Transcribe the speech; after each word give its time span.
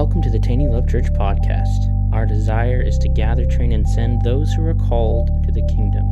welcome 0.00 0.22
to 0.22 0.30
the 0.30 0.38
Taney 0.38 0.66
Love 0.66 0.88
Church 0.88 1.12
podcast. 1.12 2.14
Our 2.14 2.24
desire 2.24 2.80
is 2.80 2.96
to 3.00 3.08
gather, 3.10 3.44
train, 3.44 3.70
and 3.72 3.86
send 3.86 4.22
those 4.22 4.50
who 4.54 4.64
are 4.66 4.74
called 4.74 5.28
into 5.28 5.52
the 5.52 5.60
kingdom. 5.66 6.08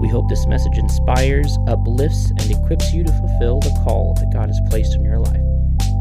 We 0.00 0.08
hope 0.08 0.26
this 0.30 0.46
message 0.46 0.78
inspires, 0.78 1.58
uplifts, 1.66 2.30
and 2.30 2.50
equips 2.50 2.94
you 2.94 3.04
to 3.04 3.12
fulfill 3.12 3.60
the 3.60 3.78
call 3.84 4.14
that 4.14 4.32
God 4.32 4.48
has 4.48 4.58
placed 4.70 4.94
in 4.94 5.04
your 5.04 5.18
life. 5.18 5.44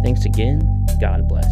Thanks 0.01 0.23
again. 0.23 0.61
God 1.01 1.27
bless. 1.27 1.51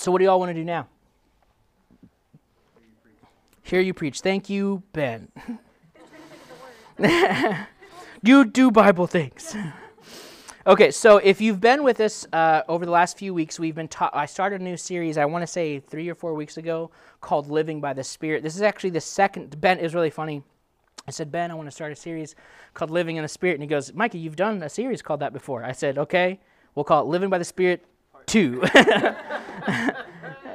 So, 0.00 0.10
what 0.10 0.20
do 0.20 0.24
y'all 0.24 0.38
want 0.38 0.48
to 0.48 0.54
do 0.54 0.64
now? 0.64 0.88
Hear 3.62 3.82
you 3.82 3.92
preach. 3.92 4.22
Thank 4.22 4.48
you, 4.48 4.82
Ben. 4.94 5.28
you 8.22 8.46
do 8.46 8.70
Bible 8.70 9.06
things. 9.06 9.54
Okay, 10.66 10.90
so 10.90 11.18
if 11.18 11.42
you've 11.42 11.60
been 11.60 11.82
with 11.82 12.00
us 12.00 12.26
uh, 12.32 12.62
over 12.66 12.86
the 12.86 12.90
last 12.90 13.18
few 13.18 13.34
weeks, 13.34 13.60
we've 13.60 13.74
been 13.74 13.88
taught. 13.88 14.16
I 14.16 14.24
started 14.24 14.62
a 14.62 14.64
new 14.64 14.78
series. 14.78 15.18
I 15.18 15.26
want 15.26 15.42
to 15.42 15.46
say 15.46 15.80
three 15.80 16.08
or 16.08 16.14
four 16.14 16.32
weeks 16.32 16.56
ago 16.56 16.90
called 17.20 17.50
"Living 17.50 17.82
by 17.82 17.92
the 17.92 18.02
Spirit." 18.02 18.42
This 18.42 18.56
is 18.56 18.62
actually 18.62 18.90
the 18.90 19.02
second. 19.02 19.60
Ben 19.60 19.78
is 19.78 19.94
really 19.94 20.08
funny. 20.08 20.42
I 21.06 21.10
said, 21.10 21.30
Ben, 21.30 21.50
I 21.50 21.54
want 21.54 21.66
to 21.66 21.72
start 21.72 21.92
a 21.92 21.94
series 21.94 22.34
called 22.72 22.90
"Living 22.90 23.16
in 23.16 23.22
the 23.22 23.28
Spirit," 23.28 23.56
and 23.56 23.62
he 23.62 23.68
goes, 23.68 23.92
Mikey, 23.92 24.18
you've 24.18 24.36
done 24.36 24.62
a 24.62 24.70
series 24.70 25.02
called 25.02 25.20
that 25.20 25.34
before. 25.34 25.62
I 25.62 25.72
said, 25.72 25.98
Okay, 25.98 26.40
we'll 26.74 26.84
call 26.84 27.02
it 27.02 27.08
"Living 27.08 27.28
by 27.28 27.36
the 27.36 27.44
Spirit 27.44 27.84
two. 28.26 28.62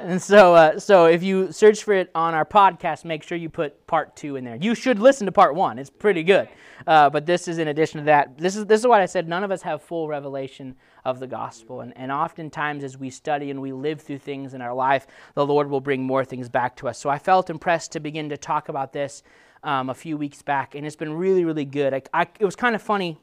and 0.06 0.20
so, 0.20 0.54
uh, 0.54 0.78
so 0.78 1.06
if 1.06 1.22
you 1.22 1.50
search 1.52 1.82
for 1.82 1.94
it 1.94 2.10
on 2.14 2.34
our 2.34 2.44
podcast, 2.44 3.04
make 3.04 3.22
sure 3.22 3.36
you 3.36 3.48
put 3.48 3.86
part 3.86 4.14
two 4.16 4.36
in 4.36 4.44
there. 4.44 4.56
You 4.56 4.74
should 4.74 4.98
listen 4.98 5.26
to 5.26 5.32
part 5.32 5.54
one; 5.54 5.78
it's 5.78 5.90
pretty 5.90 6.22
good. 6.22 6.48
Uh, 6.86 7.10
but 7.10 7.26
this 7.26 7.48
is 7.48 7.58
in 7.58 7.68
addition 7.68 8.00
to 8.00 8.04
that. 8.06 8.38
This 8.38 8.56
is 8.56 8.66
this 8.66 8.80
is 8.80 8.86
what 8.86 9.00
I 9.00 9.06
said. 9.06 9.28
None 9.28 9.44
of 9.44 9.50
us 9.50 9.62
have 9.62 9.82
full 9.82 10.08
revelation 10.08 10.76
of 11.04 11.20
the 11.20 11.26
gospel, 11.26 11.80
and 11.80 11.96
and 11.96 12.12
oftentimes 12.12 12.84
as 12.84 12.96
we 12.96 13.10
study 13.10 13.50
and 13.50 13.60
we 13.60 13.72
live 13.72 14.00
through 14.00 14.18
things 14.18 14.54
in 14.54 14.60
our 14.60 14.74
life, 14.74 15.06
the 15.34 15.46
Lord 15.46 15.68
will 15.68 15.80
bring 15.80 16.04
more 16.04 16.24
things 16.24 16.48
back 16.48 16.76
to 16.76 16.88
us. 16.88 16.98
So 16.98 17.10
I 17.10 17.18
felt 17.18 17.50
impressed 17.50 17.92
to 17.92 18.00
begin 18.00 18.28
to 18.28 18.36
talk 18.36 18.68
about 18.68 18.92
this 18.92 19.22
um, 19.62 19.90
a 19.90 19.94
few 19.94 20.16
weeks 20.16 20.42
back, 20.42 20.74
and 20.74 20.86
it's 20.86 20.96
been 20.96 21.12
really, 21.12 21.44
really 21.44 21.64
good. 21.64 21.92
I, 21.92 22.02
I, 22.12 22.26
it 22.38 22.44
was 22.44 22.56
kind 22.56 22.74
of 22.74 22.82
funny 22.82 23.18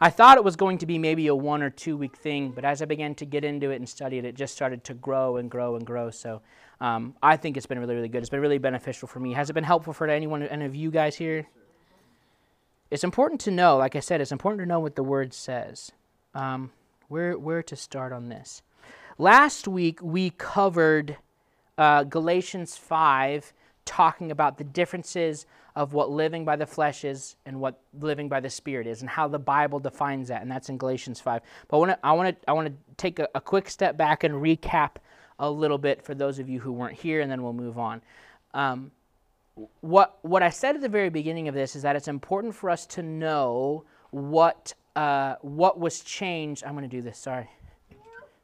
I 0.00 0.10
thought 0.10 0.36
it 0.36 0.44
was 0.44 0.54
going 0.54 0.78
to 0.78 0.86
be 0.86 0.96
maybe 0.96 1.26
a 1.26 1.34
one 1.34 1.60
or 1.62 1.70
two 1.70 1.96
week 1.96 2.16
thing, 2.16 2.52
but 2.52 2.64
as 2.64 2.80
I 2.82 2.84
began 2.84 3.14
to 3.16 3.24
get 3.24 3.44
into 3.44 3.70
it 3.70 3.76
and 3.76 3.88
study 3.88 4.18
it, 4.18 4.24
it 4.24 4.36
just 4.36 4.54
started 4.54 4.84
to 4.84 4.94
grow 4.94 5.38
and 5.38 5.50
grow 5.50 5.74
and 5.74 5.84
grow. 5.84 6.10
So 6.10 6.40
um, 6.80 7.16
I 7.20 7.36
think 7.36 7.56
it's 7.56 7.66
been 7.66 7.80
really, 7.80 7.96
really 7.96 8.08
good. 8.08 8.18
It's 8.18 8.30
been 8.30 8.40
really 8.40 8.58
beneficial 8.58 9.08
for 9.08 9.18
me. 9.18 9.32
Has 9.32 9.50
it 9.50 9.54
been 9.54 9.64
helpful 9.64 9.92
for 9.92 10.08
anyone, 10.08 10.44
any 10.44 10.64
of 10.64 10.76
you 10.76 10.92
guys 10.92 11.16
here? 11.16 11.48
It's 12.90 13.04
important 13.04 13.40
to 13.42 13.50
know, 13.50 13.76
like 13.76 13.96
I 13.96 14.00
said, 14.00 14.20
it's 14.20 14.32
important 14.32 14.60
to 14.62 14.66
know 14.66 14.80
what 14.80 14.94
the 14.94 15.02
word 15.02 15.34
says. 15.34 15.90
Um, 16.32 16.70
where, 17.08 17.36
where 17.36 17.62
to 17.64 17.74
start 17.74 18.12
on 18.12 18.28
this? 18.28 18.62
Last 19.18 19.66
week 19.66 19.98
we 20.00 20.30
covered 20.30 21.16
uh, 21.76 22.04
Galatians 22.04 22.76
5, 22.76 23.52
talking 23.84 24.30
about 24.30 24.58
the 24.58 24.64
differences 24.64 25.44
of 25.78 25.92
what 25.92 26.10
living 26.10 26.44
by 26.44 26.56
the 26.56 26.66
flesh 26.66 27.04
is 27.04 27.36
and 27.46 27.58
what 27.58 27.80
living 28.00 28.28
by 28.28 28.40
the 28.40 28.50
spirit 28.50 28.86
is 28.86 29.00
and 29.00 29.08
how 29.08 29.28
the 29.28 29.38
bible 29.38 29.78
defines 29.78 30.26
that 30.28 30.42
and 30.42 30.50
that's 30.50 30.68
in 30.68 30.76
galatians 30.76 31.20
5 31.20 31.40
but 31.68 31.76
i 31.76 32.12
want 32.12 32.30
to 32.30 32.50
i 32.50 32.52
want 32.52 32.66
to 32.66 32.74
take 32.96 33.20
a, 33.20 33.28
a, 33.34 33.40
quick 33.40 33.70
step 33.70 33.96
back 33.96 34.24
and 34.24 34.34
recap 34.34 34.96
a 35.38 35.50
little 35.50 35.78
bit 35.78 36.02
for 36.02 36.14
those 36.14 36.38
of 36.38 36.48
you 36.48 36.60
who 36.60 36.72
weren't 36.72 36.98
here 36.98 37.20
and 37.20 37.30
then 37.30 37.42
we'll 37.42 37.52
move 37.52 37.78
on. 37.78 38.02
Um, 38.54 38.90
what 39.80 40.18
what 40.22 40.42
i 40.42 40.50
said 40.50 40.76
at 40.76 40.80
the 40.80 40.88
very 40.88 41.08
beginning 41.08 41.48
of 41.48 41.54
this 41.54 41.74
is 41.74 41.82
that 41.82 41.96
it's 41.96 42.06
important 42.06 42.54
for 42.54 42.70
us 42.70 42.86
to 42.86 43.02
know 43.02 43.84
what 44.10 44.72
uh, 44.96 45.36
what 45.42 45.78
was 45.78 46.00
changed. 46.00 46.64
I'm 46.64 46.72
going 46.72 46.88
to 46.88 46.96
do 46.96 47.02
this 47.02 47.18
sorry. 47.18 47.48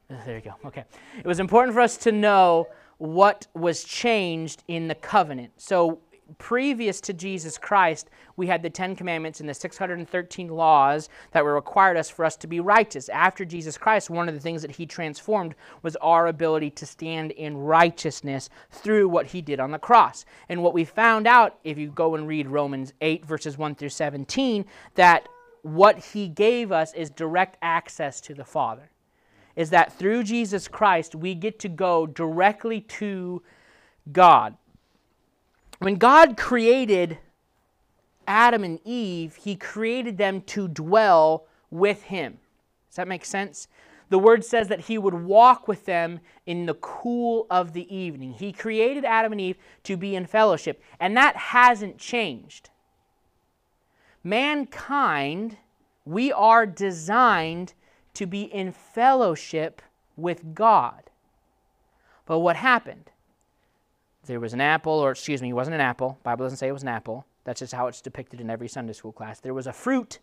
There 0.09 0.35
you 0.35 0.41
go 0.41 0.53
okay. 0.65 0.83
It 1.17 1.25
was 1.25 1.39
important 1.39 1.73
for 1.73 1.81
us 1.81 1.97
to 1.97 2.11
know 2.11 2.67
what 2.97 3.47
was 3.53 3.83
changed 3.83 4.63
in 4.67 4.87
the 4.87 4.95
covenant. 4.95 5.53
So 5.57 5.99
previous 6.37 7.01
to 7.01 7.13
Jesus 7.13 7.57
Christ, 7.57 8.09
we 8.35 8.47
had 8.47 8.61
the 8.61 8.69
Ten 8.69 8.95
Commandments 8.95 9.39
and 9.39 9.47
the 9.47 9.53
613 9.53 10.47
laws 10.49 11.09
that 11.31 11.43
were 11.43 11.53
required 11.53 11.97
us 11.97 12.09
for 12.09 12.25
us 12.25 12.35
to 12.37 12.47
be 12.47 12.59
righteous. 12.59 13.09
After 13.09 13.45
Jesus 13.45 13.77
Christ, 13.77 14.09
one 14.09 14.27
of 14.27 14.35
the 14.35 14.41
things 14.41 14.61
that 14.61 14.71
he 14.71 14.85
transformed 14.85 15.55
was 15.81 15.95
our 15.97 16.27
ability 16.27 16.71
to 16.71 16.85
stand 16.85 17.31
in 17.31 17.57
righteousness 17.57 18.49
through 18.71 19.07
what 19.09 19.27
he 19.27 19.41
did 19.41 19.59
on 19.59 19.71
the 19.71 19.79
cross. 19.79 20.25
And 20.49 20.63
what 20.63 20.73
we 20.73 20.85
found 20.85 21.27
out, 21.27 21.59
if 21.63 21.77
you 21.77 21.89
go 21.89 22.15
and 22.15 22.27
read 22.27 22.47
Romans 22.47 22.93
8, 23.01 23.25
verses 23.25 23.57
1 23.57 23.75
through 23.75 23.89
17, 23.89 24.65
that 24.95 25.27
what 25.61 25.97
he 25.97 26.27
gave 26.27 26.71
us 26.71 26.93
is 26.93 27.09
direct 27.09 27.57
access 27.61 28.21
to 28.21 28.33
the 28.33 28.45
Father. 28.45 28.91
Is 29.55 29.69
that 29.69 29.97
through 29.97 30.23
Jesus 30.23 30.67
Christ, 30.67 31.15
we 31.15 31.33
get 31.33 31.59
to 31.59 31.69
go 31.69 32.05
directly 32.05 32.81
to 32.81 33.41
God 34.11 34.57
when 35.79 35.95
God 35.95 36.37
created 36.37 37.17
Adam 38.27 38.63
and 38.63 38.79
Eve, 38.83 39.35
he 39.35 39.55
created 39.55 40.17
them 40.17 40.41
to 40.41 40.67
dwell 40.67 41.45
with 41.69 42.03
him. 42.03 42.39
Does 42.89 42.97
that 42.97 43.07
make 43.07 43.25
sense? 43.25 43.67
The 44.09 44.19
word 44.19 44.45
says 44.45 44.67
that 44.67 44.81
he 44.81 44.97
would 44.97 45.13
walk 45.13 45.67
with 45.67 45.85
them 45.85 46.19
in 46.45 46.65
the 46.65 46.75
cool 46.75 47.47
of 47.49 47.73
the 47.73 47.93
evening. 47.93 48.33
He 48.33 48.51
created 48.51 49.03
Adam 49.03 49.31
and 49.31 49.41
Eve 49.41 49.57
to 49.83 49.97
be 49.97 50.15
in 50.15 50.25
fellowship, 50.25 50.81
and 50.99 51.17
that 51.17 51.35
hasn't 51.35 51.97
changed. 51.97 52.69
Mankind, 54.23 55.57
we 56.05 56.31
are 56.31 56.65
designed 56.65 57.73
to 58.13 58.25
be 58.25 58.43
in 58.43 58.71
fellowship 58.71 59.81
with 60.15 60.53
God. 60.53 61.09
But 62.25 62.39
what 62.39 62.55
happened? 62.55 63.11
There 64.25 64.39
was 64.39 64.53
an 64.53 64.61
apple, 64.61 64.93
or 64.93 65.11
excuse 65.11 65.41
me, 65.41 65.49
it 65.49 65.53
wasn't 65.53 65.75
an 65.75 65.81
apple. 65.81 66.17
Bible 66.23 66.45
doesn't 66.45 66.57
say 66.57 66.67
it 66.67 66.73
was 66.73 66.83
an 66.83 66.89
apple. 66.89 67.25
That's 67.43 67.59
just 67.59 67.73
how 67.73 67.87
it's 67.87 68.01
depicted 68.01 68.41
in 68.41 68.49
every 68.49 68.67
Sunday 68.67 68.93
school 68.93 69.11
class. 69.11 69.39
There 69.39 69.53
was 69.53 69.67
a 69.67 69.73
fruit 69.73 70.19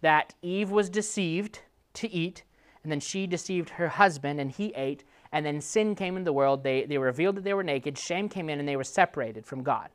that 0.00 0.34
Eve 0.42 0.70
was 0.70 0.88
deceived 0.88 1.60
to 1.94 2.10
eat, 2.10 2.44
and 2.82 2.92
then 2.92 3.00
she 3.00 3.26
deceived 3.26 3.70
her 3.70 3.88
husband, 3.88 4.40
and 4.40 4.50
he 4.50 4.72
ate, 4.74 5.04
and 5.32 5.44
then 5.44 5.60
sin 5.60 5.94
came 5.94 6.16
into 6.16 6.26
the 6.26 6.32
world. 6.32 6.62
They, 6.62 6.84
they 6.84 6.98
revealed 6.98 7.36
that 7.36 7.44
they 7.44 7.54
were 7.54 7.64
naked, 7.64 7.98
shame 7.98 8.28
came 8.28 8.48
in, 8.48 8.60
and 8.60 8.68
they 8.68 8.76
were 8.76 8.84
separated 8.84 9.44
from 9.46 9.62
God. 9.62 9.88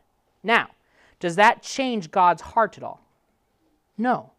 Now, 0.43 0.69
does 1.19 1.35
that 1.35 1.61
change 1.61 2.11
God's 2.11 2.41
heart 2.41 2.77
at 2.77 2.83
all? 2.83 3.01
No. 3.97 4.31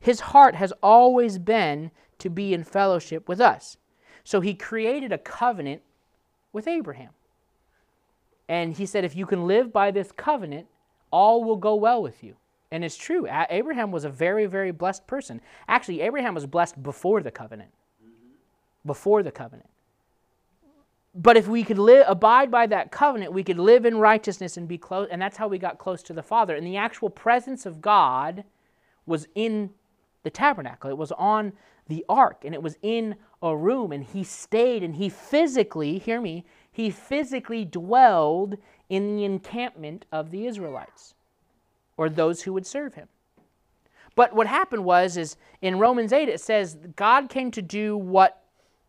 His 0.00 0.20
heart 0.20 0.54
has 0.56 0.72
always 0.82 1.38
been 1.38 1.90
to 2.18 2.28
be 2.28 2.52
in 2.52 2.64
fellowship 2.64 3.28
with 3.28 3.40
us. 3.40 3.76
So 4.24 4.40
he 4.40 4.54
created 4.54 5.12
a 5.12 5.18
covenant 5.18 5.82
with 6.52 6.66
Abraham. 6.66 7.10
And 8.48 8.76
he 8.76 8.86
said, 8.86 9.04
if 9.04 9.16
you 9.16 9.26
can 9.26 9.46
live 9.46 9.72
by 9.72 9.90
this 9.90 10.12
covenant, 10.12 10.66
all 11.10 11.44
will 11.44 11.56
go 11.56 11.74
well 11.74 12.02
with 12.02 12.22
you. 12.22 12.36
And 12.70 12.84
it's 12.84 12.96
true. 12.96 13.26
Abraham 13.28 13.90
was 13.90 14.04
a 14.04 14.08
very, 14.08 14.46
very 14.46 14.70
blessed 14.70 15.06
person. 15.06 15.40
Actually, 15.68 16.00
Abraham 16.00 16.34
was 16.34 16.46
blessed 16.46 16.82
before 16.82 17.22
the 17.22 17.30
covenant. 17.30 17.70
Before 18.84 19.22
the 19.22 19.30
covenant. 19.30 19.68
But 21.14 21.36
if 21.36 21.46
we 21.46 21.62
could 21.64 21.78
live, 21.78 22.06
abide 22.08 22.50
by 22.50 22.66
that 22.68 22.90
covenant, 22.90 23.34
we 23.34 23.44
could 23.44 23.58
live 23.58 23.84
in 23.84 23.98
righteousness 23.98 24.56
and 24.56 24.66
be 24.66 24.78
close. 24.78 25.08
And 25.10 25.20
that's 25.20 25.36
how 25.36 25.48
we 25.48 25.58
got 25.58 25.76
close 25.76 26.02
to 26.04 26.14
the 26.14 26.22
Father. 26.22 26.56
And 26.56 26.66
the 26.66 26.78
actual 26.78 27.10
presence 27.10 27.66
of 27.66 27.82
God 27.82 28.44
was 29.04 29.28
in 29.34 29.70
the 30.22 30.30
tabernacle. 30.30 30.88
It 30.88 30.96
was 30.96 31.12
on 31.12 31.52
the 31.88 32.04
ark, 32.08 32.42
and 32.44 32.54
it 32.54 32.62
was 32.62 32.78
in 32.80 33.16
a 33.42 33.54
room. 33.54 33.92
And 33.92 34.02
he 34.02 34.24
stayed, 34.24 34.82
and 34.82 34.96
he 34.96 35.10
physically, 35.10 35.98
hear 35.98 36.20
me, 36.22 36.46
he 36.72 36.90
physically 36.90 37.64
dwelled 37.64 38.56
in 38.88 39.16
the 39.16 39.24
encampment 39.24 40.06
of 40.10 40.30
the 40.30 40.46
Israelites 40.46 41.14
or 41.96 42.08
those 42.08 42.42
who 42.42 42.52
would 42.52 42.66
serve 42.66 42.94
him. 42.94 43.08
But 44.14 44.34
what 44.34 44.46
happened 44.46 44.84
was 44.84 45.16
is 45.16 45.36
in 45.60 45.78
Romans 45.78 46.12
8 46.12 46.28
it 46.28 46.40
says 46.40 46.76
God 46.96 47.28
came 47.28 47.50
to 47.52 47.62
do 47.62 47.96
what 47.96 48.42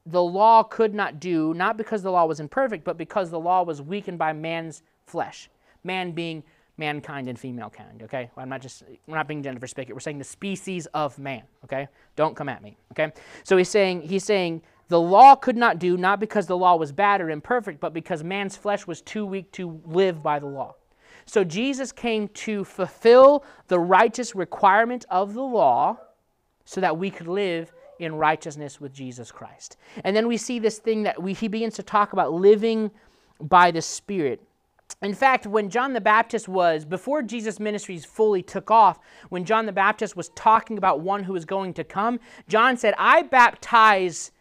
the 0.06 0.22
law 0.22 0.64
could 0.64 0.94
not 0.94 1.20
do, 1.20 1.54
not 1.54 1.78
because 1.78 2.02
the 2.02 2.12
law 2.12 2.26
was 2.26 2.40
imperfect, 2.40 2.84
but 2.84 2.98
because 2.98 3.30
the 3.30 3.40
law 3.40 3.64
was 3.64 3.82
weakened 3.82 4.18
by 4.18 4.34
man's 4.34 4.84
flesh. 5.06 5.50
Man 5.84 6.12
being 6.12 6.44
mankind 6.78 7.30
and 7.30 7.40
female 7.40 7.70
kind, 7.70 8.02
okay? 8.04 8.30
I'm 8.36 8.50
not 8.50 8.62
just 8.62 8.84
we're 9.08 9.16
not 9.16 9.28
being 9.28 9.44
gender 9.44 9.66
specific. 9.66 9.94
We're 9.94 10.00
saying 10.00 10.18
the 10.18 10.24
species 10.24 10.88
of 10.88 11.18
man, 11.20 11.44
okay? 11.64 11.88
Don't 12.16 12.36
come 12.36 12.50
at 12.50 12.62
me, 12.62 12.78
okay? 12.92 13.14
So 13.44 13.58
he's 13.58 13.70
saying 13.70 14.02
he's 14.02 14.24
saying 14.24 14.62
the 14.88 15.00
law 15.00 15.36
could 15.36 15.58
not 15.58 15.80
do, 15.80 15.98
not 15.98 16.20
because 16.20 16.48
the 16.48 16.58
law 16.58 16.76
was 16.76 16.92
bad 16.92 17.22
or 17.22 17.30
imperfect, 17.30 17.80
but 17.80 17.94
because 17.94 18.24
man's 18.24 18.56
flesh 18.56 18.86
was 18.86 19.02
too 19.02 19.26
weak 19.26 19.52
to 19.54 19.82
live 19.86 20.22
by 20.22 20.40
the 20.40 20.46
law. 20.46 20.76
So 21.26 21.44
Jesus 21.44 21.92
came 21.92 22.28
to 22.30 22.64
fulfill 22.64 23.46
the 23.68 23.80
righteous 23.80 24.36
requirement 24.36 25.06
of 25.10 25.34
the 25.34 25.44
law 25.44 25.98
so 26.66 26.82
that 26.82 26.98
we 26.98 27.10
could 27.10 27.28
live 27.28 27.72
in 28.00 28.16
righteousness 28.16 28.82
with 28.82 28.94
Jesus 28.94 29.32
Christ. 29.32 29.78
And 30.04 30.16
then 30.16 30.28
we 30.28 30.38
see 30.38 30.60
this 30.60 30.80
thing 30.80 31.04
that 31.04 31.22
we, 31.22 31.34
he 31.34 31.48
begins 31.48 31.76
to 31.76 31.84
talk 31.84 32.14
about 32.14 32.34
living 32.34 32.92
by 33.40 33.72
the 33.72 33.82
Spirit. 33.82 34.42
In 35.02 35.14
fact, 35.14 35.48
when 35.48 35.70
John 35.70 35.94
the 35.94 36.02
Baptist 36.02 36.48
was, 36.48 36.86
before 36.86 37.22
Jesus' 37.22 37.60
ministries 37.60 38.06
fully 38.06 38.42
took 38.44 38.70
off, 38.70 39.00
when 39.30 39.46
John 39.46 39.66
the 39.66 39.72
Baptist 39.72 40.16
was 40.16 40.30
talking 40.30 40.78
about 40.78 41.00
one 41.02 41.24
who 41.24 41.34
was 41.34 41.46
going 41.46 41.74
to 41.76 41.84
come, 41.84 42.20
John 42.48 42.78
said, 42.78 42.94
I 42.98 43.24
baptize 43.24 44.32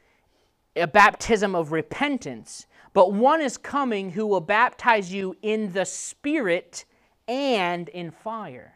a 0.77 0.87
baptism 0.87 1.55
of 1.55 1.73
repentance, 1.73 2.67
but 2.93 3.13
one 3.13 3.41
is 3.41 3.57
coming 3.57 4.11
who 4.11 4.27
will 4.27 4.41
baptize 4.41 5.13
you 5.13 5.37
in 5.43 5.73
the 5.73 5.85
Spirit 5.85 6.85
and 7.29 7.89
in 7.91 8.11
fire. 8.11 8.75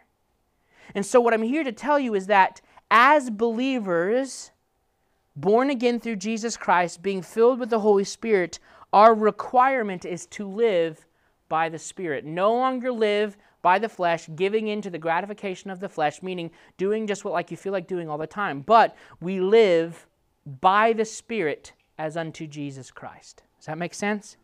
And 0.94 1.04
so, 1.04 1.20
what 1.20 1.34
I'm 1.34 1.43
here 1.43 1.64
to 1.64 1.72
tell 1.72 1.98
you 1.98 2.14
is 2.14 2.26
that 2.26 2.60
as 2.90 3.31
believers, 3.31 4.52
born 5.34 5.70
again 5.70 6.00
through 6.00 6.16
Jesus 6.16 6.56
Christ, 6.56 7.02
being 7.02 7.22
filled 7.22 7.58
with 7.58 7.70
the 7.70 7.81
Holy 7.81 8.04
Spirit, 8.04 8.58
our 8.93 9.14
requirement 9.14 10.04
is 10.04 10.26
to 10.26 10.46
live 10.46 11.06
by 11.48 11.69
the 11.69 11.78
Spirit. 11.78 12.25
No 12.25 12.54
longer 12.54 12.93
live 12.93 13.37
by 13.62 13.78
the 13.78 13.88
flesh, 13.88 14.28
giving 14.37 14.69
in 14.69 14.81
to 14.82 14.90
the 14.90 14.98
gratification 14.98 15.70
of 15.70 15.81
the 15.81 15.88
flesh, 15.88 16.22
meaning 16.22 16.50
doing 16.76 17.06
just 17.06 17.25
what 17.25 17.34
like 17.34 17.50
you 17.50 17.56
feel 17.56 17.72
like 17.72 17.88
doing 17.88 18.08
all 18.08 18.19
the 18.19 18.26
time. 18.26 18.60
But 18.60 18.96
we 19.20 19.40
live 19.40 20.06
by 20.60 20.93
the 20.93 21.04
Spirit 21.04 21.72
as 21.98 22.16
unto 22.16 22.46
Jesus 22.46 22.90
Christ. 22.90 23.43
Does 23.58 23.66
that 23.66 23.78
make 23.78 23.94
sense? 23.94 24.37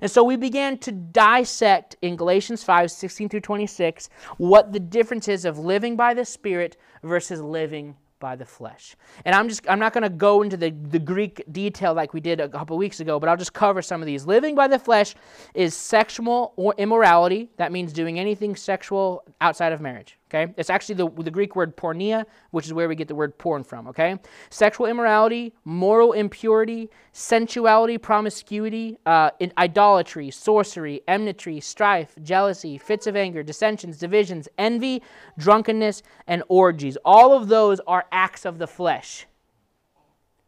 And 0.00 0.10
so 0.10 0.24
we 0.24 0.36
began 0.36 0.78
to 0.78 0.92
dissect 0.92 1.96
in 2.02 2.16
Galatians 2.16 2.64
5 2.64 2.90
16 2.90 3.28
through 3.28 3.40
26 3.40 4.08
what 4.36 4.72
the 4.72 4.80
difference 4.80 5.28
is 5.28 5.44
of 5.44 5.58
living 5.58 5.96
by 5.96 6.14
the 6.14 6.24
Spirit 6.24 6.76
versus 7.02 7.40
living 7.40 7.96
by 8.20 8.36
the 8.36 8.44
flesh. 8.44 8.96
And 9.24 9.34
I'm 9.34 9.48
just 9.48 9.68
I'm 9.68 9.78
not 9.78 9.92
going 9.92 10.02
to 10.02 10.10
go 10.10 10.42
into 10.42 10.56
the, 10.56 10.70
the 10.70 10.98
Greek 10.98 11.42
detail 11.52 11.94
like 11.94 12.12
we 12.12 12.20
did 12.20 12.40
a 12.40 12.48
couple 12.48 12.76
weeks 12.76 13.00
ago, 13.00 13.18
but 13.20 13.28
I'll 13.28 13.36
just 13.36 13.52
cover 13.52 13.82
some 13.82 14.02
of 14.02 14.06
these. 14.06 14.26
Living 14.26 14.54
by 14.54 14.68
the 14.68 14.78
flesh 14.78 15.14
is 15.54 15.74
sexual 15.74 16.52
or 16.56 16.74
immorality. 16.78 17.50
That 17.56 17.72
means 17.72 17.92
doing 17.92 18.18
anything 18.18 18.56
sexual 18.56 19.22
outside 19.40 19.72
of 19.72 19.80
marriage. 19.80 20.18
Okay? 20.28 20.52
It's 20.56 20.70
actually 20.70 20.96
the, 20.96 21.08
the 21.22 21.30
Greek 21.30 21.56
word 21.56 21.76
porneia, 21.76 22.24
which 22.50 22.66
is 22.66 22.72
where 22.72 22.88
we 22.88 22.94
get 22.94 23.08
the 23.08 23.14
word 23.14 23.36
porn 23.38 23.64
from. 23.64 23.88
Okay? 23.88 24.18
Sexual 24.50 24.86
immorality, 24.86 25.54
moral 25.64 26.12
impurity, 26.12 26.90
sensuality, 27.12 27.96
promiscuity, 27.96 28.98
uh, 29.06 29.30
idolatry, 29.56 30.30
sorcery, 30.30 31.00
enmity, 31.08 31.60
strife, 31.60 32.14
jealousy, 32.22 32.76
fits 32.76 33.06
of 33.06 33.16
anger, 33.16 33.42
dissensions, 33.42 33.98
divisions, 33.98 34.48
envy, 34.58 35.02
drunkenness, 35.38 36.02
and 36.26 36.42
orgies. 36.48 36.98
All 37.04 37.32
of 37.36 37.48
those 37.48 37.80
are 37.86 38.04
acts 38.12 38.44
of 38.44 38.58
the 38.58 38.66
flesh. 38.66 39.26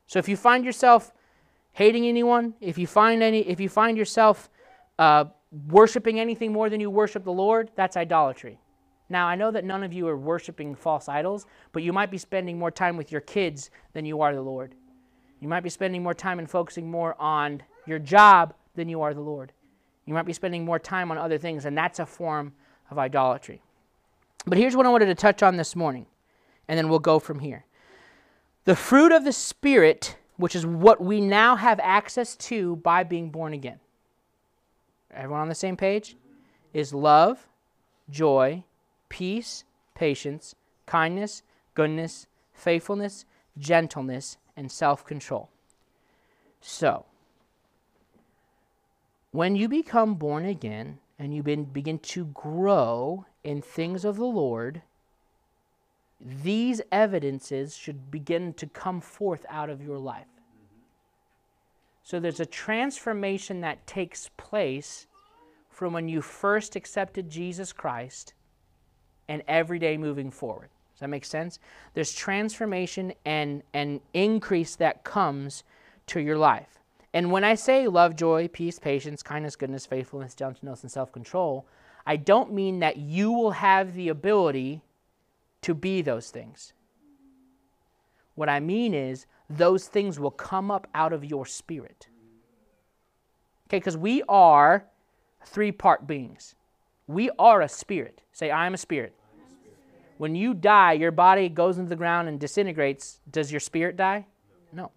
So 0.06 0.18
if 0.18 0.28
you 0.28 0.36
find 0.36 0.64
yourself 0.64 1.12
hating 1.72 2.06
anyone, 2.06 2.54
if 2.60 2.76
you 2.76 2.86
find 2.86 3.22
any, 3.22 3.40
if 3.48 3.60
you 3.60 3.68
find 3.68 3.96
yourself 3.96 4.50
uh, 4.98 5.26
worshiping 5.68 6.20
anything 6.20 6.52
more 6.52 6.68
than 6.68 6.80
you 6.80 6.90
worship 6.90 7.24
the 7.24 7.32
Lord, 7.32 7.70
that's 7.76 7.96
idolatry. 7.96 8.58
Now, 9.10 9.26
I 9.26 9.34
know 9.34 9.50
that 9.50 9.64
none 9.64 9.82
of 9.82 9.92
you 9.92 10.06
are 10.06 10.16
worshiping 10.16 10.76
false 10.76 11.08
idols, 11.08 11.44
but 11.72 11.82
you 11.82 11.92
might 11.92 12.12
be 12.12 12.16
spending 12.16 12.58
more 12.58 12.70
time 12.70 12.96
with 12.96 13.10
your 13.10 13.20
kids 13.20 13.70
than 13.92 14.04
you 14.04 14.20
are 14.22 14.32
the 14.32 14.40
Lord. 14.40 14.76
You 15.40 15.48
might 15.48 15.64
be 15.64 15.68
spending 15.68 16.02
more 16.02 16.14
time 16.14 16.38
and 16.38 16.48
focusing 16.48 16.88
more 16.88 17.20
on 17.20 17.60
your 17.86 17.98
job 17.98 18.54
than 18.76 18.88
you 18.88 19.02
are 19.02 19.12
the 19.12 19.20
Lord. 19.20 19.52
You 20.06 20.14
might 20.14 20.26
be 20.26 20.32
spending 20.32 20.64
more 20.64 20.78
time 20.78 21.10
on 21.10 21.18
other 21.18 21.38
things, 21.38 21.64
and 21.64 21.76
that's 21.76 21.98
a 21.98 22.06
form 22.06 22.52
of 22.88 22.98
idolatry. 22.98 23.62
But 24.46 24.58
here's 24.58 24.76
what 24.76 24.86
I 24.86 24.90
wanted 24.90 25.06
to 25.06 25.14
touch 25.16 25.42
on 25.42 25.56
this 25.56 25.74
morning, 25.74 26.06
and 26.68 26.78
then 26.78 26.88
we'll 26.88 27.00
go 27.00 27.18
from 27.18 27.40
here. 27.40 27.64
The 28.64 28.76
fruit 28.76 29.10
of 29.10 29.24
the 29.24 29.32
Spirit, 29.32 30.16
which 30.36 30.54
is 30.54 30.64
what 30.64 31.02
we 31.02 31.20
now 31.20 31.56
have 31.56 31.80
access 31.82 32.36
to 32.36 32.76
by 32.76 33.02
being 33.02 33.30
born 33.30 33.54
again. 33.54 33.80
Everyone 35.12 35.40
on 35.40 35.48
the 35.48 35.54
same 35.54 35.76
page? 35.76 36.16
Is 36.72 36.94
love, 36.94 37.48
joy, 38.08 38.62
peace, 39.10 39.64
patience, 39.94 40.54
kindness, 40.86 41.42
goodness, 41.74 42.26
faithfulness, 42.54 43.26
gentleness, 43.58 44.38
and 44.56 44.72
self 44.72 45.04
control. 45.04 45.50
So, 46.62 47.04
when 49.32 49.54
you 49.54 49.68
become 49.68 50.14
born 50.14 50.46
again 50.46 50.98
and 51.18 51.34
you 51.34 51.42
begin 51.42 51.98
to 51.98 52.24
grow 52.26 53.26
in 53.44 53.60
things 53.60 54.04
of 54.04 54.16
the 54.16 54.24
Lord, 54.24 54.82
these 56.20 56.80
evidences 56.92 57.76
should 57.76 58.10
begin 58.10 58.52
to 58.54 58.66
come 58.66 59.00
forth 59.00 59.46
out 59.48 59.70
of 59.70 59.82
your 59.82 59.98
life. 59.98 60.26
So 62.02 62.18
there's 62.18 62.40
a 62.40 62.46
transformation 62.46 63.60
that 63.60 63.86
takes 63.86 64.30
place 64.36 65.06
from 65.68 65.92
when 65.92 66.08
you 66.08 66.20
first 66.20 66.76
accepted 66.76 67.30
Jesus 67.30 67.72
Christ 67.72 68.34
and 69.30 69.42
every 69.46 69.78
day 69.78 69.96
moving 69.96 70.30
forward. 70.30 70.68
Does 70.92 71.00
that 71.00 71.08
make 71.08 71.24
sense? 71.24 71.60
There's 71.94 72.12
transformation 72.12 73.14
and, 73.24 73.62
and 73.72 74.00
increase 74.12 74.74
that 74.76 75.04
comes 75.04 75.62
to 76.08 76.20
your 76.20 76.36
life. 76.36 76.80
And 77.14 77.30
when 77.30 77.44
I 77.44 77.54
say 77.54 77.86
love, 77.86 78.16
joy, 78.16 78.48
peace, 78.48 78.78
patience, 78.80 79.22
kindness, 79.22 79.54
goodness, 79.54 79.86
faithfulness, 79.86 80.34
gentleness, 80.34 80.82
and 80.82 80.90
self 80.90 81.12
control, 81.12 81.64
I 82.04 82.16
don't 82.16 82.52
mean 82.52 82.80
that 82.80 82.96
you 82.96 83.30
will 83.30 83.52
have 83.52 83.94
the 83.94 84.08
ability 84.08 84.82
to 85.62 85.74
be 85.74 86.02
those 86.02 86.30
things. 86.30 86.72
What 88.34 88.48
I 88.48 88.58
mean 88.58 88.94
is, 88.94 89.26
those 89.48 89.86
things 89.86 90.18
will 90.18 90.30
come 90.30 90.70
up 90.70 90.88
out 90.94 91.12
of 91.12 91.24
your 91.24 91.46
spirit. 91.46 92.08
Okay, 93.68 93.78
because 93.78 93.96
we 93.96 94.22
are 94.28 94.84
three 95.44 95.72
part 95.72 96.06
beings. 96.06 96.54
We 97.06 97.30
are 97.38 97.60
a 97.60 97.68
spirit. 97.68 98.22
Say, 98.32 98.50
I 98.50 98.66
am 98.66 98.74
a 98.74 98.78
spirit. 98.78 99.14
When 100.20 100.34
you 100.34 100.52
die, 100.52 100.92
your 100.92 101.12
body 101.12 101.48
goes 101.48 101.78
into 101.78 101.88
the 101.88 101.96
ground 101.96 102.28
and 102.28 102.38
disintegrates. 102.38 103.20
Does 103.30 103.50
your 103.50 103.58
spirit 103.58 103.96
die? 103.96 104.26
No. 104.70 104.90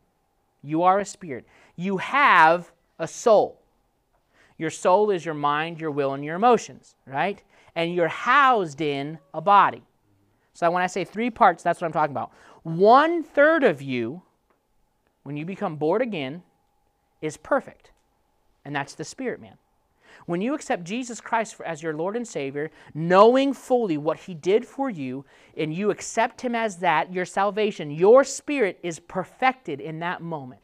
You 0.62 0.84
are 0.84 1.00
a 1.00 1.06
spirit. 1.06 1.46
You 1.78 1.96
have 1.96 2.74
a 3.00 3.08
soul. 3.08 3.62
Your 4.58 4.70
soul 4.70 5.12
is 5.12 5.24
your 5.24 5.34
mind, 5.34 5.80
your 5.80 5.92
will, 5.92 6.14
and 6.14 6.26
your 6.26 6.36
emotions, 6.36 6.98
right? 7.08 7.42
And 7.74 7.96
you're 7.96 8.10
housed 8.10 8.82
in 8.82 9.18
a 9.34 9.40
body. 9.40 9.84
So 10.52 10.70
when 10.70 10.84
I 10.84 10.88
say 10.88 11.06
three 11.06 11.30
parts, 11.30 11.64
that's 11.64 11.80
what 11.80 11.86
I'm 11.88 11.94
talking 11.94 12.14
about. 12.14 12.34
One 12.64 13.24
third 13.24 13.64
of 13.64 13.82
you, 13.82 14.24
when 15.24 15.38
you 15.38 15.46
become 15.46 15.78
born 15.78 16.02
again, 16.02 16.44
is 17.22 17.38
perfect. 17.38 17.92
And 18.66 18.76
that's 18.76 18.94
the 18.94 19.06
spirit 19.06 19.40
man. 19.40 19.58
When 20.26 20.42
you 20.42 20.54
accept 20.54 20.84
Jesus 20.84 21.20
Christ 21.20 21.60
as 21.66 21.84
your 21.84 21.94
Lord 21.94 22.16
and 22.16 22.28
Savior, 22.28 22.72
knowing 22.94 23.54
fully 23.54 23.98
what 23.98 24.20
He 24.20 24.34
did 24.34 24.66
for 24.66 24.90
you, 24.90 25.26
and 25.58 25.74
you 25.74 25.92
accept 25.92 26.42
Him 26.42 26.56
as 26.56 26.78
that, 26.78 27.14
your 27.14 27.26
salvation, 27.26 27.92
your 27.92 28.24
spirit 28.24 28.80
is 28.84 29.00
perfected 29.00 29.82
in 29.82 30.00
that 30.00 30.22
moment. 30.22 30.62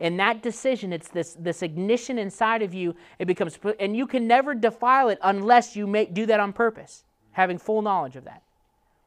In 0.00 0.16
that 0.18 0.42
decision, 0.42 0.92
it's 0.92 1.08
this, 1.08 1.34
this 1.38 1.62
ignition 1.62 2.18
inside 2.18 2.62
of 2.62 2.74
you. 2.74 2.94
It 3.18 3.24
becomes, 3.26 3.58
and 3.80 3.96
you 3.96 4.06
can 4.06 4.26
never 4.26 4.54
defile 4.54 5.08
it 5.08 5.18
unless 5.22 5.76
you 5.76 5.86
make, 5.86 6.12
do 6.12 6.26
that 6.26 6.40
on 6.40 6.52
purpose, 6.52 7.04
having 7.32 7.58
full 7.58 7.82
knowledge 7.82 8.16
of 8.16 8.24
that. 8.24 8.42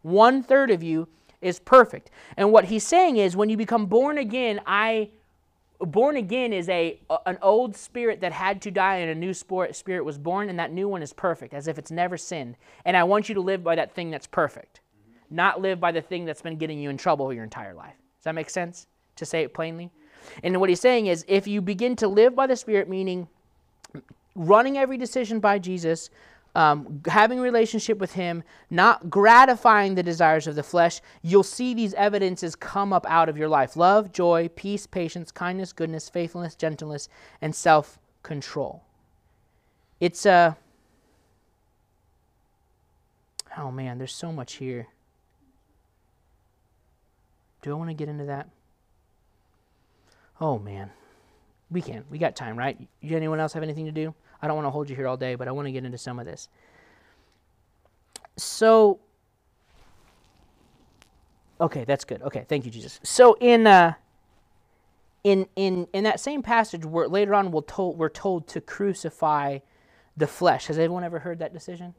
One 0.02 0.42
third 0.42 0.72
of 0.72 0.82
you 0.82 1.08
is 1.42 1.60
perfect. 1.60 2.10
And 2.38 2.52
what 2.52 2.66
he's 2.66 2.86
saying 2.86 3.18
is, 3.18 3.36
when 3.36 3.50
you 3.50 3.58
become 3.58 3.86
born 3.86 4.18
again, 4.18 4.62
I 4.66 5.10
born 5.86 6.18
again 6.18 6.54
is 6.54 6.70
a 6.70 7.00
an 7.26 7.38
old 7.42 7.76
spirit 7.76 8.22
that 8.22 8.32
had 8.32 8.62
to 8.62 8.72
die 8.72 8.98
and 8.98 9.12
a 9.12 9.16
new 9.16 9.34
spirit 9.34 9.76
spirit 9.76 10.06
was 10.06 10.18
born 10.18 10.50
and 10.50 10.60
that 10.60 10.72
new 10.72 10.88
one 10.88 11.02
is 11.02 11.14
perfect 11.14 11.54
as 11.54 11.68
if 11.68 11.78
it's 11.78 11.92
never 11.92 12.18
sinned. 12.18 12.56
And 12.86 12.96
i 12.96 13.04
want 13.04 13.30
you 13.30 13.36
to 13.36 13.42
live 13.42 13.64
by 13.64 13.76
that 13.76 13.94
thing 13.94 14.12
that's 14.12 14.28
perfect. 14.28 14.82
Not 15.30 15.62
live 15.62 15.80
by 15.80 15.92
the 15.92 16.02
thing 16.02 16.26
that's 16.26 16.42
been 16.42 16.58
getting 16.58 16.80
you 16.80 16.90
in 16.90 16.98
trouble 16.98 17.34
your 17.34 17.44
entire 17.44 17.74
life. 17.74 17.96
Does 18.20 18.26
that 18.26 18.36
make 18.36 18.50
sense? 18.50 18.88
To 19.16 19.26
say 19.26 19.44
it 19.44 19.54
plainly? 19.54 19.92
And 20.44 20.60
what 20.60 20.70
he's 20.70 20.82
saying 20.82 21.08
is 21.08 21.26
if 21.28 21.48
you 21.48 21.62
begin 21.62 21.96
to 21.98 22.08
live 22.08 22.36
by 22.36 22.48
the 22.48 22.56
spirit 22.56 22.90
meaning 22.90 23.28
running 24.36 24.78
every 24.78 24.98
decision 24.98 25.40
by 25.40 25.60
jesus 25.60 26.10
um, 26.56 27.02
having 27.08 27.40
a 27.40 27.42
relationship 27.42 27.98
with 27.98 28.14
Him, 28.14 28.44
not 28.70 29.10
gratifying 29.10 29.96
the 29.96 30.04
desires 30.04 30.48
of 30.48 30.56
the 30.56 30.64
flesh, 30.64 31.02
you'll 31.22 31.44
see 31.44 31.74
these 31.74 31.94
evidences 31.94 32.56
come 32.56 32.92
up 32.92 33.06
out 33.08 33.30
of 33.30 33.38
your 33.38 33.48
life 33.48 33.76
love, 33.76 34.12
joy, 34.12 34.50
peace, 34.56 34.86
patience, 34.86 35.32
kindness, 35.32 35.72
goodness, 35.72 36.10
faithfulness, 36.10 36.56
gentleness, 36.56 37.08
and 37.42 37.56
self 37.56 38.00
control. 38.24 38.84
It's 40.00 40.26
a. 40.26 40.32
Uh, 40.32 40.54
oh 43.58 43.72
man, 43.72 43.98
there's 43.98 44.14
so 44.14 44.32
much 44.32 44.54
here. 44.54 44.88
Do 47.62 47.72
I 47.72 47.76
want 47.76 47.90
to 47.90 47.94
get 47.94 48.10
into 48.10 48.26
that? 48.26 48.50
Oh 50.40 50.58
man. 50.58 50.90
We 51.70 51.82
can. 51.82 52.04
We 52.10 52.18
got 52.18 52.36
time, 52.36 52.58
right? 52.58 52.78
Anyone 53.02 53.40
else 53.40 53.54
have 53.54 53.64
anything 53.64 53.86
to 53.86 53.92
do? 53.92 54.14
I 54.42 54.48
don't 54.48 54.56
want 54.56 54.66
to 54.66 54.72
hold 54.72 54.90
you 54.90 54.96
here 54.96 55.08
all 55.08 55.18
day, 55.18 55.36
but 55.36 55.48
I 55.48 55.52
want 55.52 55.68
to 55.68 55.72
get 55.72 55.86
into 55.86 55.98
some 55.98 56.20
of 56.20 56.26
this. 56.26 56.50
so 58.38 59.00
okay, 61.60 61.84
that's 61.86 62.06
good. 62.06 62.22
Okay, 62.24 62.46
thank 62.48 62.66
you, 62.66 62.72
Jesus. 62.72 63.00
So 63.04 63.38
in 63.40 63.68
uh, 63.68 63.94
in 65.24 65.48
in 65.56 65.88
in 65.94 66.04
that 66.06 66.20
same 66.20 66.42
passage, 66.42 66.86
where 66.86 67.08
later 67.08 67.36
on 67.36 67.52
we're 67.52 67.62
told 67.62 67.98
we're 67.98 68.10
told 68.10 68.48
to 68.50 68.62
crucify 68.62 69.60
the 70.18 70.28
flesh. 70.28 70.68
Has 70.68 70.78
anyone 70.80 71.04
ever 71.04 71.20
heard 71.20 71.40
that 71.40 71.54
decision? 71.54 71.94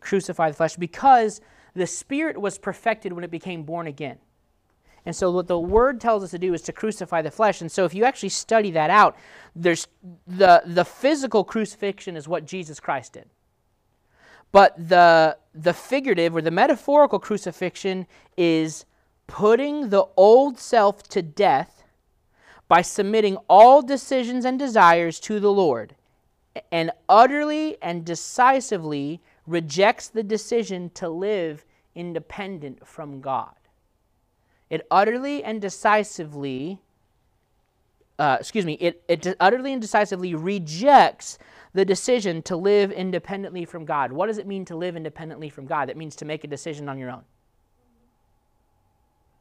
Crucify 0.00 0.50
the 0.50 0.56
flesh 0.56 0.76
because 0.76 1.40
the 1.74 1.86
spirit 1.86 2.40
was 2.40 2.58
perfected 2.58 3.12
when 3.12 3.24
it 3.24 3.30
became 3.30 3.64
born 3.64 3.86
again. 3.86 4.18
And 5.06 5.16
so 5.16 5.30
what 5.30 5.48
the 5.48 5.58
word 5.58 6.00
tells 6.00 6.22
us 6.22 6.30
to 6.32 6.38
do 6.38 6.52
is 6.54 6.62
to 6.62 6.72
crucify 6.72 7.22
the 7.22 7.30
flesh. 7.30 7.60
And 7.60 7.72
so 7.72 7.84
if 7.84 7.94
you 7.94 8.04
actually 8.04 8.28
study 8.28 8.70
that 8.72 8.90
out, 8.90 9.16
there's 9.54 9.86
the 10.26 10.62
the 10.66 10.84
physical 10.84 11.44
crucifixion 11.44 12.16
is 12.16 12.28
what 12.28 12.46
Jesus 12.46 12.80
Christ 12.80 13.14
did. 13.14 13.28
But 14.52 14.76
the 14.88 15.38
the 15.54 15.72
figurative 15.72 16.36
or 16.36 16.42
the 16.42 16.50
metaphorical 16.50 17.18
crucifixion 17.18 18.06
is 18.36 18.84
putting 19.26 19.90
the 19.90 20.06
old 20.16 20.58
self 20.58 21.02
to 21.04 21.22
death 21.22 21.84
by 22.68 22.82
submitting 22.82 23.36
all 23.48 23.82
decisions 23.82 24.44
and 24.44 24.58
desires 24.58 25.18
to 25.20 25.40
the 25.40 25.52
Lord 25.52 25.96
and 26.72 26.90
utterly 27.08 27.76
and 27.82 28.04
decisively 28.04 29.20
rejects 29.46 30.08
the 30.08 30.22
decision 30.22 30.90
to 30.90 31.08
live 31.08 31.64
independent 31.94 32.86
from 32.86 33.20
God. 33.20 33.54
It 34.70 34.86
utterly 34.90 35.42
and 35.42 35.60
decisively, 35.60 36.80
uh, 38.18 38.36
excuse 38.38 38.64
me, 38.64 38.74
it, 38.74 39.02
it 39.08 39.36
utterly 39.40 39.72
and 39.72 39.82
decisively 39.82 40.34
rejects 40.34 41.38
the 41.72 41.84
decision 41.84 42.42
to 42.42 42.56
live 42.56 42.92
independently 42.92 43.64
from 43.64 43.84
God. 43.84 44.12
What 44.12 44.26
does 44.26 44.38
it 44.38 44.46
mean 44.46 44.64
to 44.66 44.76
live 44.76 44.96
independently 44.96 45.50
from 45.50 45.66
God? 45.66 45.88
That 45.88 45.96
means 45.96 46.16
to 46.16 46.24
make 46.24 46.44
a 46.44 46.48
decision 46.48 46.88
on 46.88 46.98
your 46.98 47.10
own. 47.10 47.24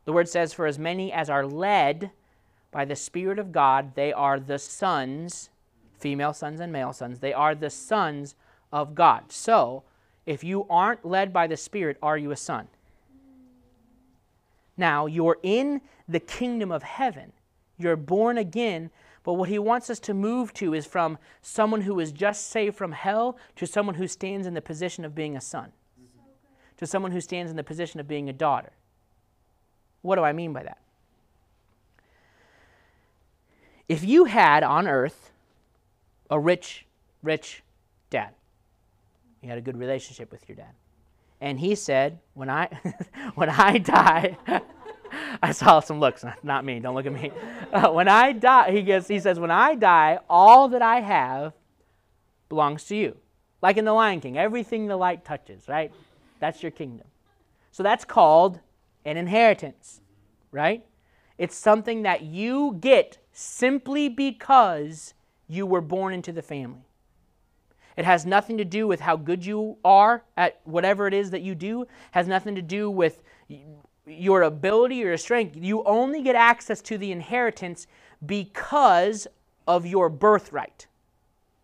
The 0.06 0.14
word 0.14 0.28
says, 0.28 0.54
For 0.54 0.66
as 0.66 0.80
many 0.80 1.12
as 1.12 1.30
are 1.30 1.46
led 1.46 2.12
by 2.72 2.86
the 2.86 2.96
Spirit 2.96 3.38
of 3.38 3.52
God, 3.52 3.94
they 3.96 4.12
are 4.12 4.40
the 4.40 4.58
sons, 4.58 5.50
female 6.00 6.34
sons 6.34 6.60
and 6.60 6.72
male 6.72 6.94
sons, 6.94 7.20
they 7.20 7.34
are 7.34 7.54
the 7.54 7.70
sons 7.70 8.36
of 8.72 8.96
God. 8.96 9.32
So, 9.32 9.84
if 10.26 10.44
you 10.44 10.66
aren't 10.70 11.06
led 11.06 11.34
by 11.34 11.48
the 11.48 11.58
Spirit, 11.58 11.98
are 12.02 12.18
you 12.18 12.32
a 12.32 12.36
son? 12.36 12.68
Now, 14.80 15.08
you're 15.08 15.38
in 15.44 15.82
the 16.08 16.22
kingdom 16.22 16.72
of 16.72 16.84
heaven. 16.84 17.34
You're 17.78 17.98
born 17.98 18.38
again, 18.38 18.92
but 19.24 19.34
what 19.34 19.50
he 19.50 19.60
wants 19.60 19.90
us 19.90 20.00
to 20.00 20.14
move 20.14 20.54
to 20.54 20.74
is 20.74 20.86
from 20.86 21.18
someone 21.42 21.82
who 21.82 22.00
is 22.00 22.14
just 22.14 22.48
saved 22.48 22.78
from 22.78 22.94
hell 22.94 23.38
to 23.58 23.68
someone 23.68 23.96
who 23.96 24.08
stands 24.08 24.48
in 24.48 24.54
the 24.54 24.62
position 24.62 25.04
of 25.04 25.14
being 25.14 25.36
a 25.36 25.42
son, 25.42 25.74
to 26.78 26.88
someone 26.88 27.12
who 27.12 27.20
stands 27.20 27.52
in 27.52 27.58
the 27.58 27.64
position 27.64 28.00
of 28.00 28.08
being 28.08 28.30
a 28.30 28.34
daughter. 28.34 28.72
What 30.02 30.16
do 30.16 30.24
I 30.24 30.32
mean 30.32 30.54
by 30.54 30.64
that? 30.64 30.78
If 33.90 34.06
you 34.06 34.26
had 34.26 34.64
on 34.64 34.88
earth 34.88 35.32
a 36.30 36.40
rich, 36.40 36.86
rich 37.22 37.64
dad, 38.10 38.30
you 39.42 39.50
had 39.50 39.58
a 39.58 39.62
good 39.62 39.78
relationship 39.78 40.32
with 40.32 40.48
your 40.48 40.56
dad, 40.56 40.74
and 41.41 41.60
he 41.60 41.75
said, 41.75 42.19
"When 42.34 42.50
I, 42.50 42.67
when 43.36 43.50
I 43.50 43.77
die." 43.77 44.38
I 45.41 45.51
saw 45.53 45.79
some 45.79 46.00
looks, 46.00 46.24
not 46.43 46.63
me. 46.63 46.79
Don't 46.79 46.96
look 46.96 47.05
at 47.05 47.13
me. 47.13 47.31
Uh, 47.72 47.91
when 47.91 48.08
I 48.08 48.31
die, 48.31 48.72
he 48.72 48.81
gets. 48.81 49.08
He 49.08 49.19
says, 49.19 49.39
when 49.39 49.51
I 49.51 49.75
die, 49.75 50.17
all 50.27 50.69
that 50.69 50.81
I 50.81 51.01
have 51.01 51.53
belongs 52.50 52.84
to 52.86 52.96
you. 52.96 53.15
Like 53.62 53.77
in 53.77 53.86
the 53.86 53.93
Lion 53.93 54.22
King, 54.22 54.39
everything 54.39 54.88
the 54.88 54.98
light 54.98 55.24
touches, 55.24 55.67
right? 55.67 55.91
That's 56.39 56.63
your 56.63 56.72
kingdom. 56.72 57.05
So 57.72 57.84
that's 57.84 58.05
called 58.05 58.60
an 59.05 59.17
inheritance, 59.17 60.01
right? 60.51 60.84
It's 61.38 61.55
something 61.55 62.01
that 62.01 62.24
you 62.24 62.77
get 62.79 63.19
simply 63.31 64.10
because 64.10 65.13
you 65.48 65.67
were 65.67 65.81
born 65.81 66.13
into 66.13 66.31
the 66.31 66.41
family. 66.41 66.88
It 68.00 68.06
has 68.06 68.25
nothing 68.25 68.58
to 68.60 68.63
do 68.63 68.88
with 68.88 69.01
how 69.01 69.18
good 69.18 69.46
you 69.46 69.77
are 69.84 70.24
at 70.38 70.62
whatever 70.63 71.06
it 71.06 71.13
is 71.13 71.32
that 71.32 71.41
you 71.41 71.53
do. 71.53 71.82
It 71.82 71.89
has 72.12 72.29
nothing 72.29 72.56
to 72.56 72.62
do 72.62 72.89
with 72.89 73.22
your 74.08 74.44
ability 74.44 75.03
or 75.03 75.08
your 75.08 75.18
strength. 75.18 75.58
You 75.58 75.84
only 75.84 76.22
get 76.22 76.34
access 76.34 76.82
to 76.84 76.98
the 76.98 77.12
inheritance 77.12 77.88
because 78.25 79.27
of 79.68 79.86
your 79.86 80.08
birthright. 80.08 80.88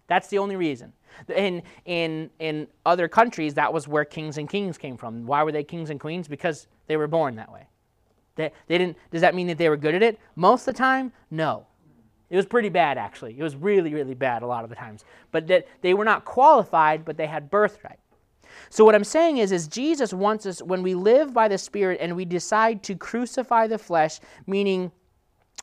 That's 0.08 0.28
the 0.28 0.40
only 0.40 0.58
reason. 0.58 0.92
In, 1.34 1.64
in, 1.86 2.30
in 2.40 2.68
other 2.86 3.08
countries, 3.08 3.54
that 3.54 3.72
was 3.72 3.88
where 3.88 4.04
kings 4.04 4.38
and 4.38 4.50
kings 4.50 4.78
came 4.78 4.98
from. 4.98 5.26
Why 5.26 5.42
were 5.42 5.54
they 5.54 5.64
kings 5.64 5.90
and 5.90 6.02
queens? 6.02 6.28
Because 6.28 6.68
they 6.88 6.98
were 6.98 7.08
born 7.08 7.38
that 7.38 7.50
way. 7.50 7.70
They, 8.36 8.52
they 8.68 8.78
didn't, 8.78 8.98
does 9.10 9.22
that 9.22 9.36
mean 9.36 9.48
that 9.48 9.58
they 9.58 9.70
were 9.70 9.78
good 9.78 9.96
at 9.96 10.04
it? 10.04 10.20
Most 10.36 10.68
of 10.68 10.74
the 10.74 10.80
time, 10.80 11.14
no. 11.32 11.66
It 12.36 12.38
was 12.38 12.46
pretty 12.46 12.68
bad, 12.68 12.98
actually. 12.98 13.40
It 13.40 13.42
was 13.42 13.56
really, 13.56 13.94
really 13.94 14.14
bad 14.14 14.44
a 14.44 14.46
lot 14.46 14.66
of 14.66 14.70
the 14.70 14.76
times. 14.76 15.06
But 15.32 15.48
that 15.48 15.70
they 15.80 15.94
were 15.94 16.04
not 16.04 16.26
qualified, 16.26 17.06
but 17.06 17.16
they 17.16 17.28
had 17.28 17.50
birthright. 17.50 18.00
So 18.70 18.84
what 18.84 18.94
I'm 18.94 19.06
saying 19.06 19.38
is, 19.38 19.54
is 19.54 19.70
Jesus 19.70 20.12
wants 20.12 20.46
us, 20.46 20.62
when 20.62 20.84
we 20.84 20.96
live 20.96 21.34
by 21.34 21.48
the 21.48 21.58
Spirit 21.58 21.98
and 22.02 22.14
we 22.14 22.26
decide 22.26 22.84
to 22.84 22.96
crucify 22.96 23.68
the 23.68 23.78
flesh, 23.78 24.20
meaning 24.48 24.92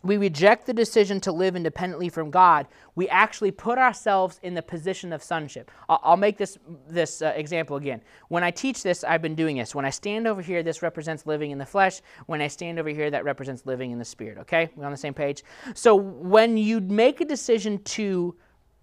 we 0.02 0.16
reject 0.16 0.66
the 0.66 0.72
decision 0.72 1.20
to 1.20 1.32
live 1.32 1.54
independently 1.54 2.08
from 2.08 2.30
God, 2.30 2.66
we 2.94 3.08
actually 3.08 3.50
put 3.50 3.78
ourselves 3.78 4.40
in 4.42 4.54
the 4.54 4.62
position 4.62 5.12
of 5.12 5.22
sonship. 5.22 5.70
I'll, 5.88 6.16
make 6.16 6.36
this, 6.38 6.58
this 6.88 7.22
uh, 7.22 7.32
example 7.36 7.76
again. 7.76 8.02
When 8.28 8.42
I 8.42 8.50
teach 8.50 8.82
this, 8.82 9.04
I've 9.04 9.22
been 9.22 9.34
doing 9.34 9.56
this. 9.56 9.74
When 9.74 9.84
I 9.84 9.90
stand 9.90 10.26
over 10.26 10.42
here, 10.42 10.62
this 10.62 10.82
represents 10.82 11.26
living 11.26 11.52
in 11.52 11.58
the 11.58 11.66
flesh. 11.66 12.00
When 12.26 12.40
I 12.40 12.48
stand 12.48 12.78
over 12.78 12.88
here, 12.88 13.10
that 13.10 13.24
represents 13.24 13.64
living 13.64 13.92
in 13.92 13.98
the 13.98 14.04
spirit. 14.04 14.38
Okay? 14.38 14.70
We're 14.76 14.86
on 14.86 14.90
the 14.90 14.96
same 14.96 15.14
page? 15.14 15.44
So 15.74 15.94
when 15.94 16.56
you 16.56 16.80
make 16.80 17.20
a 17.20 17.24
decision 17.24 17.82
to 17.84 18.34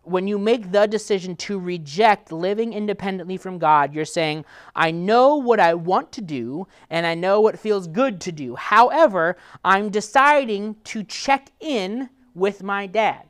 when 0.03 0.27
you 0.27 0.39
make 0.39 0.72
the 0.72 0.88
decision 0.88 1.36
to 1.36 1.60
reject 1.60 2.32
living 2.32 2.74
independently 2.74 3.38
from 3.38 3.60
God, 3.60 3.94
you're 3.94 4.06
saying, 4.06 4.46
I 4.75 4.91
know 4.91 5.36
what 5.36 5.60
I 5.60 5.74
want 5.74 6.12
to 6.13 6.22
do 6.22 6.68
and 6.89 7.06
I 7.06 7.15
know 7.15 7.41
what 7.41 7.60
feels 7.60 7.88
good 7.88 8.20
to 8.22 8.32
do. 8.32 8.56
However, 8.56 9.38
I'm 9.63 9.89
deciding 9.89 10.75
to 10.86 11.03
check 11.03 11.51
in 11.60 12.10
with 12.34 12.63
my 12.63 12.88
dad. 12.88 13.25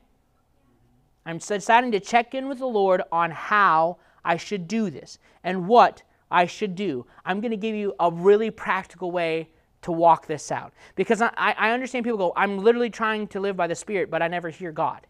I'm 1.25 1.39
deciding 1.39 1.91
to 1.91 1.99
check 1.99 2.33
in 2.33 2.47
with 2.47 2.59
the 2.59 2.67
Lord 2.67 3.01
on 3.11 3.31
how 3.31 3.97
I 4.23 4.37
should 4.37 4.67
do 4.67 4.89
this 4.89 5.19
and 5.43 5.67
what 5.67 6.03
I 6.31 6.45
should 6.45 6.75
do. 6.75 7.05
I'm 7.25 7.41
going 7.41 7.51
to 7.51 7.57
give 7.57 7.75
you 7.75 7.93
a 7.99 8.11
really 8.11 8.51
practical 8.51 9.11
way 9.11 9.49
to 9.81 9.91
walk 9.91 10.27
this 10.27 10.51
out. 10.51 10.73
Because 10.95 11.21
I, 11.21 11.31
I 11.35 11.71
understand 11.71 12.05
people 12.05 12.17
go, 12.17 12.33
I'm 12.35 12.59
literally 12.59 12.89
trying 12.89 13.27
to 13.27 13.39
live 13.39 13.55
by 13.55 13.67
the 13.67 13.75
Spirit, 13.75 14.11
but 14.11 14.21
I 14.21 14.27
never 14.27 14.49
hear 14.49 14.71
God. 14.71 15.07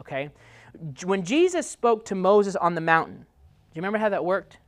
Okay? 0.00 0.30
When 1.04 1.24
Jesus 1.24 1.68
spoke 1.68 2.04
to 2.06 2.14
Moses 2.14 2.56
on 2.56 2.74
the 2.74 2.80
mountain, 2.80 3.16
do 3.18 3.24
you 3.74 3.80
remember 3.80 3.98
how 3.98 4.08
that 4.08 4.24
worked? 4.24 4.58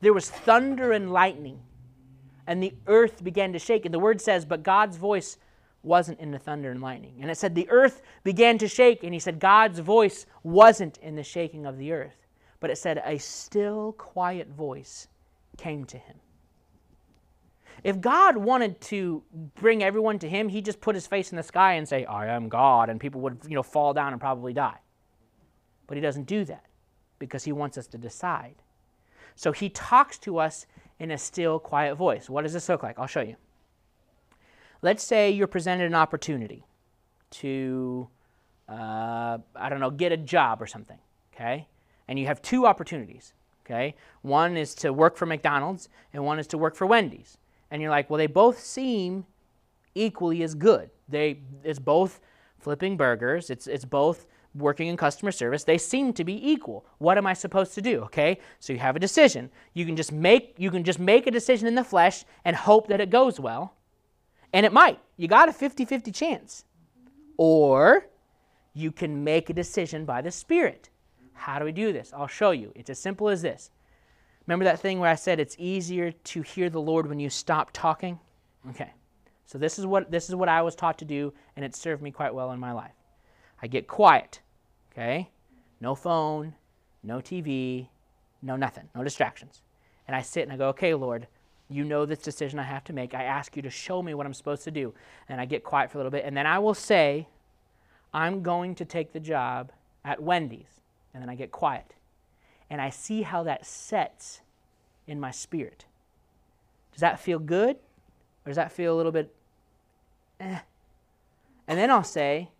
There 0.00 0.12
was 0.12 0.30
thunder 0.30 0.92
and 0.92 1.12
lightning, 1.12 1.60
and 2.46 2.62
the 2.62 2.74
earth 2.86 3.22
began 3.24 3.52
to 3.52 3.58
shake. 3.58 3.84
And 3.84 3.92
the 3.92 3.98
word 3.98 4.20
says, 4.20 4.44
but 4.44 4.62
God's 4.62 4.96
voice 4.96 5.38
wasn't 5.82 6.20
in 6.20 6.30
the 6.30 6.38
thunder 6.38 6.70
and 6.70 6.80
lightning. 6.80 7.14
And 7.20 7.30
it 7.30 7.36
said, 7.36 7.54
the 7.54 7.68
earth 7.70 8.02
began 8.24 8.58
to 8.58 8.68
shake, 8.68 9.02
and 9.02 9.12
he 9.12 9.20
said, 9.20 9.38
God's 9.38 9.78
voice 9.78 10.26
wasn't 10.42 10.98
in 10.98 11.16
the 11.16 11.22
shaking 11.22 11.66
of 11.66 11.78
the 11.78 11.92
earth. 11.92 12.26
But 12.60 12.70
it 12.70 12.78
said, 12.78 13.02
a 13.04 13.18
still, 13.18 13.92
quiet 13.92 14.48
voice 14.48 15.08
came 15.56 15.84
to 15.86 15.98
him. 15.98 16.16
If 17.84 18.00
God 18.00 18.36
wanted 18.36 18.80
to 18.82 19.22
bring 19.54 19.84
everyone 19.84 20.18
to 20.20 20.28
him, 20.28 20.48
he'd 20.48 20.64
just 20.64 20.80
put 20.80 20.96
his 20.96 21.06
face 21.06 21.30
in 21.30 21.36
the 21.36 21.42
sky 21.42 21.74
and 21.74 21.88
say, 21.88 22.04
I 22.04 22.26
am 22.26 22.48
God, 22.48 22.90
and 22.90 22.98
people 23.00 23.20
would 23.20 23.38
you 23.48 23.54
know, 23.54 23.62
fall 23.62 23.94
down 23.94 24.12
and 24.12 24.20
probably 24.20 24.52
die. 24.52 24.78
But 25.88 25.96
he 25.96 26.00
doesn't 26.00 26.26
do 26.26 26.44
that 26.44 26.64
because 27.18 27.42
he 27.42 27.50
wants 27.50 27.76
us 27.76 27.88
to 27.88 27.98
decide. 27.98 28.54
So 29.34 29.50
he 29.50 29.68
talks 29.70 30.18
to 30.18 30.38
us 30.38 30.66
in 31.00 31.10
a 31.10 31.18
still, 31.18 31.58
quiet 31.58 31.96
voice. 31.96 32.30
What 32.30 32.42
does 32.42 32.52
this 32.52 32.68
look 32.68 32.84
like? 32.84 32.98
I'll 32.98 33.06
show 33.06 33.22
you. 33.22 33.36
Let's 34.82 35.02
say 35.02 35.30
you're 35.30 35.48
presented 35.48 35.86
an 35.86 35.94
opportunity 35.94 36.64
to, 37.30 38.08
uh, 38.68 39.38
I 39.56 39.68
don't 39.68 39.80
know, 39.80 39.90
get 39.90 40.12
a 40.12 40.16
job 40.16 40.62
or 40.62 40.66
something, 40.66 40.98
okay? 41.34 41.66
And 42.06 42.18
you 42.18 42.26
have 42.26 42.40
two 42.42 42.66
opportunities, 42.66 43.32
okay? 43.64 43.94
One 44.22 44.56
is 44.56 44.74
to 44.76 44.92
work 44.92 45.16
for 45.16 45.26
McDonald's, 45.26 45.88
and 46.12 46.24
one 46.24 46.38
is 46.38 46.46
to 46.48 46.58
work 46.58 46.76
for 46.76 46.86
Wendy's. 46.86 47.38
And 47.70 47.82
you're 47.82 47.90
like, 47.90 48.08
well, 48.08 48.18
they 48.18 48.26
both 48.26 48.60
seem 48.60 49.26
equally 49.94 50.42
as 50.42 50.54
good. 50.54 50.90
They, 51.08 51.40
it's 51.64 51.78
both 51.78 52.20
flipping 52.58 52.96
burgers. 52.96 53.50
It's, 53.50 53.66
it's 53.66 53.84
both 53.84 54.26
working 54.54 54.88
in 54.88 54.96
customer 54.96 55.30
service, 55.30 55.64
they 55.64 55.78
seem 55.78 56.12
to 56.14 56.24
be 56.24 56.50
equal. 56.50 56.86
What 56.98 57.18
am 57.18 57.26
I 57.26 57.34
supposed 57.34 57.74
to 57.74 57.82
do? 57.82 58.00
Okay? 58.02 58.38
So 58.58 58.72
you 58.72 58.78
have 58.78 58.96
a 58.96 59.00
decision. 59.00 59.50
You 59.74 59.84
can 59.86 59.96
just 59.96 60.12
make 60.12 60.54
you 60.58 60.70
can 60.70 60.84
just 60.84 60.98
make 60.98 61.26
a 61.26 61.30
decision 61.30 61.66
in 61.66 61.74
the 61.74 61.84
flesh 61.84 62.24
and 62.44 62.56
hope 62.56 62.88
that 62.88 63.00
it 63.00 63.10
goes 63.10 63.38
well. 63.38 63.74
And 64.52 64.64
it 64.64 64.72
might. 64.72 64.98
You 65.16 65.28
got 65.28 65.48
a 65.48 65.52
50-50 65.52 66.14
chance. 66.14 66.64
Or 67.36 68.06
you 68.72 68.90
can 68.90 69.22
make 69.22 69.50
a 69.50 69.52
decision 69.52 70.04
by 70.04 70.22
the 70.22 70.30
Spirit. 70.30 70.88
How 71.34 71.58
do 71.58 71.64
we 71.64 71.72
do 71.72 71.92
this? 71.92 72.12
I'll 72.16 72.26
show 72.26 72.50
you. 72.50 72.72
It's 72.74 72.90
as 72.90 72.98
simple 72.98 73.28
as 73.28 73.42
this. 73.42 73.70
Remember 74.46 74.64
that 74.64 74.80
thing 74.80 74.98
where 74.98 75.10
I 75.10 75.14
said 75.14 75.38
it's 75.38 75.56
easier 75.58 76.10
to 76.10 76.42
hear 76.42 76.70
the 76.70 76.80
Lord 76.80 77.06
when 77.06 77.20
you 77.20 77.28
stop 77.28 77.70
talking? 77.72 78.18
Okay. 78.70 78.92
So 79.44 79.58
this 79.58 79.78
is 79.78 79.86
what 79.86 80.10
this 80.10 80.28
is 80.28 80.34
what 80.34 80.48
I 80.48 80.62
was 80.62 80.74
taught 80.74 80.98
to 80.98 81.04
do 81.04 81.32
and 81.56 81.64
it 81.64 81.74
served 81.74 82.02
me 82.02 82.10
quite 82.10 82.34
well 82.34 82.52
in 82.52 82.60
my 82.60 82.72
life. 82.72 82.97
I 83.62 83.66
get 83.66 83.86
quiet. 83.86 84.40
Okay? 84.92 85.30
No 85.80 85.94
phone, 85.94 86.54
no 87.02 87.18
TV, 87.18 87.88
no 88.42 88.56
nothing, 88.56 88.88
no 88.94 89.04
distractions. 89.04 89.62
And 90.06 90.16
I 90.16 90.22
sit 90.22 90.42
and 90.42 90.52
I 90.52 90.56
go, 90.56 90.68
"Okay, 90.68 90.94
Lord, 90.94 91.26
you 91.68 91.84
know 91.84 92.06
this 92.06 92.20
decision 92.20 92.58
I 92.58 92.64
have 92.64 92.84
to 92.84 92.92
make. 92.92 93.14
I 93.14 93.24
ask 93.24 93.56
you 93.56 93.62
to 93.62 93.70
show 93.70 94.02
me 94.02 94.14
what 94.14 94.26
I'm 94.26 94.34
supposed 94.34 94.64
to 94.64 94.70
do." 94.70 94.94
And 95.28 95.40
I 95.40 95.44
get 95.44 95.64
quiet 95.64 95.90
for 95.90 95.98
a 95.98 96.00
little 96.00 96.10
bit 96.10 96.24
and 96.24 96.36
then 96.36 96.46
I 96.46 96.58
will 96.58 96.74
say, 96.74 97.28
"I'm 98.12 98.42
going 98.42 98.74
to 98.76 98.84
take 98.84 99.12
the 99.12 99.20
job 99.20 99.72
at 100.04 100.22
Wendy's." 100.22 100.80
And 101.12 101.22
then 101.22 101.30
I 101.30 101.34
get 101.34 101.50
quiet 101.50 101.94
and 102.70 102.80
I 102.80 102.90
see 102.90 103.22
how 103.22 103.42
that 103.44 103.64
sets 103.64 104.40
in 105.06 105.18
my 105.18 105.30
spirit. 105.30 105.86
Does 106.92 107.00
that 107.00 107.18
feel 107.18 107.38
good? 107.38 107.76
Or 108.44 108.50
does 108.50 108.56
that 108.56 108.72
feel 108.72 108.94
a 108.94 108.96
little 108.96 109.12
bit 109.12 109.34
eh? 110.40 110.60
And 111.66 111.78
then 111.78 111.90
I'll 111.90 112.04
say, 112.04 112.50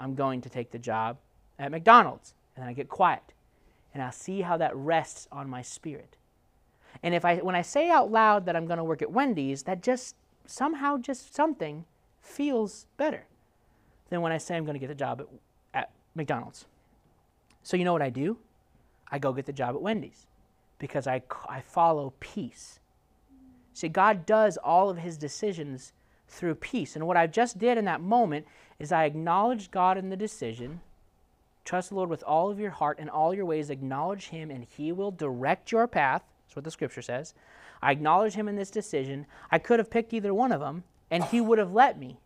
I'm 0.00 0.14
going 0.14 0.40
to 0.42 0.48
take 0.48 0.70
the 0.70 0.78
job 0.78 1.18
at 1.58 1.70
McDonald's. 1.70 2.34
And 2.54 2.62
then 2.62 2.68
I 2.68 2.72
get 2.72 2.88
quiet. 2.88 3.32
And 3.94 4.02
I'll 4.02 4.12
see 4.12 4.42
how 4.42 4.56
that 4.56 4.74
rests 4.76 5.28
on 5.32 5.48
my 5.48 5.62
spirit. 5.62 6.16
And 7.02 7.14
if 7.14 7.24
I 7.24 7.36
when 7.36 7.54
I 7.54 7.62
say 7.62 7.90
out 7.90 8.10
loud 8.10 8.46
that 8.46 8.56
I'm 8.56 8.66
going 8.66 8.78
to 8.78 8.84
work 8.84 9.02
at 9.02 9.12
Wendy's, 9.12 9.62
that 9.64 9.82
just 9.82 10.16
somehow 10.46 10.98
just 10.98 11.34
something 11.34 11.84
feels 12.20 12.86
better 12.96 13.24
than 14.10 14.20
when 14.20 14.32
I 14.32 14.38
say 14.38 14.56
I'm 14.56 14.64
going 14.64 14.74
to 14.74 14.80
get 14.80 14.88
the 14.88 14.94
job 14.94 15.20
at, 15.20 15.28
at 15.74 15.90
McDonald's. 16.14 16.66
So 17.62 17.76
you 17.76 17.84
know 17.84 17.92
what 17.92 18.02
I 18.02 18.10
do? 18.10 18.38
I 19.10 19.18
go 19.18 19.32
get 19.32 19.46
the 19.46 19.52
job 19.52 19.74
at 19.74 19.82
Wendy's 19.82 20.26
because 20.78 21.06
I, 21.06 21.22
I 21.48 21.60
follow 21.60 22.12
peace. 22.20 22.80
See, 23.74 23.88
God 23.88 24.26
does 24.26 24.56
all 24.56 24.90
of 24.90 24.98
his 24.98 25.16
decisions 25.16 25.92
through 26.28 26.56
peace. 26.56 26.96
And 26.96 27.06
what 27.06 27.16
I 27.16 27.26
just 27.26 27.58
did 27.58 27.78
in 27.78 27.84
that 27.86 28.00
moment 28.00 28.46
is 28.78 28.92
I 28.92 29.04
acknowledged 29.04 29.70
God 29.70 29.98
in 29.98 30.08
the 30.08 30.16
decision. 30.16 30.80
Trust 31.64 31.90
the 31.90 31.96
Lord 31.96 32.08
with 32.08 32.22
all 32.22 32.50
of 32.50 32.60
your 32.60 32.70
heart 32.70 32.98
and 33.00 33.10
all 33.10 33.34
your 33.34 33.44
ways. 33.44 33.70
Acknowledge 33.70 34.28
him, 34.28 34.50
and 34.50 34.64
he 34.64 34.92
will 34.92 35.10
direct 35.10 35.72
your 35.72 35.86
path. 35.86 36.22
That's 36.46 36.56
what 36.56 36.64
the 36.64 36.70
scripture 36.70 37.02
says. 37.02 37.34
I 37.82 37.92
acknowledge 37.92 38.34
him 38.34 38.48
in 38.48 38.56
this 38.56 38.70
decision. 38.70 39.26
I 39.50 39.58
could 39.58 39.78
have 39.78 39.90
picked 39.90 40.14
either 40.14 40.32
one 40.32 40.52
of 40.52 40.60
them, 40.60 40.84
and 41.10 41.24
he 41.24 41.40
would 41.40 41.58
have 41.58 41.72
let 41.72 41.98
me. 41.98 42.20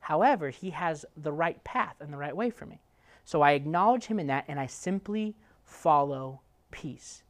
However, 0.00 0.50
he 0.50 0.70
has 0.70 1.04
the 1.16 1.32
right 1.32 1.62
path 1.64 1.96
and 2.00 2.12
the 2.12 2.18
right 2.18 2.36
way 2.36 2.50
for 2.50 2.66
me. 2.66 2.80
So 3.24 3.42
I 3.42 3.52
acknowledge 3.52 4.06
him 4.06 4.20
in 4.20 4.28
that, 4.28 4.44
and 4.48 4.58
I 4.58 4.66
simply 4.66 5.34
follow 5.64 6.40
peace. 6.70 7.22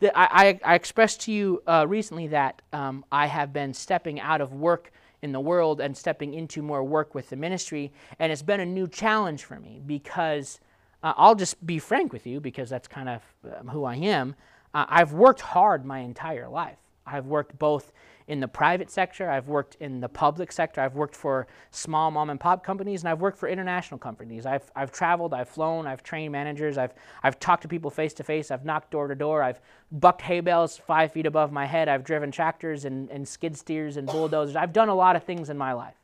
The, 0.00 0.16
I, 0.16 0.48
I, 0.48 0.60
I, 0.64 0.74
expressed 0.74 1.20
to 1.22 1.32
you 1.32 1.62
uh, 1.66 1.86
recently 1.88 2.26
that 2.28 2.62
um, 2.72 3.04
I 3.12 3.26
have 3.26 3.52
been 3.52 3.72
stepping 3.72 4.18
out 4.18 4.40
of 4.40 4.52
work 4.52 4.90
in 5.26 5.32
the 5.32 5.40
world 5.40 5.80
and 5.80 5.96
stepping 5.96 6.32
into 6.32 6.62
more 6.62 6.84
work 6.84 7.14
with 7.14 7.28
the 7.30 7.36
ministry, 7.36 7.92
and 8.18 8.30
it's 8.30 8.42
been 8.42 8.60
a 8.60 8.66
new 8.66 8.86
challenge 8.86 9.42
for 9.42 9.58
me 9.58 9.82
because 9.84 10.60
uh, 11.02 11.12
I'll 11.16 11.34
just 11.34 11.66
be 11.66 11.80
frank 11.80 12.12
with 12.12 12.26
you 12.26 12.40
because 12.40 12.70
that's 12.70 12.86
kind 12.86 13.08
of 13.08 13.22
um, 13.58 13.68
who 13.68 13.84
I 13.84 13.96
am. 13.96 14.36
Uh, 14.72 14.86
I've 14.88 15.12
worked 15.12 15.40
hard 15.40 15.84
my 15.84 15.98
entire 15.98 16.48
life. 16.48 16.78
I've 17.04 17.26
worked 17.26 17.58
both 17.58 17.92
in 18.28 18.40
the 18.40 18.48
private 18.48 18.90
sector, 18.90 19.30
I've 19.30 19.46
worked 19.46 19.76
in 19.78 20.00
the 20.00 20.08
public 20.08 20.50
sector, 20.50 20.80
I've 20.80 20.96
worked 20.96 21.14
for 21.14 21.46
small 21.70 22.10
mom 22.10 22.28
and 22.30 22.40
pop 22.40 22.64
companies, 22.64 23.02
and 23.02 23.08
I've 23.08 23.20
worked 23.20 23.38
for 23.38 23.48
international 23.48 23.98
companies. 23.98 24.46
I've, 24.46 24.68
I've 24.74 24.90
traveled, 24.90 25.32
I've 25.32 25.48
flown, 25.48 25.86
I've 25.86 26.02
trained 26.02 26.32
managers, 26.32 26.76
I've, 26.76 26.92
I've 27.22 27.38
talked 27.38 27.62
to 27.62 27.68
people 27.68 27.88
face 27.88 28.12
to 28.14 28.24
face, 28.24 28.50
I've 28.50 28.64
knocked 28.64 28.90
door 28.90 29.06
to 29.06 29.14
door, 29.14 29.42
I've 29.42 29.60
bucked 29.92 30.22
hay 30.22 30.40
bales 30.40 30.76
five 30.76 31.12
feet 31.12 31.26
above 31.26 31.52
my 31.52 31.66
head, 31.66 31.88
I've 31.88 32.02
driven 32.02 32.32
tractors 32.32 32.84
and, 32.84 33.08
and 33.10 33.26
skid 33.28 33.56
steers 33.56 33.96
and 33.96 34.08
bulldozers. 34.08 34.56
I've 34.56 34.72
done 34.72 34.88
a 34.88 34.94
lot 34.94 35.14
of 35.14 35.22
things 35.22 35.48
in 35.48 35.56
my 35.56 35.72
life, 35.72 35.96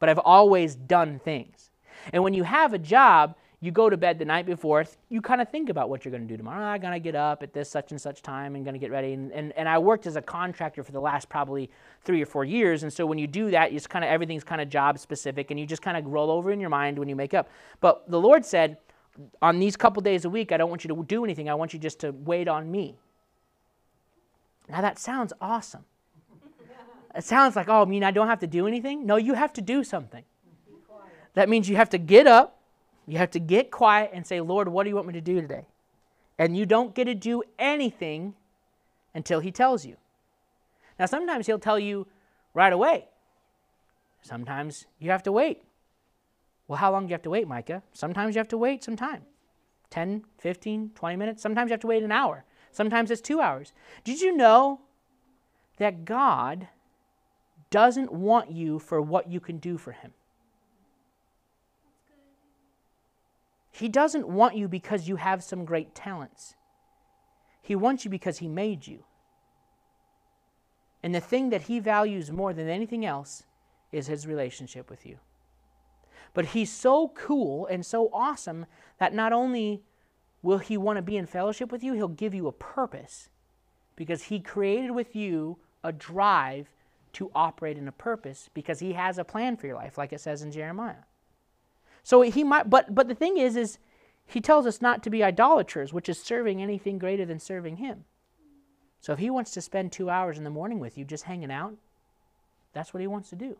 but 0.00 0.08
I've 0.08 0.18
always 0.18 0.74
done 0.74 1.20
things. 1.20 1.70
And 2.12 2.24
when 2.24 2.34
you 2.34 2.42
have 2.42 2.72
a 2.72 2.78
job, 2.78 3.36
you 3.60 3.70
go 3.70 3.88
to 3.88 3.96
bed 3.96 4.18
the 4.18 4.24
night 4.24 4.44
before, 4.44 4.84
you 5.08 5.22
kind 5.22 5.40
of 5.40 5.50
think 5.50 5.70
about 5.70 5.88
what 5.88 6.04
you're 6.04 6.10
going 6.10 6.26
to 6.26 6.28
do 6.28 6.36
tomorrow. 6.36 6.62
Ah, 6.62 6.72
I'm 6.72 6.80
going 6.80 6.92
to 6.92 7.00
get 7.00 7.14
up 7.14 7.42
at 7.42 7.54
this 7.54 7.70
such 7.70 7.90
and 7.90 8.00
such 8.00 8.20
time 8.20 8.54
and 8.54 8.64
going 8.64 8.74
to 8.74 8.78
get 8.78 8.90
ready. 8.90 9.14
And, 9.14 9.32
and, 9.32 9.52
and 9.52 9.68
I 9.68 9.78
worked 9.78 10.06
as 10.06 10.16
a 10.16 10.22
contractor 10.22 10.82
for 10.82 10.92
the 10.92 11.00
last 11.00 11.28
probably 11.28 11.70
three 12.04 12.22
or 12.22 12.26
four 12.26 12.44
years. 12.44 12.82
And 12.82 12.92
so 12.92 13.06
when 13.06 13.16
you 13.16 13.26
do 13.26 13.50
that, 13.52 13.72
it's 13.72 13.86
kind 13.86 14.04
of 14.04 14.10
everything's 14.10 14.44
kind 14.44 14.60
of 14.60 14.68
job 14.68 14.98
specific 14.98 15.50
and 15.50 15.58
you 15.58 15.64
just 15.64 15.80
kind 15.80 15.96
of 15.96 16.04
roll 16.06 16.30
over 16.30 16.50
in 16.50 16.60
your 16.60 16.68
mind 16.68 16.98
when 16.98 17.08
you 17.08 17.16
make 17.16 17.32
up. 17.32 17.48
But 17.80 18.08
the 18.10 18.20
Lord 18.20 18.44
said, 18.44 18.76
on 19.40 19.58
these 19.58 19.76
couple 19.76 20.02
days 20.02 20.26
a 20.26 20.30
week, 20.30 20.52
I 20.52 20.58
don't 20.58 20.68
want 20.68 20.84
you 20.84 20.94
to 20.94 21.02
do 21.04 21.24
anything. 21.24 21.48
I 21.48 21.54
want 21.54 21.72
you 21.72 21.78
just 21.78 22.00
to 22.00 22.10
wait 22.10 22.48
on 22.48 22.70
me. 22.70 22.98
Now 24.68 24.82
that 24.82 24.98
sounds 24.98 25.32
awesome. 25.40 25.84
It 27.14 27.24
sounds 27.24 27.56
like, 27.56 27.68
oh, 27.70 27.80
I 27.80 27.84
mean, 27.86 28.04
I 28.04 28.10
don't 28.10 28.28
have 28.28 28.40
to 28.40 28.46
do 28.46 28.66
anything? 28.66 29.06
No, 29.06 29.16
you 29.16 29.32
have 29.32 29.54
to 29.54 29.62
do 29.62 29.82
something. 29.82 30.24
That 31.32 31.48
means 31.48 31.66
you 31.66 31.76
have 31.76 31.88
to 31.90 31.98
get 31.98 32.26
up 32.26 32.55
you 33.06 33.18
have 33.18 33.30
to 33.32 33.40
get 33.40 33.70
quiet 33.70 34.10
and 34.12 34.26
say, 34.26 34.40
Lord, 34.40 34.68
what 34.68 34.84
do 34.84 34.90
you 34.90 34.96
want 34.96 35.06
me 35.06 35.14
to 35.14 35.20
do 35.20 35.40
today? 35.40 35.66
And 36.38 36.56
you 36.56 36.66
don't 36.66 36.94
get 36.94 37.04
to 37.04 37.14
do 37.14 37.42
anything 37.58 38.34
until 39.14 39.40
He 39.40 39.50
tells 39.50 39.86
you. 39.86 39.96
Now, 40.98 41.06
sometimes 41.06 41.46
He'll 41.46 41.58
tell 41.58 41.78
you 41.78 42.06
right 42.52 42.72
away. 42.72 43.08
Sometimes 44.22 44.86
you 44.98 45.10
have 45.10 45.22
to 45.22 45.32
wait. 45.32 45.62
Well, 46.68 46.78
how 46.78 46.90
long 46.90 47.06
do 47.06 47.10
you 47.10 47.14
have 47.14 47.22
to 47.22 47.30
wait, 47.30 47.46
Micah? 47.46 47.82
Sometimes 47.92 48.34
you 48.34 48.40
have 48.40 48.48
to 48.48 48.58
wait 48.58 48.82
some 48.82 48.96
time 48.96 49.22
10, 49.90 50.24
15, 50.38 50.90
20 50.94 51.16
minutes. 51.16 51.42
Sometimes 51.42 51.70
you 51.70 51.74
have 51.74 51.80
to 51.80 51.86
wait 51.86 52.02
an 52.02 52.10
hour. 52.10 52.44
Sometimes 52.72 53.10
it's 53.10 53.20
two 53.20 53.40
hours. 53.40 53.72
Did 54.04 54.20
you 54.20 54.36
know 54.36 54.80
that 55.78 56.04
God 56.04 56.68
doesn't 57.70 58.12
want 58.12 58.50
you 58.50 58.78
for 58.78 59.00
what 59.00 59.30
you 59.30 59.38
can 59.38 59.58
do 59.58 59.78
for 59.78 59.92
Him? 59.92 60.12
He 63.76 63.90
doesn't 63.90 64.26
want 64.26 64.56
you 64.56 64.68
because 64.68 65.06
you 65.06 65.16
have 65.16 65.44
some 65.44 65.66
great 65.66 65.94
talents. 65.94 66.54
He 67.60 67.76
wants 67.76 68.06
you 68.06 68.10
because 68.10 68.38
He 68.38 68.48
made 68.48 68.86
you. 68.86 69.04
And 71.02 71.14
the 71.14 71.20
thing 71.20 71.50
that 71.50 71.62
He 71.62 71.78
values 71.78 72.32
more 72.32 72.54
than 72.54 72.70
anything 72.70 73.04
else 73.04 73.42
is 73.92 74.06
His 74.06 74.26
relationship 74.26 74.88
with 74.88 75.04
you. 75.04 75.18
But 76.32 76.46
He's 76.46 76.72
so 76.72 77.08
cool 77.08 77.66
and 77.66 77.84
so 77.84 78.08
awesome 78.14 78.64
that 78.98 79.12
not 79.12 79.34
only 79.34 79.82
will 80.40 80.58
He 80.58 80.78
want 80.78 80.96
to 80.96 81.02
be 81.02 81.18
in 81.18 81.26
fellowship 81.26 81.70
with 81.70 81.84
you, 81.84 81.92
He'll 81.92 82.08
give 82.08 82.34
you 82.34 82.46
a 82.48 82.52
purpose 82.52 83.28
because 83.94 84.22
He 84.22 84.40
created 84.40 84.92
with 84.92 85.14
you 85.14 85.58
a 85.84 85.92
drive 85.92 86.68
to 87.12 87.30
operate 87.34 87.76
in 87.76 87.88
a 87.88 87.92
purpose 87.92 88.48
because 88.54 88.80
He 88.80 88.94
has 88.94 89.18
a 89.18 89.24
plan 89.24 89.58
for 89.58 89.66
your 89.66 89.76
life, 89.76 89.98
like 89.98 90.14
it 90.14 90.20
says 90.22 90.40
in 90.40 90.50
Jeremiah. 90.50 91.04
So 92.06 92.22
he 92.22 92.44
might, 92.44 92.70
but 92.70 92.94
but 92.94 93.08
the 93.08 93.16
thing 93.16 93.36
is, 93.36 93.56
is 93.56 93.78
he 94.28 94.40
tells 94.40 94.64
us 94.64 94.80
not 94.80 95.02
to 95.02 95.10
be 95.10 95.24
idolaters, 95.24 95.92
which 95.92 96.08
is 96.08 96.22
serving 96.22 96.62
anything 96.62 97.00
greater 97.00 97.24
than 97.26 97.40
serving 97.40 97.78
him. 97.78 98.04
So 99.00 99.12
if 99.12 99.18
he 99.18 99.28
wants 99.28 99.50
to 99.50 99.60
spend 99.60 99.90
two 99.90 100.08
hours 100.08 100.38
in 100.38 100.44
the 100.44 100.50
morning 100.50 100.78
with 100.78 100.96
you 100.96 101.04
just 101.04 101.24
hanging 101.24 101.50
out, 101.50 101.74
that's 102.72 102.94
what 102.94 103.00
he 103.00 103.08
wants 103.08 103.28
to 103.30 103.34
do. 103.34 103.56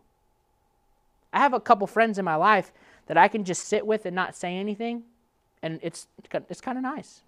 I 1.32 1.40
have 1.40 1.54
a 1.54 1.58
couple 1.58 1.88
friends 1.88 2.20
in 2.20 2.24
my 2.24 2.36
life 2.36 2.70
that 3.08 3.16
I 3.16 3.26
can 3.26 3.42
just 3.42 3.64
sit 3.64 3.84
with 3.84 4.06
and 4.06 4.14
not 4.14 4.36
say 4.36 4.54
anything, 4.54 5.02
and 5.60 5.80
it's 5.82 6.06
it's 6.48 6.60
kind 6.60 6.78
of 6.78 6.84
nice. 6.84 7.22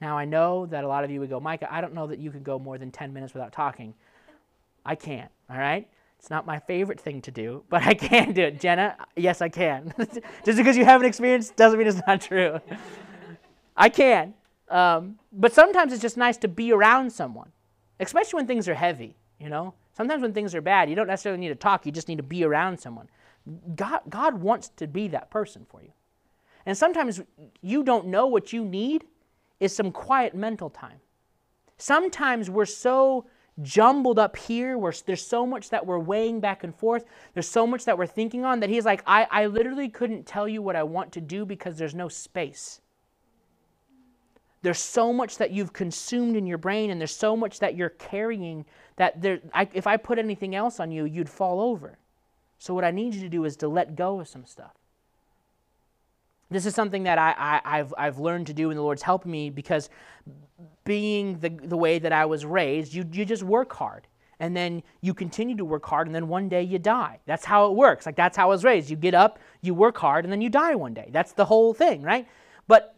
Now 0.00 0.18
I 0.18 0.24
know 0.24 0.66
that 0.66 0.82
a 0.82 0.88
lot 0.88 1.04
of 1.04 1.12
you 1.12 1.20
would 1.20 1.30
go, 1.30 1.38
Micah, 1.38 1.72
I 1.72 1.80
don't 1.80 1.94
know 1.94 2.08
that 2.08 2.18
you 2.18 2.32
can 2.32 2.42
go 2.42 2.58
more 2.58 2.76
than 2.76 2.90
10 2.90 3.12
minutes 3.12 3.34
without 3.34 3.52
talking. 3.52 3.94
I 4.84 4.96
can't, 4.96 5.30
all 5.48 5.58
right? 5.58 5.86
It's 6.20 6.28
not 6.28 6.44
my 6.44 6.58
favorite 6.58 7.00
thing 7.00 7.22
to 7.22 7.30
do, 7.30 7.64
but 7.70 7.82
I 7.82 7.94
can 7.94 8.34
do 8.34 8.42
it. 8.42 8.60
Jenna, 8.60 8.94
yes, 9.16 9.40
I 9.40 9.48
can. 9.48 9.94
Just 10.44 10.58
because 10.58 10.76
you 10.76 10.84
haven't 10.84 11.06
experienced 11.06 11.56
doesn't 11.56 11.78
mean 11.78 11.88
it's 11.88 12.02
not 12.06 12.20
true. 12.20 12.60
I 13.74 13.88
can. 13.88 14.34
Um, 14.68 15.18
but 15.32 15.54
sometimes 15.54 15.94
it's 15.94 16.02
just 16.02 16.18
nice 16.18 16.36
to 16.36 16.48
be 16.48 16.72
around 16.72 17.10
someone, 17.10 17.50
especially 18.00 18.36
when 18.36 18.46
things 18.46 18.68
are 18.68 18.74
heavy, 18.74 19.16
you 19.38 19.48
know? 19.48 19.72
Sometimes 19.96 20.20
when 20.20 20.34
things 20.34 20.54
are 20.54 20.60
bad, 20.60 20.90
you 20.90 20.94
don't 20.94 21.06
necessarily 21.06 21.40
need 21.40 21.48
to 21.48 21.54
talk, 21.54 21.86
you 21.86 21.90
just 21.90 22.06
need 22.06 22.18
to 22.18 22.22
be 22.22 22.44
around 22.44 22.78
someone. 22.78 23.08
God, 23.74 24.02
God 24.10 24.34
wants 24.34 24.68
to 24.76 24.86
be 24.86 25.08
that 25.08 25.30
person 25.30 25.66
for 25.70 25.82
you. 25.82 25.90
And 26.66 26.76
sometimes 26.76 27.22
you 27.62 27.82
don't 27.82 28.08
know 28.08 28.26
what 28.26 28.52
you 28.52 28.62
need 28.62 29.04
is 29.58 29.74
some 29.74 29.90
quiet 29.90 30.34
mental 30.34 30.68
time. 30.68 31.00
Sometimes 31.78 32.50
we're 32.50 32.66
so 32.66 33.24
jumbled 33.62 34.18
up 34.18 34.36
here 34.36 34.78
where 34.78 34.92
there's 35.06 35.26
so 35.26 35.46
much 35.46 35.70
that 35.70 35.86
we're 35.86 35.98
weighing 35.98 36.40
back 36.40 36.64
and 36.64 36.74
forth. 36.74 37.04
There's 37.34 37.48
so 37.48 37.66
much 37.66 37.84
that 37.84 37.98
we're 37.98 38.06
thinking 38.06 38.44
on 38.44 38.60
that 38.60 38.70
he's 38.70 38.84
like 38.84 39.02
I, 39.06 39.26
I 39.30 39.46
literally 39.46 39.88
couldn't 39.88 40.26
tell 40.26 40.48
you 40.48 40.62
what 40.62 40.76
i 40.76 40.82
want 40.82 41.12
to 41.12 41.20
do 41.20 41.44
because 41.44 41.76
there's 41.76 41.94
no 41.94 42.08
space. 42.08 42.80
There's 44.62 44.78
so 44.78 45.12
much 45.12 45.38
that 45.38 45.52
you've 45.52 45.72
consumed 45.72 46.36
in 46.36 46.46
your 46.46 46.58
brain 46.58 46.90
and 46.90 47.00
there's 47.00 47.16
so 47.16 47.36
much 47.36 47.60
that 47.60 47.76
you're 47.76 47.90
carrying 47.90 48.66
that 48.96 49.20
there, 49.22 49.40
I, 49.54 49.68
if 49.72 49.86
i 49.86 49.96
put 49.96 50.18
anything 50.18 50.54
else 50.54 50.80
on 50.80 50.90
you 50.90 51.04
you'd 51.04 51.30
fall 51.30 51.60
over. 51.60 51.98
So 52.58 52.74
what 52.74 52.84
i 52.84 52.90
need 52.90 53.14
you 53.14 53.20
to 53.22 53.28
do 53.28 53.44
is 53.44 53.56
to 53.56 53.68
let 53.68 53.96
go 53.96 54.20
of 54.20 54.28
some 54.28 54.44
stuff 54.44 54.79
This 56.50 56.66
is 56.66 56.74
something 56.74 57.04
that 57.04 57.18
I, 57.18 57.60
I, 57.64 57.76
have 57.76 57.94
I've 57.96 58.18
learned 58.18 58.48
to 58.48 58.54
do, 58.54 58.70
and 58.70 58.78
the 58.78 58.82
Lord's 58.82 59.02
helping 59.02 59.30
me 59.30 59.50
because 59.50 59.88
being 60.84 61.38
the, 61.38 61.48
the 61.48 61.76
way 61.76 61.98
that 61.98 62.12
I 62.12 62.26
was 62.26 62.44
raised, 62.44 62.92
you, 62.92 63.08
you 63.12 63.24
just 63.24 63.42
work 63.42 63.72
hard. 63.72 64.06
And 64.40 64.56
then 64.56 64.82
you 65.02 65.12
continue 65.12 65.56
to 65.56 65.64
work 65.64 65.84
hard, 65.84 66.06
and 66.06 66.14
then 66.14 66.26
one 66.26 66.48
day 66.48 66.62
you 66.62 66.78
die. 66.78 67.20
That's 67.26 67.44
how 67.44 67.66
it 67.66 67.74
works. 67.74 68.06
Like, 68.06 68.16
that's 68.16 68.36
how 68.36 68.46
I 68.46 68.48
was 68.48 68.64
raised. 68.64 68.88
You 68.88 68.96
get 68.96 69.14
up, 69.14 69.38
you 69.60 69.74
work 69.74 69.98
hard, 69.98 70.24
and 70.24 70.32
then 70.32 70.40
you 70.40 70.48
die 70.48 70.74
one 70.74 70.94
day. 70.94 71.10
That's 71.12 71.32
the 71.32 71.44
whole 71.44 71.74
thing, 71.74 72.02
right? 72.02 72.26
But 72.66 72.96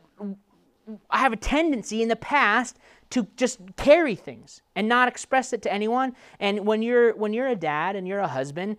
I 1.11 1.19
have 1.19 1.33
a 1.33 1.37
tendency 1.37 2.01
in 2.01 2.09
the 2.09 2.17
past 2.17 2.79
to 3.11 3.27
just 3.37 3.61
carry 3.77 4.15
things 4.15 4.63
and 4.75 4.89
not 4.89 5.09
express 5.09 5.53
it 5.53 5.63
to 5.63 5.73
anyone. 5.73 6.15
And 6.41 6.65
when 6.67 6.81
you're 6.81 7.15
when 7.15 7.33
you're 7.33 7.49
a 7.49 7.57
dad 7.57 7.97
and 7.97 8.09
you're 8.09 8.21
a 8.21 8.29
husband, 8.29 8.79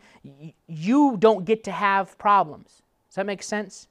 you 0.68 1.18
don't 1.18 1.46
get 1.46 1.64
to 1.66 1.72
have 1.72 2.18
problems. 2.18 2.82
Does 3.10 3.16
that 3.16 3.26
make 3.26 3.44
sense? 3.44 3.88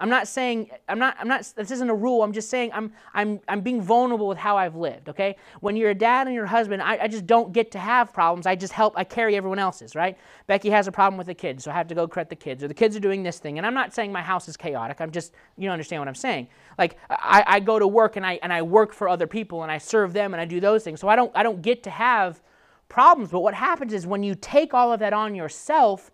I'm 0.00 0.08
not 0.08 0.26
saying 0.26 0.70
I'm 0.88 0.98
not 0.98 1.16
I'm 1.20 1.28
not 1.28 1.52
this 1.54 1.70
isn't 1.70 1.90
a 1.90 1.94
rule. 1.94 2.22
I'm 2.22 2.32
just 2.32 2.48
saying 2.48 2.70
I'm 2.72 2.92
I'm 3.12 3.38
I'm 3.48 3.60
being 3.60 3.82
vulnerable 3.82 4.26
with 4.26 4.38
how 4.38 4.56
I've 4.56 4.74
lived, 4.74 5.10
okay? 5.10 5.36
When 5.60 5.76
you're 5.76 5.90
a 5.90 5.94
dad 5.94 6.26
and 6.26 6.34
you're 6.34 6.46
a 6.46 6.48
husband, 6.48 6.82
I, 6.82 6.98
I 7.02 7.08
just 7.08 7.26
don't 7.26 7.52
get 7.52 7.70
to 7.72 7.78
have 7.78 8.12
problems. 8.12 8.46
I 8.46 8.56
just 8.56 8.72
help 8.72 8.94
I 8.96 9.04
carry 9.04 9.36
everyone 9.36 9.58
else's, 9.58 9.94
right? 9.94 10.16
Becky 10.46 10.70
has 10.70 10.86
a 10.86 10.92
problem 10.92 11.18
with 11.18 11.26
the 11.26 11.34
kids, 11.34 11.64
so 11.64 11.70
I 11.70 11.74
have 11.74 11.86
to 11.88 11.94
go 11.94 12.08
correct 12.08 12.30
the 12.30 12.36
kids, 12.36 12.64
or 12.64 12.68
the 12.68 12.74
kids 12.74 12.96
are 12.96 13.00
doing 13.00 13.22
this 13.22 13.38
thing. 13.38 13.58
And 13.58 13.66
I'm 13.66 13.74
not 13.74 13.92
saying 13.92 14.10
my 14.10 14.22
house 14.22 14.48
is 14.48 14.56
chaotic. 14.56 15.00
I'm 15.00 15.10
just 15.10 15.34
you 15.58 15.66
don't 15.66 15.74
understand 15.74 16.00
what 16.00 16.08
I'm 16.08 16.14
saying. 16.14 16.48
Like 16.78 16.96
I, 17.10 17.44
I 17.46 17.60
go 17.60 17.78
to 17.78 17.86
work 17.86 18.16
and 18.16 18.24
I 18.24 18.38
and 18.42 18.52
I 18.52 18.62
work 18.62 18.94
for 18.94 19.06
other 19.06 19.26
people 19.26 19.62
and 19.62 19.70
I 19.70 19.76
serve 19.76 20.14
them 20.14 20.32
and 20.32 20.40
I 20.40 20.46
do 20.46 20.60
those 20.60 20.82
things. 20.82 20.98
So 21.00 21.08
I 21.08 21.16
don't 21.16 21.30
I 21.34 21.42
don't 21.42 21.60
get 21.60 21.82
to 21.82 21.90
have 21.90 22.40
problems. 22.88 23.30
But 23.30 23.40
what 23.40 23.52
happens 23.54 23.92
is 23.92 24.06
when 24.06 24.22
you 24.22 24.34
take 24.34 24.72
all 24.72 24.92
of 24.92 25.00
that 25.00 25.12
on 25.12 25.34
yourself, 25.34 26.10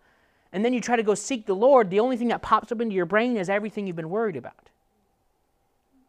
and 0.56 0.64
then 0.64 0.72
you 0.72 0.80
try 0.80 0.96
to 0.96 1.02
go 1.02 1.14
seek 1.14 1.44
the 1.44 1.54
Lord, 1.54 1.90
the 1.90 2.00
only 2.00 2.16
thing 2.16 2.28
that 2.28 2.40
pops 2.40 2.72
up 2.72 2.80
into 2.80 2.94
your 2.94 3.04
brain 3.04 3.36
is 3.36 3.50
everything 3.50 3.86
you've 3.86 3.94
been 3.94 4.08
worried 4.08 4.36
about. 4.36 4.70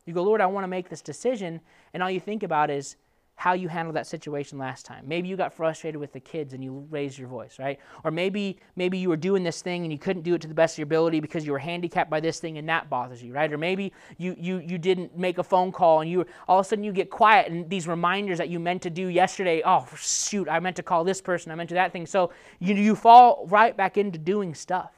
You 0.05 0.13
go, 0.13 0.23
Lord, 0.23 0.39
I 0.39 0.45
want 0.45 0.63
to 0.63 0.69
make 0.69 0.88
this 0.88 1.01
decision, 1.01 1.60
and 1.93 2.01
all 2.01 2.10
you 2.10 2.21
think 2.21 2.43
about 2.43 2.69
is, 2.69 2.95
how 3.38 3.54
you 3.54 3.67
handled 3.67 3.95
that 3.95 4.08
situation 4.08 4.58
last 4.58 4.84
time. 4.84 5.04
Maybe 5.08 5.28
you 5.28 5.38
got 5.38 5.54
frustrated 5.54 6.02
with 6.02 6.12
the 6.12 6.19
kids 6.19 6.54
and 6.54 6.63
you 6.63 6.88
raised 6.89 7.19
your 7.19 7.28
voice, 7.28 7.60
right? 7.60 7.80
Or 8.04 8.10
maybe 8.10 8.58
maybe 8.76 8.97
you 8.97 9.10
were 9.10 9.15
doing 9.15 9.43
this 9.43 9.62
thing 9.62 9.84
and 9.84 9.91
you 9.91 10.00
couldn't 10.00 10.23
do 10.23 10.34
it 10.34 10.41
to 10.41 10.47
the 10.47 10.56
best 10.56 10.73
of 10.73 10.80
your 10.80 10.86
ability 10.86 11.19
because 11.19 11.45
you 11.45 11.52
were 11.52 11.60
handicapped 11.60 12.10
by 12.10 12.19
this 12.19 12.39
thing 12.39 12.58
and 12.58 12.67
that 12.67 12.89
bothers 12.89 13.21
you, 13.21 13.34
right? 13.34 13.54
Or 13.54 13.60
maybe 13.60 13.93
you 14.17 14.36
you 14.39 14.58
you 14.58 14.80
didn't 14.80 15.15
make 15.15 15.38
a 15.38 15.43
phone 15.43 15.71
call 15.71 16.02
and 16.02 16.10
you 16.10 16.26
all 16.47 16.60
of 16.60 16.65
a 16.65 16.67
sudden 16.69 16.84
you 16.84 16.91
get 16.91 17.12
quiet 17.12 17.52
and 17.52 17.69
these 17.69 17.88
reminders 17.88 18.39
that 18.39 18.50
you 18.50 18.60
meant 18.60 18.82
to 18.82 18.89
do 18.89 19.08
yesterday, 19.08 19.62
oh 19.63 19.86
shoot, 19.95 20.50
I 20.50 20.60
meant 20.60 20.76
to 20.78 20.84
call 20.84 21.04
this 21.04 21.21
person, 21.21 21.52
I 21.52 21.56
meant 21.56 21.69
to 21.69 21.76
that 21.76 21.93
thing. 21.93 22.08
So 22.08 22.32
you 22.58 22.73
you 22.73 22.95
fall 22.95 23.45
right 23.52 23.78
back 23.78 23.97
into 23.97 24.17
doing 24.17 24.56
stuff. 24.56 24.93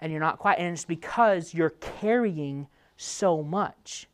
And 0.00 0.12
you're 0.12 0.20
not 0.20 0.38
quiet 0.38 0.60
and 0.60 0.72
it's 0.72 0.84
because 0.84 1.52
you're 1.52 1.70
carrying 1.70 2.68
so 2.96 3.42
much 3.42 4.06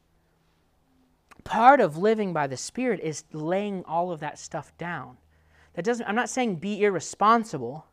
part 1.46 1.80
of 1.80 1.96
living 1.96 2.32
by 2.32 2.46
the 2.46 2.56
Spirit 2.56 3.00
is 3.00 3.24
laying 3.32 3.84
all 3.84 4.10
of 4.10 4.20
that 4.20 4.38
stuff 4.38 4.76
down. 4.76 5.16
That 5.74 5.84
doesn't, 5.84 6.06
I'm 6.06 6.14
not 6.14 6.28
saying 6.28 6.56
be 6.56 6.82
irresponsible, 6.82 7.86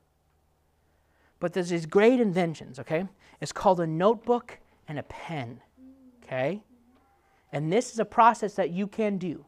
but 1.39 1.53
there's 1.53 1.69
these 1.69 1.85
great 1.85 2.19
inventions, 2.19 2.79
okay? 2.79 3.05
It's 3.39 3.51
called 3.51 3.79
a 3.79 3.87
notebook 3.87 4.59
and 4.87 4.97
a 4.97 5.03
pen, 5.03 5.61
okay? 6.23 6.61
And 7.51 7.71
this 7.71 7.93
is 7.93 7.99
a 7.99 8.05
process 8.05 8.55
that 8.55 8.71
you 8.71 8.87
can 8.87 9.17
do. 9.17 9.45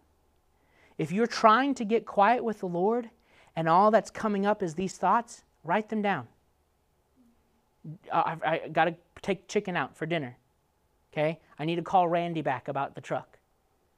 If 0.98 1.12
you're 1.12 1.28
trying 1.28 1.74
to 1.76 1.86
get 1.86 2.06
quiet 2.06 2.44
with 2.44 2.60
the 2.60 2.68
Lord 2.68 3.10
and 3.56 3.68
all 3.68 3.92
that's 3.92 4.12
coming 4.12 4.46
up 4.46 4.62
is 4.62 4.76
these 4.76 4.98
thoughts, 4.98 5.44
write 5.64 5.90
them 5.90 6.02
down. 6.02 6.28
Uh, 8.12 8.36
I, 8.44 8.62
I 8.64 8.68
got 8.70 8.86
to 8.86 8.96
take 9.22 9.48
chicken 9.48 9.76
out 9.76 9.96
for 9.96 10.06
dinner, 10.06 10.38
okay? 11.12 11.40
I 11.58 11.66
need 11.66 11.78
to 11.78 11.82
call 11.82 12.08
Randy 12.08 12.42
back 12.42 12.68
about 12.68 12.96
the 12.96 13.02
truck. 13.02 13.40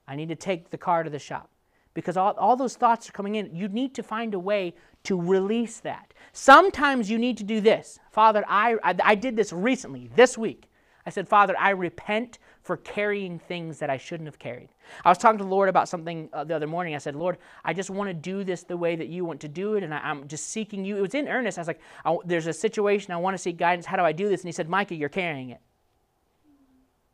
I 0.08 0.16
need 0.16 0.30
to 0.30 0.36
take 0.36 0.70
the 0.70 0.78
car 0.78 1.04
to 1.04 1.10
the 1.10 1.20
shop. 1.20 1.50
Because 1.94 2.16
all, 2.16 2.34
all 2.34 2.56
those 2.56 2.76
thoughts 2.76 3.10
are 3.10 3.12
coming 3.12 3.36
in. 3.36 3.56
You 3.56 3.68
need 3.70 3.96
to 3.96 4.04
find 4.04 4.34
a 4.34 4.40
way 4.40 4.76
to 5.04 5.20
release 5.20 5.80
that. 5.80 6.14
Sometimes 6.32 7.10
you 7.10 7.18
need 7.18 7.38
to 7.38 7.44
do 7.44 7.60
this. 7.60 8.00
Father, 8.12 8.46
I, 8.48 8.76
I, 8.84 8.96
I 9.04 9.16
did 9.16 9.36
this 9.36 9.52
recently, 9.52 10.10
this 10.16 10.38
week. 10.38 10.70
I 11.08 11.10
said, 11.10 11.28
Father, 11.28 11.56
I 11.58 11.70
repent 11.70 12.38
for 12.64 12.76
carrying 12.76 13.40
things 13.40 13.80
that 13.80 13.90
I 13.90 13.96
shouldn't 13.96 14.28
have 14.28 14.38
carried. 14.38 14.68
I 15.06 15.10
was 15.10 15.18
talking 15.18 15.38
to 15.38 15.44
the 15.46 15.50
Lord 15.50 15.70
about 15.70 15.88
something 15.88 16.30
uh, 16.34 16.44
the 16.44 16.54
other 16.54 16.68
morning. 16.68 16.96
I 16.96 16.98
said, 16.98 17.16
Lord, 17.16 17.38
I 17.64 17.74
just 17.74 17.90
want 17.90 18.10
to 18.10 18.14
do 18.14 18.44
this 18.44 18.64
the 18.64 18.76
way 18.76 18.98
that 18.98 19.08
you 19.08 19.24
want 19.24 19.40
to 19.40 19.48
do 19.48 19.76
it, 19.76 19.84
and 19.84 19.94
I, 19.94 20.12
am 20.12 20.28
just 20.28 20.50
seeking 20.50 20.84
you. 20.84 20.98
It 20.98 21.02
was 21.02 21.16
in 21.16 21.30
earnest. 21.30 21.58
I 21.58 21.62
was 21.62 21.68
like, 21.70 21.80
there's 22.26 22.48
a 22.48 22.52
situation, 22.52 23.14
I 23.14 23.18
want 23.18 23.36
to 23.36 23.38
seek 23.38 23.58
guidance. 23.58 23.86
How 23.86 23.96
do 23.96 24.04
I 24.04 24.12
do 24.12 24.28
this? 24.28 24.42
And 24.42 24.50
he 24.50 24.52
said, 24.52 24.68
Micah, 24.68 24.96
you're 24.96 25.08
carrying 25.08 25.52
it. 25.52 25.62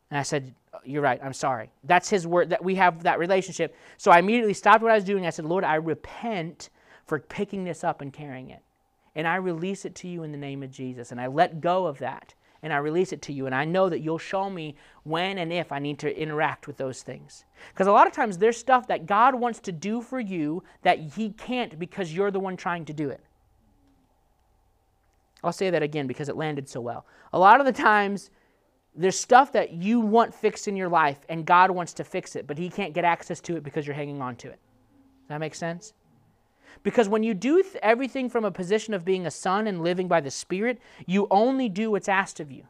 And 0.10 0.17
I 0.17 0.23
said, 0.23 0.56
You're 0.86 1.02
right, 1.02 1.19
I'm 1.24 1.34
sorry. 1.34 1.72
That's 1.84 2.10
his 2.10 2.28
word, 2.28 2.50
that 2.50 2.63
we 2.63 2.76
have 2.76 3.04
that 3.04 3.19
relationship. 3.19 3.76
So 3.98 4.12
I 4.12 4.19
immediately 4.19 4.54
stopped 4.54 4.82
what 4.82 4.91
I 4.91 4.96
was 4.96 5.04
doing. 5.04 5.26
I 5.26 5.30
said, 5.30 5.46
Lord, 5.46 5.63
I 5.63 5.76
repent 5.76 6.69
for 7.06 7.19
picking 7.19 7.63
this 7.63 7.84
up 7.84 8.02
and 8.02 8.12
carrying 8.12 8.50
it. 8.50 8.62
And 9.15 9.28
I 9.28 9.36
release 9.36 9.86
it 9.86 9.96
to 9.96 10.08
you 10.08 10.24
in 10.24 10.32
the 10.32 10.38
name 10.38 10.63
of 10.63 10.72
Jesus. 10.72 11.12
And 11.12 11.22
I 11.22 11.28
let 11.28 11.62
go 11.62 11.86
of 11.86 12.00
that 12.00 12.34
and 12.63 12.72
I 12.72 12.78
release 12.78 13.12
it 13.12 13.22
to 13.24 13.34
you. 13.34 13.46
And 13.46 13.54
I 13.54 13.65
know 13.65 13.89
that 13.89 14.00
you'll 14.00 14.17
show 14.17 14.50
me 14.50 14.76
when 15.04 15.38
and 15.38 15.52
if 15.52 15.72
I 15.72 15.80
need 15.80 16.00
to 16.00 16.19
interact 16.19 16.65
with 16.65 16.78
those 16.78 17.04
things. 17.04 17.43
Because 17.74 17.88
a 17.88 17.91
lot 17.91 18.08
of 18.08 18.13
times 18.13 18.38
there's 18.38 18.58
stuff 18.58 18.88
that 18.88 19.06
God 19.06 19.36
wants 19.36 19.60
to 19.62 19.72
do 19.72 20.02
for 20.02 20.19
you 20.19 20.63
that 20.82 21.00
He 21.00 21.32
can't 21.32 21.78
because 21.78 22.13
you're 22.13 22.32
the 22.32 22.39
one 22.39 22.56
trying 22.56 22.86
to 22.86 22.93
do 22.93 23.10
it. 23.10 23.22
I'll 25.43 25.52
say 25.52 25.69
that 25.69 25.84
again 25.84 26.08
because 26.08 26.30
it 26.30 26.38
landed 26.38 26.69
so 26.69 26.80
well. 26.80 27.06
A 27.34 27.39
lot 27.39 27.60
of 27.60 27.65
the 27.65 27.74
times, 27.74 28.32
there's 28.95 29.19
stuff 29.19 29.51
that 29.53 29.73
you 29.73 29.99
want 29.99 30.34
fixed 30.34 30.67
in 30.67 30.75
your 30.75 30.89
life 30.89 31.19
and 31.29 31.45
God 31.45 31.71
wants 31.71 31.93
to 31.93 32.03
fix 32.03 32.36
it, 32.36 32.45
but 32.47 32.58
He 32.58 32.69
can't 32.69 32.93
get 32.93 33.03
access 33.03 33.39
to 33.41 33.56
it 33.56 33.63
because 33.63 33.88
you're 33.88 33.95
hanging 33.95 34.21
on 34.21 34.36
to 34.38 34.47
it. 34.47 34.60
Does 35.21 35.29
that 35.29 35.39
make 35.39 35.56
sense? 35.56 35.93
Because 36.84 37.08
when 37.08 37.23
you 37.23 37.34
do 37.34 37.62
th- 37.62 37.75
everything 37.82 38.29
from 38.29 38.45
a 38.45 38.51
position 38.51 38.93
of 38.93 39.06
being 39.06 39.25
a 39.25 39.32
son 39.32 39.67
and 39.67 39.84
living 39.84 40.08
by 40.08 40.21
the 40.21 40.32
Spirit, 40.32 40.79
you 41.06 41.27
only 41.32 41.69
do 41.69 41.91
what's 41.91 42.10
asked 42.10 42.39
of 42.39 42.51
you. 42.51 42.63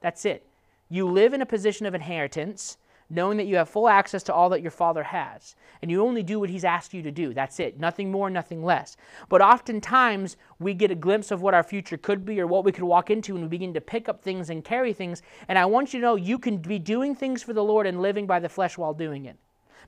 That's 0.00 0.24
it. 0.24 0.46
You 0.88 1.08
live 1.08 1.34
in 1.34 1.42
a 1.42 1.46
position 1.46 1.86
of 1.86 1.94
inheritance 1.94 2.76
knowing 3.08 3.36
that 3.36 3.46
you 3.46 3.56
have 3.56 3.68
full 3.68 3.88
access 3.88 4.22
to 4.24 4.34
all 4.34 4.48
that 4.50 4.62
your 4.62 4.70
father 4.70 5.02
has. 5.02 5.54
And 5.80 5.90
you 5.90 6.02
only 6.02 6.22
do 6.22 6.40
what 6.40 6.50
he's 6.50 6.64
asked 6.64 6.92
you 6.92 7.02
to 7.02 7.10
do. 7.10 7.32
That's 7.32 7.60
it. 7.60 7.78
Nothing 7.78 8.10
more, 8.10 8.30
nothing 8.30 8.64
less. 8.64 8.96
But 9.28 9.42
oftentimes, 9.42 10.36
we 10.58 10.74
get 10.74 10.90
a 10.90 10.96
glimpse 10.96 11.30
of 11.30 11.42
what 11.42 11.54
our 11.54 11.62
future 11.62 11.96
could 11.96 12.24
be 12.24 12.40
or 12.40 12.46
what 12.46 12.64
we 12.64 12.72
could 12.72 12.84
walk 12.84 13.10
into, 13.10 13.34
and 13.34 13.44
we 13.44 13.48
begin 13.48 13.74
to 13.74 13.80
pick 13.80 14.08
up 14.08 14.22
things 14.22 14.50
and 14.50 14.64
carry 14.64 14.92
things. 14.92 15.22
And 15.48 15.58
I 15.58 15.66
want 15.66 15.94
you 15.94 16.00
to 16.00 16.06
know 16.06 16.16
you 16.16 16.38
can 16.38 16.58
be 16.58 16.78
doing 16.78 17.14
things 17.14 17.42
for 17.42 17.52
the 17.52 17.62
Lord 17.64 17.86
and 17.86 18.02
living 18.02 18.26
by 18.26 18.40
the 18.40 18.48
flesh 18.48 18.76
while 18.76 18.94
doing 18.94 19.26
it. 19.26 19.36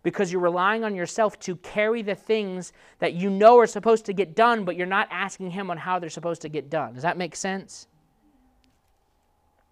Because 0.04 0.30
you're 0.30 0.40
relying 0.40 0.84
on 0.84 0.94
yourself 0.94 1.40
to 1.40 1.56
carry 1.56 2.02
the 2.02 2.14
things 2.14 2.72
that 3.00 3.14
you 3.14 3.30
know 3.30 3.58
are 3.58 3.66
supposed 3.66 4.06
to 4.06 4.12
get 4.12 4.36
done, 4.36 4.64
but 4.64 4.76
you're 4.76 4.86
not 4.86 5.08
asking 5.10 5.50
Him 5.50 5.70
on 5.70 5.78
how 5.78 5.98
they're 5.98 6.08
supposed 6.08 6.42
to 6.42 6.48
get 6.48 6.70
done. 6.70 6.94
Does 6.94 7.02
that 7.02 7.16
make 7.16 7.34
sense? 7.34 7.88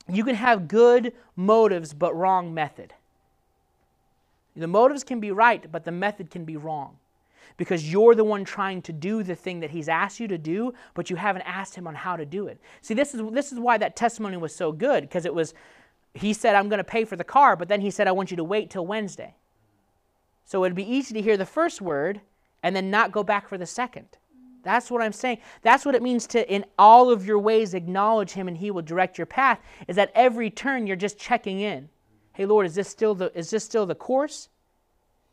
You 0.08 0.24
can 0.24 0.34
have 0.34 0.68
good 0.68 1.12
motives, 1.36 1.92
but 1.94 2.14
wrong 2.16 2.52
method. 2.54 2.94
The 4.56 4.66
motives 4.66 5.04
can 5.04 5.20
be 5.20 5.30
right, 5.30 5.70
but 5.70 5.84
the 5.84 5.92
method 5.92 6.30
can 6.30 6.44
be 6.44 6.56
wrong. 6.56 6.96
Because 7.58 7.90
you're 7.90 8.14
the 8.14 8.24
one 8.24 8.44
trying 8.44 8.82
to 8.82 8.92
do 8.92 9.22
the 9.22 9.34
thing 9.34 9.60
that 9.60 9.70
he's 9.70 9.88
asked 9.88 10.20
you 10.20 10.28
to 10.28 10.38
do, 10.38 10.74
but 10.94 11.10
you 11.10 11.16
haven't 11.16 11.42
asked 11.42 11.74
him 11.74 11.86
on 11.86 11.94
how 11.94 12.16
to 12.16 12.26
do 12.26 12.48
it. 12.48 12.60
See, 12.82 12.94
this 12.94 13.14
is, 13.14 13.22
this 13.32 13.52
is 13.52 13.58
why 13.58 13.78
that 13.78 13.96
testimony 13.96 14.36
was 14.36 14.54
so 14.54 14.72
good, 14.72 15.02
because 15.02 15.24
it 15.24 15.34
was, 15.34 15.54
he 16.14 16.32
said, 16.32 16.54
I'm 16.54 16.68
going 16.68 16.78
to 16.78 16.84
pay 16.84 17.04
for 17.04 17.16
the 17.16 17.24
car, 17.24 17.56
but 17.56 17.68
then 17.68 17.80
he 17.80 17.90
said, 17.90 18.08
I 18.08 18.12
want 18.12 18.30
you 18.30 18.36
to 18.36 18.44
wait 18.44 18.70
till 18.70 18.86
Wednesday. 18.86 19.34
So 20.44 20.64
it'd 20.64 20.76
be 20.76 20.90
easy 20.90 21.14
to 21.14 21.22
hear 21.22 21.36
the 21.36 21.46
first 21.46 21.80
word 21.80 22.20
and 22.62 22.74
then 22.74 22.90
not 22.90 23.12
go 23.12 23.22
back 23.22 23.48
for 23.48 23.58
the 23.58 23.66
second. 23.66 24.06
That's 24.62 24.90
what 24.90 25.00
I'm 25.00 25.12
saying. 25.12 25.38
That's 25.62 25.84
what 25.84 25.94
it 25.94 26.02
means 26.02 26.26
to, 26.28 26.52
in 26.52 26.64
all 26.78 27.10
of 27.10 27.24
your 27.24 27.38
ways, 27.38 27.72
acknowledge 27.72 28.32
Him 28.32 28.48
and 28.48 28.56
He 28.56 28.70
will 28.70 28.82
direct 28.82 29.16
your 29.16 29.26
path. 29.26 29.60
Is 29.86 29.96
that 29.96 30.10
every 30.14 30.50
turn 30.50 30.86
you're 30.86 30.96
just 30.96 31.18
checking 31.18 31.60
in 31.60 31.88
hey, 32.36 32.44
Lord, 32.44 32.66
is 32.66 32.74
this 32.74 32.86
still 32.86 33.14
the, 33.14 33.36
is 33.36 33.48
this 33.48 33.64
still 33.64 33.86
the 33.86 33.94
course? 33.94 34.50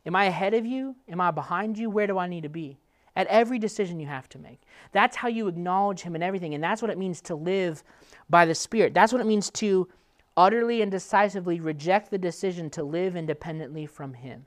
Am 0.06 0.16
I 0.16 0.26
ahead 0.26 0.54
of 0.54 0.66
you? 0.66 0.96
Am 1.10 1.20
I 1.20 1.32
behind 1.32 1.78
you? 1.78 1.89
Where 1.89 2.08
do 2.08 2.18
I 2.18 2.28
need 2.28 2.44
to 2.44 2.50
be? 2.50 2.78
At 3.18 3.28
every 3.28 3.60
decision 3.60 4.00
you 4.00 4.08
have 4.08 4.30
to 4.30 4.39
make. 4.39 4.62
That's 4.94 5.18
how 5.18 5.28
you 5.28 5.50
acknowledge 5.50 6.00
Him 6.00 6.16
in 6.16 6.24
everything. 6.24 6.54
And 6.54 6.63
that's 6.63 6.82
what 6.82 6.89
it 6.89 6.98
means 6.98 7.20
to 7.24 7.36
live 7.36 7.84
by 8.30 8.46
the 8.46 8.56
Spirit. 8.56 8.94
That's 8.94 9.12
what 9.12 9.20
it 9.20 9.28
means 9.28 9.50
to 9.52 9.89
utterly 10.38 10.82
and 10.82 10.89
decisively 10.89 11.60
reject 11.60 12.10
the 12.10 12.18
decision 12.18 12.70
to 12.70 12.84
live 12.84 13.18
independently 13.18 13.86
from 13.86 14.13
Him. 14.13 14.46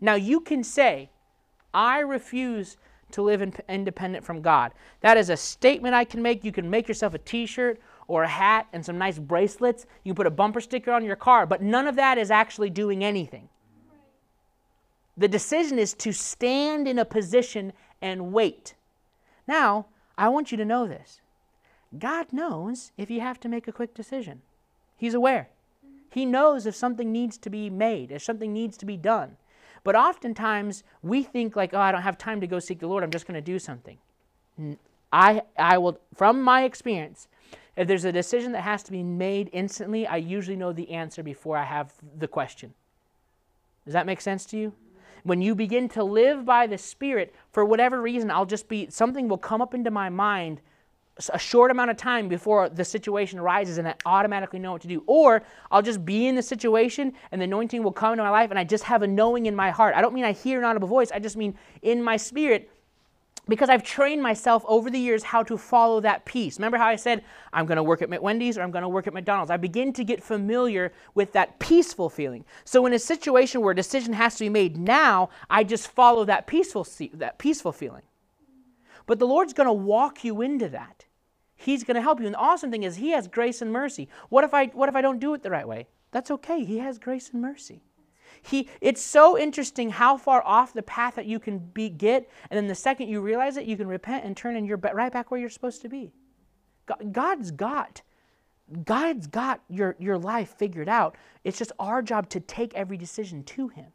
Now, 0.00 0.14
you 0.14 0.38
can 0.38 0.62
say, 0.62 1.10
I 1.74 1.98
refuse 1.98 2.76
to 3.10 3.22
live 3.22 3.42
in, 3.42 3.52
independent 3.68 4.24
from 4.24 4.42
God. 4.42 4.72
That 5.00 5.16
is 5.16 5.28
a 5.28 5.36
statement 5.36 5.96
I 5.96 6.04
can 6.04 6.22
make. 6.22 6.44
You 6.44 6.52
can 6.52 6.70
make 6.70 6.86
yourself 6.86 7.14
a 7.14 7.18
t 7.18 7.46
shirt 7.46 7.80
or 8.06 8.22
a 8.22 8.28
hat 8.28 8.66
and 8.72 8.84
some 8.84 8.98
nice 8.98 9.18
bracelets. 9.18 9.86
You 10.02 10.10
can 10.10 10.16
put 10.16 10.26
a 10.26 10.30
bumper 10.30 10.60
sticker 10.60 10.92
on 10.92 11.04
your 11.04 11.16
car, 11.16 11.46
but 11.46 11.62
none 11.62 11.86
of 11.86 11.96
that 11.96 12.18
is 12.18 12.30
actually 12.30 12.70
doing 12.70 13.04
anything. 13.04 13.48
The 15.16 15.28
decision 15.28 15.78
is 15.78 15.94
to 15.94 16.12
stand 16.12 16.88
in 16.88 16.98
a 16.98 17.04
position 17.04 17.72
and 18.02 18.32
wait. 18.32 18.74
Now, 19.46 19.86
I 20.18 20.28
want 20.28 20.50
you 20.50 20.56
to 20.58 20.64
know 20.64 20.86
this 20.86 21.20
God 21.98 22.32
knows 22.32 22.92
if 22.96 23.10
you 23.10 23.20
have 23.20 23.38
to 23.40 23.48
make 23.48 23.68
a 23.68 23.72
quick 23.72 23.94
decision, 23.94 24.42
He's 24.96 25.14
aware. 25.14 25.48
He 26.10 26.24
knows 26.24 26.66
if 26.66 26.76
something 26.76 27.10
needs 27.10 27.36
to 27.38 27.50
be 27.50 27.68
made, 27.68 28.12
if 28.12 28.22
something 28.22 28.52
needs 28.52 28.76
to 28.78 28.86
be 28.86 28.96
done. 28.96 29.36
But 29.82 29.96
oftentimes 29.96 30.84
we 31.02 31.22
think 31.22 31.56
like, 31.56 31.74
oh, 31.74 31.80
I 31.80 31.92
don't 31.92 32.02
have 32.02 32.16
time 32.16 32.40
to 32.40 32.46
go 32.46 32.58
seek 32.58 32.78
the 32.78 32.86
Lord. 32.86 33.02
I'm 33.02 33.10
just 33.10 33.26
going 33.26 33.34
to 33.34 33.40
do 33.40 33.58
something. 33.58 33.98
I, 35.12 35.42
I 35.58 35.78
will, 35.78 35.98
from 36.14 36.40
my 36.40 36.64
experience, 36.64 37.28
if 37.76 37.88
there's 37.88 38.04
a 38.04 38.12
decision 38.12 38.52
that 38.52 38.62
has 38.62 38.82
to 38.84 38.92
be 38.92 39.02
made 39.02 39.50
instantly, 39.52 40.06
I 40.06 40.16
usually 40.16 40.56
know 40.56 40.72
the 40.72 40.90
answer 40.90 41.22
before 41.22 41.56
I 41.56 41.64
have 41.64 41.92
the 42.16 42.28
question. 42.28 42.74
Does 43.84 43.94
that 43.94 44.06
make 44.06 44.20
sense 44.20 44.44
to 44.46 44.56
you? 44.56 44.72
When 45.24 45.42
you 45.42 45.54
begin 45.54 45.88
to 45.90 46.04
live 46.04 46.44
by 46.44 46.66
the 46.66 46.78
Spirit, 46.78 47.34
for 47.50 47.64
whatever 47.64 48.00
reason, 48.00 48.30
I'll 48.30 48.46
just 48.46 48.68
be, 48.68 48.88
something 48.90 49.28
will 49.28 49.38
come 49.38 49.62
up 49.62 49.74
into 49.74 49.90
my 49.90 50.08
mind 50.08 50.60
a 51.32 51.38
short 51.38 51.70
amount 51.70 51.90
of 51.90 51.96
time 51.96 52.28
before 52.28 52.68
the 52.68 52.84
situation 52.84 53.38
arises 53.38 53.78
and 53.78 53.86
I 53.86 53.94
automatically 54.04 54.58
know 54.58 54.72
what 54.72 54.82
to 54.82 54.88
do. 54.88 55.04
Or 55.06 55.44
I'll 55.70 55.82
just 55.82 56.04
be 56.04 56.26
in 56.26 56.34
the 56.34 56.42
situation 56.42 57.12
and 57.30 57.40
the 57.40 57.44
anointing 57.44 57.84
will 57.84 57.92
come 57.92 58.12
into 58.12 58.24
my 58.24 58.30
life 58.30 58.50
and 58.50 58.58
I 58.58 58.64
just 58.64 58.84
have 58.84 59.02
a 59.02 59.06
knowing 59.06 59.46
in 59.46 59.54
my 59.54 59.70
heart. 59.70 59.94
I 59.94 60.00
don't 60.00 60.12
mean 60.12 60.24
I 60.24 60.32
hear 60.32 60.58
an 60.58 60.64
audible 60.64 60.88
voice, 60.88 61.12
I 61.12 61.20
just 61.20 61.36
mean 61.36 61.56
in 61.82 62.02
my 62.02 62.16
spirit 62.16 62.68
because 63.48 63.68
I've 63.68 63.82
trained 63.82 64.22
myself 64.22 64.64
over 64.66 64.90
the 64.90 64.98
years 64.98 65.22
how 65.22 65.42
to 65.42 65.58
follow 65.58 66.00
that 66.00 66.24
peace. 66.24 66.58
Remember 66.58 66.78
how 66.78 66.86
I 66.86 66.96
said, 66.96 67.24
I'm 67.52 67.66
going 67.66 67.76
to 67.76 67.82
work 67.82 68.02
at 68.02 68.22
Wendy's 68.22 68.56
or 68.56 68.62
I'm 68.62 68.70
going 68.70 68.82
to 68.82 68.88
work 68.88 69.06
at 69.06 69.12
McDonald's? 69.12 69.50
I 69.50 69.56
begin 69.56 69.92
to 69.94 70.04
get 70.04 70.22
familiar 70.22 70.92
with 71.14 71.32
that 71.32 71.58
peaceful 71.58 72.08
feeling. 72.08 72.44
So 72.64 72.86
in 72.86 72.92
a 72.92 72.98
situation 72.98 73.60
where 73.60 73.72
a 73.72 73.76
decision 73.76 74.14
has 74.14 74.36
to 74.36 74.44
be 74.44 74.48
made 74.48 74.76
now, 74.76 75.28
I 75.50 75.64
just 75.64 75.88
follow 75.88 76.24
that 76.24 76.46
peaceful, 76.46 76.86
that 77.14 77.38
peaceful 77.38 77.72
feeling. 77.72 78.02
But 79.06 79.18
the 79.18 79.26
Lord's 79.26 79.52
going 79.52 79.66
to 79.66 79.72
walk 79.72 80.24
you 80.24 80.40
into 80.40 80.68
that. 80.70 81.04
He's 81.56 81.84
going 81.84 81.96
to 81.96 82.02
help 82.02 82.20
you. 82.20 82.26
And 82.26 82.34
the 82.34 82.38
awesome 82.38 82.70
thing 82.70 82.82
is 82.82 82.96
He 82.96 83.10
has 83.10 83.28
grace 83.28 83.60
and 83.60 83.72
mercy. 83.72 84.08
What 84.28 84.44
if 84.44 84.54
I, 84.54 84.66
what 84.66 84.88
if 84.88 84.96
I 84.96 85.02
don't 85.02 85.20
do 85.20 85.34
it 85.34 85.42
the 85.42 85.50
right 85.50 85.68
way? 85.68 85.86
That's 86.10 86.30
okay. 86.30 86.64
He 86.64 86.78
has 86.78 86.98
grace 86.98 87.30
and 87.32 87.42
mercy. 87.42 87.82
He, 88.46 88.68
it's 88.82 89.00
so 89.00 89.38
interesting 89.38 89.88
how 89.88 90.18
far 90.18 90.42
off 90.44 90.74
the 90.74 90.82
path 90.82 91.14
that 91.14 91.24
you 91.24 91.38
can 91.38 91.58
be, 91.58 91.88
get, 91.88 92.30
and 92.50 92.58
then 92.58 92.66
the 92.66 92.74
second 92.74 93.08
you 93.08 93.22
realize 93.22 93.56
it, 93.56 93.64
you 93.64 93.76
can 93.76 93.88
repent 93.88 94.24
and 94.24 94.36
turn 94.36 94.56
and 94.56 94.66
you're 94.66 94.76
right 94.76 95.10
back 95.10 95.30
where 95.30 95.40
you're 95.40 95.48
supposed 95.48 95.80
to 95.82 95.88
be. 95.88 96.12
God's 97.10 97.50
got, 97.50 98.02
God's 98.84 99.26
got 99.26 99.62
your, 99.70 99.96
your 99.98 100.18
life 100.18 100.56
figured 100.58 100.90
out. 100.90 101.16
It's 101.42 101.56
just 101.56 101.72
our 101.78 102.02
job 102.02 102.28
to 102.30 102.40
take 102.40 102.74
every 102.74 102.98
decision 102.98 103.44
to 103.44 103.68
Him. 103.68 103.86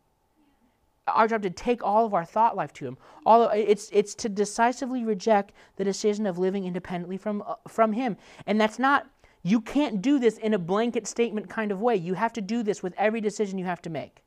Our 1.07 1.27
job 1.27 1.43
to 1.43 1.51
take 1.51 1.83
all 1.83 2.07
of 2.07 2.15
our 2.15 2.25
thought 2.25 2.55
life 2.55 2.73
to 2.73 2.85
him. 2.85 2.95
All 3.25 3.41
of, 3.41 3.55
it's 3.55 3.89
it's 3.91 4.13
to 4.13 4.29
decisively 4.29 5.03
reject 5.03 5.53
the 5.75 5.83
decision 5.83 6.27
of 6.27 6.37
living 6.37 6.65
independently 6.65 7.17
from 7.17 7.41
uh, 7.47 7.55
from 7.67 7.93
him. 7.93 8.15
And 8.45 8.61
that's 8.61 8.77
not 8.77 9.09
you 9.41 9.59
can't 9.59 10.03
do 10.03 10.19
this 10.19 10.37
in 10.37 10.53
a 10.53 10.59
blanket 10.59 11.07
statement 11.07 11.49
kind 11.49 11.71
of 11.71 11.81
way. 11.81 11.95
You 11.95 12.13
have 12.13 12.31
to 12.33 12.41
do 12.41 12.61
this 12.61 12.83
with 12.83 12.93
every 12.95 13.21
decision 13.21 13.57
you 13.57 13.65
have 13.65 13.81
to 13.81 13.89
make 13.89 14.21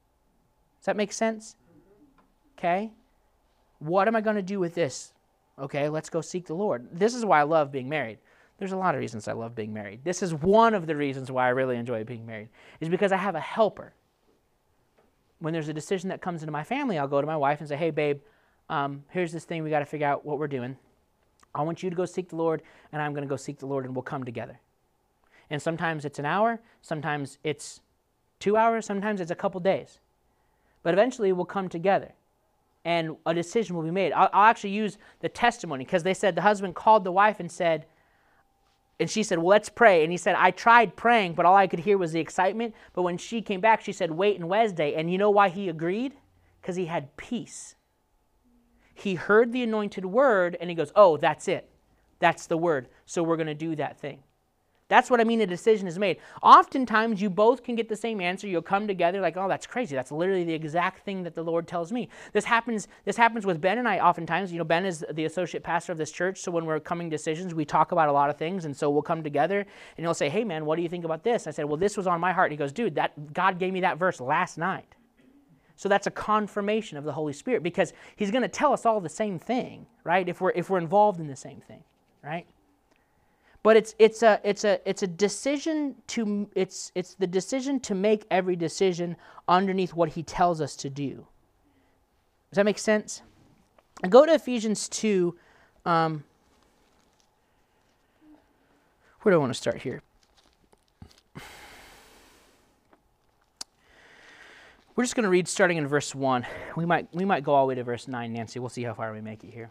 does 0.83 0.87
that 0.87 0.97
make 0.97 1.13
sense 1.13 1.57
okay 2.59 2.91
what 3.79 4.09
am 4.09 4.17
i 4.17 4.21
going 4.21 4.37
to 4.37 4.43
do 4.43 4.61
with 4.61 4.75
this 4.75 5.13
okay 5.59 5.89
let's 5.89 6.11
go 6.11 6.21
seek 6.21 6.47
the 6.47 6.55
lord 6.55 6.87
this 6.93 7.15
is 7.15 7.25
why 7.25 7.41
i 7.41 7.45
love 7.45 7.73
being 7.73 7.89
married 7.89 8.19
there's 8.59 8.73
a 8.73 8.77
lot 8.77 8.95
of 8.95 9.01
reasons 9.01 9.29
i 9.29 9.33
love 9.33 9.55
being 9.55 9.73
married 9.73 10.01
this 10.05 10.23
is 10.23 10.35
one 10.35 10.75
of 10.75 10.87
the 10.87 10.95
reasons 10.95 11.31
why 11.31 11.47
i 11.47 11.51
really 11.51 11.77
enjoy 11.77 12.05
being 12.05 12.27
married 12.27 12.49
is 12.81 12.89
because 12.89 13.13
i 13.13 13.17
have 13.17 13.35
a 13.35 13.41
helper 13.41 13.95
when 15.43 15.53
there's 15.53 15.69
a 15.69 15.75
decision 15.75 16.09
that 16.09 16.23
comes 16.23 16.43
into 16.43 16.53
my 16.53 16.63
family, 16.63 16.99
I'll 16.99 17.09
go 17.09 17.21
to 17.21 17.27
my 17.27 17.37
wife 17.37 17.59
and 17.59 17.69
say, 17.69 17.77
hey, 17.77 17.91
babe, 17.91 18.21
um, 18.71 19.03
here's 19.11 19.33
this 19.33 19.45
thing. 19.45 19.65
We 19.65 19.71
got 19.71 19.81
to 19.81 19.87
figure 19.87 20.07
out 20.07 20.25
what 20.25 20.39
we're 20.39 20.47
doing. 20.47 20.77
I 21.53 21.63
want 21.63 21.83
you 21.83 21.91
to 21.91 21.97
go 21.97 22.05
seek 22.05 22.29
the 22.29 22.37
Lord, 22.37 22.63
and 22.93 23.03
I'm 23.03 23.13
going 23.13 23.25
to 23.25 23.29
go 23.29 23.37
seek 23.37 23.59
the 23.59 23.67
Lord, 23.67 23.85
and 23.85 23.95
we'll 23.95 24.05
come 24.05 24.23
together. 24.23 24.61
And 25.51 25.61
sometimes 25.61 26.05
it's 26.05 26.21
an 26.21 26.25
hour, 26.25 26.61
sometimes 26.81 27.39
it's 27.43 27.81
two 28.39 28.57
hours, 28.57 28.87
sometimes 28.87 29.21
it's 29.21 29.33
a 29.33 29.35
couple 29.35 29.61
days. 29.61 29.99
But 30.83 30.95
eventually 30.95 31.33
we'll 31.33 31.45
come 31.45 31.69
together 31.69 32.13
and 32.85 33.17
a 33.27 33.35
decision 33.35 33.77
will 33.77 33.85
be 33.85 33.91
made. 33.91 34.13
I'll, 34.13 34.29
I'll 34.33 34.51
actually 34.51 34.71
use 34.71 34.99
the 35.21 35.29
testimony 35.29 35.85
because 35.85 36.03
they 36.03 36.15
said 36.15 36.35
the 36.35 36.43
husband 36.43 36.75
called 36.75 37.05
the 37.05 37.13
wife 37.13 37.39
and 37.41 37.51
said, 37.51 37.87
and 38.99 39.11
she 39.11 39.23
said, 39.23 39.39
Well, 39.39 39.49
let's 39.49 39.69
pray. 39.69 40.05
And 40.05 40.13
he 40.13 40.19
said, 40.19 40.37
I 40.37 40.53
tried 40.53 40.95
praying, 40.97 41.35
but 41.35 41.45
all 41.45 41.57
I 41.57 41.67
could 41.67 41.81
hear 41.81 41.99
was 41.99 42.13
the 42.13 42.21
excitement. 42.21 42.75
But 42.93 43.03
when 43.03 43.19
she 43.19 43.43
came 43.43 43.61
back, 43.61 43.81
she 43.81 43.93
said, 43.93 44.13
Wait 44.13 44.37
and 44.37 44.49
Wednesday. 44.49 44.95
And 44.95 45.11
you 45.11 45.19
know 45.19 45.31
why 45.31 45.49
he 45.49 45.69
agreed? 45.69 46.15
Because 46.61 46.77
he 46.77 46.87
had 46.87 47.17
peace. 47.17 47.75
He 48.95 49.17
heard 49.17 49.53
the 49.53 49.63
anointed 49.65 50.05
word 50.05 50.57
and 50.61 50.71
he 50.71 50.77
goes, 50.77 50.93
Oh, 50.95 51.17
that's 51.17 51.49
it. 51.49 51.69
That's 52.21 52.47
the 52.47 52.57
word. 52.57 52.89
So 53.05 53.23
we're 53.23 53.37
going 53.37 53.49
to 53.49 53.55
do 53.55 53.75
that 53.77 53.99
thing. 53.99 54.23
That's 54.93 55.09
what 55.09 55.23
I 55.23 55.25
mean 55.25 55.41
a 55.41 55.47
decision 55.47 55.89
is 55.89 55.99
made. 55.99 56.19
Oftentimes, 56.43 57.23
you 57.23 57.31
both 57.31 57.63
can 57.63 57.77
get 57.77 57.89
the 57.89 57.97
same 57.97 58.21
answer. 58.21 58.47
You'll 58.47 58.61
come 58.61 58.87
together 58.87 59.23
like, 59.23 59.39
oh, 59.39 59.49
that's 59.49 59.67
crazy. 59.67 59.97
That's 59.97 60.13
literally 60.13 60.45
the 60.45 60.53
exact 60.53 61.03
thing 61.07 61.23
that 61.23 61.35
the 61.35 61.43
Lord 61.43 61.67
tells 61.67 61.91
me. 61.91 62.11
This 62.35 62.45
happens, 62.45 62.89
this 63.07 63.17
happens 63.17 63.47
with 63.47 63.59
Ben 63.59 63.79
and 63.79 63.89
I 63.89 64.01
oftentimes. 64.01 64.53
You 64.53 64.59
know, 64.59 64.65
Ben 64.65 64.85
is 64.85 65.03
the 65.11 65.25
associate 65.25 65.63
pastor 65.63 65.93
of 65.93 65.99
this 65.99 66.13
church, 66.13 66.43
so 66.43 66.53
when 66.53 66.67
we're 66.67 66.79
coming 66.79 67.09
decisions, 67.09 67.55
we 67.55 67.65
talk 67.65 67.93
about 67.93 68.11
a 68.11 68.13
lot 68.13 68.29
of 68.29 68.37
things, 68.37 68.67
and 68.67 68.77
so 68.77 68.91
we'll 68.91 69.01
come 69.01 69.23
together 69.23 69.61
and 69.61 70.05
he'll 70.05 70.13
say, 70.13 70.29
hey, 70.29 70.45
man, 70.45 70.67
what 70.67 70.77
do 70.77 70.83
you 70.83 70.91
think 70.91 71.07
about 71.07 71.25
this? 71.25 71.47
I 71.47 71.53
said, 71.53 71.65
well, 71.65 71.79
this 71.79 71.97
was 71.97 72.07
on 72.07 72.21
my 72.21 72.35
heart. 72.35 72.51
And 72.51 72.53
he 72.53 72.63
goes, 72.63 72.71
dude, 72.71 72.97
that 72.97 73.33
God 73.33 73.59
gave 73.59 73.73
me 73.73 73.81
that 73.81 73.97
verse 73.97 74.21
last 74.21 74.59
night. 74.59 74.95
So 75.77 75.89
that's 75.89 76.07
a 76.07 76.11
confirmation 76.11 76.99
of 76.99 77.05
the 77.05 77.13
Holy 77.13 77.33
Spirit 77.33 77.63
because 77.63 77.95
he's 78.17 78.31
going 78.31 78.43
to 78.43 78.49
tell 78.49 78.75
us 78.75 78.85
all 78.85 79.01
the 79.01 79.09
same 79.09 79.39
thing, 79.39 79.87
right? 80.05 80.29
If 80.29 80.43
we're, 80.43 80.53
if 80.55 80.69
we're 80.69 80.77
involved 80.77 81.19
in 81.19 81.29
the 81.29 81.35
same 81.35 81.63
thing, 81.63 81.83
right? 82.23 82.47
But 83.63 83.77
it's, 83.77 83.95
it's, 83.99 84.23
a, 84.23 84.41
it's, 84.43 84.65
a, 84.65 84.81
it's 84.89 85.03
a 85.03 85.07
decision 85.07 85.95
to, 86.09 86.49
it's, 86.55 86.91
it's 86.95 87.15
the 87.15 87.27
decision 87.27 87.79
to 87.81 87.95
make 87.95 88.25
every 88.31 88.57
decision 88.57 89.17
underneath 89.49 89.95
what 89.95 90.11
he 90.11 90.23
tells 90.23 90.61
us 90.61 90.75
to 90.77 90.91
do. 90.91 91.27
Does 92.51 92.57
that 92.57 92.65
make 92.65 92.79
sense? 92.79 93.23
Go 94.09 94.27
to 94.27 94.35
Ephesians 94.35 94.89
2. 94.89 95.37
Um, 95.87 96.25
where 99.21 99.33
do 99.33 99.37
I 99.37 99.39
want 99.39 99.51
to 99.53 99.59
start 99.59 99.81
here? 99.81 100.03
We're 104.95 105.05
just 105.05 105.15
going 105.15 105.25
to 105.25 105.31
read 105.31 105.49
starting 105.49 105.79
in 105.79 105.87
verse 105.87 106.15
1. 106.15 106.45
We 106.77 106.85
might, 106.85 107.09
we 107.15 107.25
might 107.25 107.45
go 107.45 107.55
all 107.55 107.65
the 107.65 107.69
way 107.69 107.75
to 107.77 107.85
verse 107.85 108.09
9, 108.09 108.33
Nancy. 108.33 108.59
We'll 108.59 108.69
see 108.69 108.83
how 108.83 108.93
far 108.93 109.13
we 109.13 109.21
make 109.23 109.43
it 109.45 109.51
here. 109.51 109.71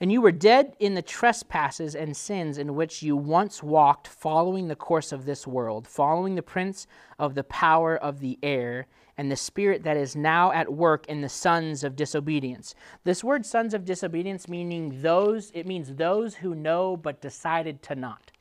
And 0.00 0.10
you 0.10 0.20
were 0.20 0.32
dead 0.32 0.76
in 0.80 0.94
the 0.94 1.02
trespasses 1.02 1.94
and 1.94 2.16
sins 2.16 2.58
in 2.58 2.74
which 2.74 3.02
you 3.02 3.16
once 3.16 3.62
walked, 3.62 4.08
following 4.08 4.68
the 4.68 4.76
course 4.76 5.12
of 5.12 5.24
this 5.24 5.46
world, 5.46 5.86
following 5.86 6.34
the 6.34 6.42
prince 6.42 6.86
of 7.18 7.34
the 7.34 7.44
power 7.44 7.96
of 7.96 8.20
the 8.20 8.38
air, 8.42 8.86
and 9.16 9.30
the 9.30 9.36
spirit 9.36 9.84
that 9.84 9.96
is 9.96 10.16
now 10.16 10.50
at 10.50 10.72
work 10.72 11.06
in 11.06 11.20
the 11.20 11.28
sons 11.28 11.84
of 11.84 11.94
disobedience. 11.94 12.74
This 13.04 13.22
word 13.22 13.46
sons 13.46 13.72
of 13.72 13.84
disobedience 13.84 14.48
meaning 14.48 15.00
those, 15.02 15.52
it 15.54 15.66
means 15.66 15.94
those 15.94 16.34
who 16.34 16.54
know 16.54 16.96
but 16.96 17.20
decided 17.20 17.82
to 17.84 17.94
not. 17.94 18.32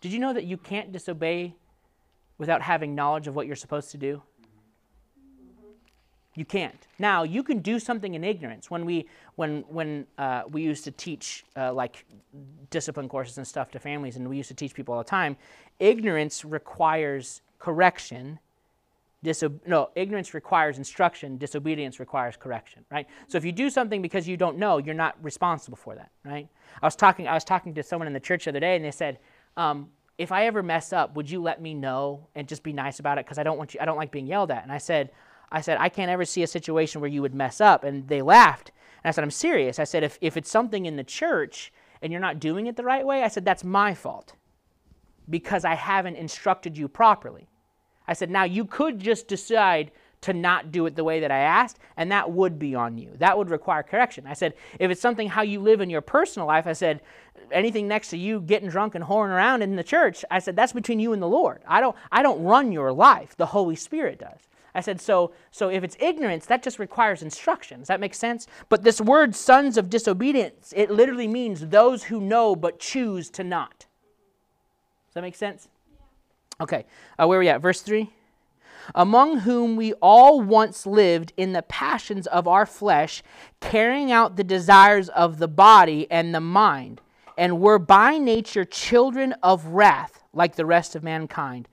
Did 0.00 0.12
you 0.12 0.18
know 0.18 0.32
that 0.32 0.44
you 0.44 0.56
can't 0.56 0.92
disobey 0.92 1.54
without 2.36 2.62
having 2.62 2.94
knowledge 2.94 3.26
of 3.26 3.36
what 3.36 3.46
you're 3.46 3.56
supposed 3.56 3.90
to 3.92 3.98
do? 3.98 4.22
You 6.38 6.44
can't. 6.44 6.86
Now 7.00 7.24
you 7.24 7.42
can 7.42 7.58
do 7.58 7.80
something 7.80 8.14
in 8.14 8.22
ignorance. 8.22 8.70
When 8.70 8.84
we 8.84 9.08
when 9.34 9.64
when 9.68 10.06
uh, 10.18 10.42
we 10.48 10.62
used 10.62 10.84
to 10.84 10.92
teach 10.92 11.44
uh, 11.56 11.72
like 11.72 12.04
discipline 12.70 13.08
courses 13.08 13.38
and 13.38 13.46
stuff 13.46 13.72
to 13.72 13.80
families, 13.80 14.14
and 14.14 14.28
we 14.28 14.36
used 14.36 14.48
to 14.50 14.54
teach 14.54 14.72
people 14.72 14.94
all 14.94 15.02
the 15.02 15.10
time, 15.10 15.36
ignorance 15.80 16.44
requires 16.44 17.42
correction. 17.58 18.38
Diso- 19.24 19.58
no, 19.66 19.90
ignorance 19.96 20.32
requires 20.32 20.78
instruction. 20.78 21.38
Disobedience 21.38 21.98
requires 21.98 22.36
correction. 22.36 22.84
Right. 22.88 23.08
So 23.26 23.36
if 23.36 23.44
you 23.44 23.50
do 23.50 23.68
something 23.68 24.00
because 24.00 24.28
you 24.28 24.36
don't 24.36 24.58
know, 24.58 24.78
you're 24.78 24.94
not 24.94 25.16
responsible 25.20 25.76
for 25.76 25.96
that. 25.96 26.12
Right. 26.24 26.46
I 26.80 26.86
was 26.86 26.94
talking. 26.94 27.26
I 27.26 27.34
was 27.34 27.42
talking 27.42 27.74
to 27.74 27.82
someone 27.82 28.06
in 28.06 28.12
the 28.12 28.20
church 28.20 28.44
the 28.44 28.52
other 28.52 28.60
day, 28.60 28.76
and 28.76 28.84
they 28.84 28.92
said. 28.92 29.18
Um, 29.56 29.88
if 30.18 30.32
I 30.32 30.46
ever 30.46 30.64
mess 30.64 30.92
up, 30.92 31.14
would 31.14 31.30
you 31.30 31.40
let 31.40 31.62
me 31.62 31.74
know 31.74 32.26
and 32.34 32.48
just 32.48 32.64
be 32.64 32.72
nice 32.72 32.98
about 32.98 33.18
it? 33.18 33.24
Because 33.24 33.38
I 33.38 33.44
don't 33.44 33.56
want 33.56 33.74
you. 33.74 33.80
I 33.80 33.84
don't 33.84 33.96
like 33.96 34.10
being 34.10 34.26
yelled 34.26 34.50
at. 34.50 34.64
And 34.64 34.72
I 34.72 34.78
said, 34.78 35.10
I 35.50 35.60
said, 35.60 35.78
I 35.78 35.88
can't 35.88 36.10
ever 36.10 36.24
see 36.24 36.42
a 36.42 36.46
situation 36.46 37.00
where 37.00 37.10
you 37.10 37.22
would 37.22 37.34
mess 37.34 37.60
up. 37.60 37.84
And 37.84 38.08
they 38.08 38.22
laughed. 38.22 38.72
And 39.02 39.08
I 39.08 39.12
said, 39.12 39.24
I'm 39.24 39.30
serious. 39.30 39.78
I 39.78 39.84
said, 39.84 40.02
if, 40.02 40.18
if 40.20 40.36
it's 40.36 40.50
something 40.50 40.86
in 40.86 40.96
the 40.96 41.04
church 41.04 41.72
and 42.02 42.12
you're 42.12 42.20
not 42.20 42.40
doing 42.40 42.66
it 42.66 42.76
the 42.76 42.84
right 42.84 43.06
way, 43.06 43.22
I 43.22 43.28
said, 43.28 43.44
that's 43.44 43.64
my 43.64 43.94
fault 43.94 44.34
because 45.30 45.64
I 45.64 45.74
haven't 45.74 46.16
instructed 46.16 46.76
you 46.76 46.88
properly. 46.88 47.48
I 48.06 48.14
said, 48.14 48.30
now 48.30 48.44
you 48.44 48.64
could 48.64 48.98
just 48.98 49.28
decide 49.28 49.90
to 50.20 50.32
not 50.32 50.72
do 50.72 50.86
it 50.86 50.96
the 50.96 51.04
way 51.04 51.20
that 51.20 51.30
I 51.30 51.38
asked, 51.38 51.78
and 51.96 52.10
that 52.10 52.32
would 52.32 52.58
be 52.58 52.74
on 52.74 52.98
you. 52.98 53.12
That 53.18 53.38
would 53.38 53.50
require 53.50 53.82
correction. 53.82 54.26
I 54.26 54.32
said, 54.32 54.54
if 54.80 54.90
it's 54.90 55.00
something 55.00 55.28
how 55.28 55.42
you 55.42 55.60
live 55.60 55.80
in 55.80 55.90
your 55.90 56.00
personal 56.00 56.48
life, 56.48 56.66
I 56.66 56.72
said, 56.72 57.02
anything 57.52 57.86
next 57.86 58.10
to 58.10 58.18
you 58.18 58.40
getting 58.40 58.68
drunk 58.68 58.94
and 58.94 59.04
whoring 59.04 59.28
around 59.28 59.62
in 59.62 59.76
the 59.76 59.84
church, 59.84 60.24
I 60.30 60.40
said, 60.40 60.56
that's 60.56 60.72
between 60.72 60.98
you 60.98 61.12
and 61.12 61.22
the 61.22 61.28
Lord. 61.28 61.62
I 61.68 61.80
don't, 61.80 61.94
I 62.10 62.22
don't 62.22 62.42
run 62.42 62.72
your 62.72 62.92
life. 62.92 63.36
The 63.36 63.46
Holy 63.46 63.76
Spirit 63.76 64.18
does. 64.18 64.40
I 64.74 64.80
said, 64.80 65.00
so, 65.00 65.32
so 65.50 65.68
if 65.68 65.82
it's 65.82 65.96
ignorance, 65.98 66.46
that 66.46 66.62
just 66.62 66.78
requires 66.78 67.22
instruction. 67.22 67.80
Does 67.80 67.88
that 67.88 68.00
make 68.00 68.14
sense? 68.14 68.46
But 68.68 68.84
this 68.84 69.00
word, 69.00 69.34
sons 69.34 69.76
of 69.76 69.90
disobedience, 69.90 70.72
it 70.76 70.90
literally 70.90 71.28
means 71.28 71.68
those 71.68 72.04
who 72.04 72.20
know 72.20 72.54
but 72.54 72.78
choose 72.78 73.30
to 73.30 73.44
not. 73.44 73.86
Does 75.06 75.14
that 75.14 75.22
make 75.22 75.36
sense? 75.36 75.68
Okay, 76.60 76.84
uh, 77.18 77.26
where 77.26 77.38
are 77.38 77.40
we 77.40 77.48
at? 77.48 77.60
Verse 77.60 77.80
3? 77.80 78.10
Among 78.94 79.40
whom 79.40 79.76
we 79.76 79.92
all 79.94 80.40
once 80.40 80.86
lived 80.86 81.32
in 81.36 81.52
the 81.52 81.62
passions 81.62 82.26
of 82.26 82.48
our 82.48 82.66
flesh, 82.66 83.22
carrying 83.60 84.10
out 84.10 84.36
the 84.36 84.44
desires 84.44 85.08
of 85.10 85.38
the 85.38 85.48
body 85.48 86.06
and 86.10 86.34
the 86.34 86.40
mind, 86.40 87.00
and 87.36 87.60
were 87.60 87.78
by 87.78 88.18
nature 88.18 88.64
children 88.64 89.34
of 89.42 89.66
wrath, 89.66 90.24
like 90.32 90.56
the 90.56 90.66
rest 90.66 90.96
of 90.96 91.02
mankind. 91.02 91.68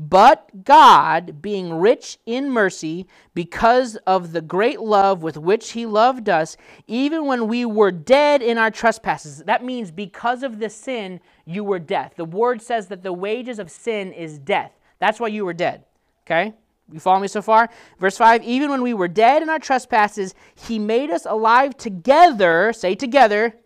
But 0.00 0.64
God, 0.64 1.42
being 1.42 1.74
rich 1.74 2.18
in 2.24 2.50
mercy, 2.50 3.08
because 3.34 3.96
of 4.06 4.30
the 4.30 4.40
great 4.40 4.80
love 4.80 5.24
with 5.24 5.36
which 5.36 5.72
He 5.72 5.86
loved 5.86 6.28
us, 6.28 6.56
even 6.86 7.26
when 7.26 7.48
we 7.48 7.64
were 7.64 7.90
dead 7.90 8.40
in 8.40 8.58
our 8.58 8.70
trespasses. 8.70 9.42
That 9.42 9.64
means 9.64 9.90
because 9.90 10.44
of 10.44 10.60
the 10.60 10.70
sin, 10.70 11.18
you 11.44 11.64
were 11.64 11.80
dead. 11.80 12.12
The 12.16 12.24
word 12.24 12.62
says 12.62 12.86
that 12.86 13.02
the 13.02 13.12
wages 13.12 13.58
of 13.58 13.72
sin 13.72 14.12
is 14.12 14.38
death. 14.38 14.70
That's 15.00 15.18
why 15.18 15.28
you 15.28 15.44
were 15.44 15.52
dead. 15.52 15.84
Okay? 16.24 16.54
You 16.92 17.00
follow 17.00 17.18
me 17.18 17.28
so 17.28 17.42
far? 17.42 17.68
Verse 17.98 18.16
5 18.16 18.44
Even 18.44 18.70
when 18.70 18.82
we 18.82 18.94
were 18.94 19.08
dead 19.08 19.42
in 19.42 19.48
our 19.48 19.58
trespasses, 19.58 20.32
He 20.54 20.78
made 20.78 21.10
us 21.10 21.26
alive 21.26 21.76
together, 21.76 22.72
say 22.72 22.94
together, 22.94 23.56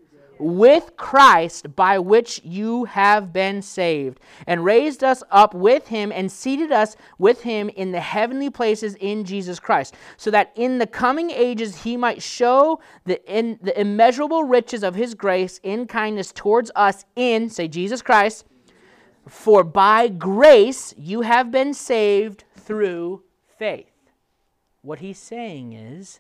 with 0.43 0.97
Christ, 0.97 1.77
by 1.77 1.99
which 1.99 2.41
you 2.43 2.85
have 2.85 3.33
been 3.33 3.63
saved, 3.63 4.19
and 4.47 4.65
raised 4.65 5.05
us 5.05 5.23
up 5.31 5.55
with 5.55 5.89
him 5.89 6.11
and 6.11 6.31
seated 6.31 6.73
us 6.73 6.97
with 7.19 7.43
him 7.43 7.69
in 7.71 7.93
the 7.93 8.01
heavenly 8.01 8.51
places 8.51 8.97
in 8.97 9.25
Jesus 9.25 9.61
Christ, 9.61 9.95
so 10.17 10.31
that 10.31 10.53
in 10.57 10.79
the 10.79 10.87
coming 10.87 11.31
ages 11.31 11.83
he 11.85 11.97
might 11.97 12.23
show 12.23 12.81
the, 13.05 13.23
in, 13.33 13.59
the 13.63 13.79
immeasurable 13.81 14.45
riches 14.45 14.83
of 14.83 14.95
his 14.95 15.15
grace 15.15 15.61
in 15.63 15.87
kindness 15.87 16.33
towards 16.33 16.71
us 16.75 17.05
in, 17.15 17.49
say, 17.49 17.69
Jesus 17.69 18.03
Christ. 18.03 18.45
For 19.29 19.63
by 19.63 20.09
grace 20.09 20.93
you 20.99 21.21
have 21.21 21.53
been 21.53 21.73
saved 21.75 22.45
through 22.57 23.23
faith. 23.59 23.87
What 24.83 24.99
he's 24.99 25.19
saying 25.19 25.75
is, 25.75 26.19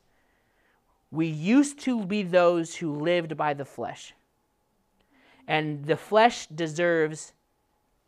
we 1.12 1.26
used 1.26 1.78
to 1.80 2.04
be 2.04 2.22
those 2.22 2.76
who 2.76 2.90
lived 2.90 3.36
by 3.36 3.52
the 3.52 3.66
flesh. 3.66 4.14
And 5.46 5.84
the 5.84 5.96
flesh 5.96 6.46
deserves 6.46 7.34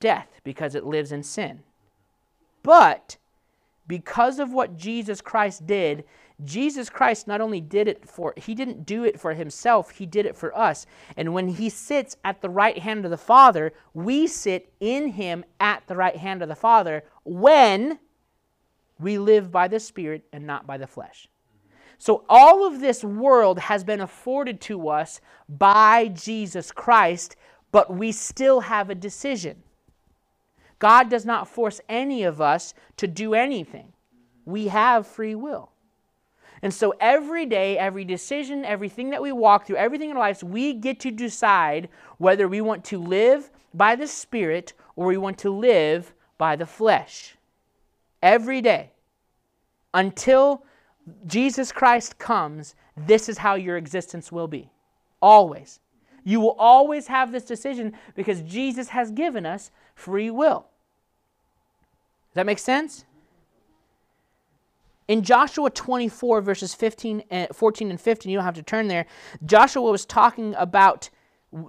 death 0.01 0.41
because 0.43 0.75
it 0.75 0.87
lives 0.87 1.13
in 1.13 1.23
sin. 1.23 1.61
But 2.63 3.19
because 3.87 4.39
of 4.39 4.55
what 4.55 4.79
Jesus 4.79 5.21
Christ 5.21 5.67
did, 5.67 6.05
Jesus 6.43 6.89
Christ 6.89 7.29
not 7.29 7.43
only 7.43 7.61
did 7.61 7.87
it 7.89 8.09
for, 8.09 8.33
he 8.39 8.55
didn't 8.55 8.87
do 8.87 9.05
it 9.05 9.21
for 9.21 9.35
himself, 9.35 9.91
he 9.91 10.07
did 10.07 10.25
it 10.25 10.35
for 10.35 10.57
us. 10.57 10.87
And 11.15 11.35
when 11.35 11.49
he 11.49 11.69
sits 11.69 12.17
at 12.25 12.41
the 12.41 12.49
right 12.49 12.79
hand 12.79 13.05
of 13.05 13.11
the 13.11 13.19
Father, 13.19 13.75
we 13.93 14.27
sit 14.27 14.73
in 14.81 15.09
him 15.09 15.45
at 15.61 15.87
the 15.87 15.97
right 15.97 16.17
hand 16.17 16.41
of 16.41 16.49
the 16.49 16.57
Father 16.57 17.05
when 17.23 17.99
we 18.99 19.19
live 19.19 19.53
by 19.53 19.69
the 19.69 19.79
Spirit 19.79 20.25
and 20.33 20.47
not 20.47 20.67
by 20.67 20.79
the 20.79 20.87
flesh. 20.87 21.29
So, 21.99 22.25
all 22.29 22.67
of 22.67 22.81
this 22.81 23.05
world 23.05 23.59
has 23.59 23.85
been 23.85 24.01
afforded 24.01 24.61
to 24.63 24.89
us 24.89 25.21
by 25.49 26.09
Jesus 26.09 26.73
Christ, 26.73 27.37
but 27.73 27.95
we 27.95 28.13
still 28.13 28.61
have 28.61 28.91
a 28.91 28.95
decision. 28.95 29.63
God 30.79 31.09
does 31.09 31.25
not 31.25 31.49
force 31.49 31.81
any 31.89 32.25
of 32.25 32.41
us 32.41 32.75
to 32.99 33.07
do 33.07 33.35
anything, 33.35 33.93
we 34.45 34.69
have 34.69 35.07
free 35.07 35.35
will. 35.35 35.71
And 36.63 36.73
so, 36.73 36.95
every 36.99 37.47
day, 37.47 37.77
every 37.79 38.05
decision, 38.05 38.65
everything 38.65 39.11
that 39.11 39.23
we 39.23 39.33
walk 39.33 39.67
through, 39.67 39.77
everything 39.77 40.11
in 40.11 40.17
our 40.17 40.23
lives, 40.23 40.43
we 40.43 40.73
get 40.73 40.99
to 41.01 41.11
decide 41.11 41.89
whether 42.19 42.49
we 42.49 42.61
want 42.61 42.85
to 42.87 42.99
live 42.99 43.51
by 43.75 43.97
the 43.97 44.07
Spirit 44.07 44.73
or 44.97 45.07
we 45.07 45.17
want 45.17 45.39
to 45.39 45.51
live 45.51 46.15
by 46.39 46.57
the 46.57 46.67
flesh. 46.67 47.37
Every 48.23 48.63
day. 48.63 48.91
Until 49.93 50.65
Jesus 51.27 51.73
Christ 51.73 52.19
comes, 52.19 52.75
this 52.97 53.29
is 53.29 53.39
how 53.39 53.55
your 53.55 53.77
existence 53.77 54.33
will 54.33 54.49
be. 54.49 54.71
Always. 55.21 55.81
You 56.25 56.41
will 56.41 56.57
always 56.59 57.07
have 57.09 57.33
this 57.33 57.45
decision 57.45 57.93
because 58.15 58.41
Jesus 58.43 58.89
has 58.89 59.11
given 59.11 59.45
us 59.45 59.71
free 59.95 60.31
will. 60.31 60.67
Does 62.31 62.37
that 62.37 62.47
make 62.47 62.59
sense? 62.59 63.05
In 65.07 65.23
Joshua 65.23 65.71
24, 65.71 66.41
verses 66.41 66.75
15 66.75 67.25
and 67.31 67.49
14 67.55 67.91
and 67.91 68.01
15, 68.01 68.31
you 68.31 68.39
don't 68.39 68.45
have 68.45 68.55
to 68.55 68.63
turn 68.63 68.89
there. 68.89 69.05
Joshua 69.45 69.91
was 69.91 70.07
talking 70.07 70.55
about 70.57 71.11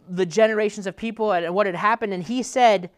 the 0.09 0.25
generations 0.25 0.87
of 0.87 0.95
people 0.95 1.33
and 1.33 1.53
what 1.53 1.65
had 1.65 1.75
happened, 1.75 2.13
and 2.13 2.23
he 2.23 2.41
said, 2.41 2.89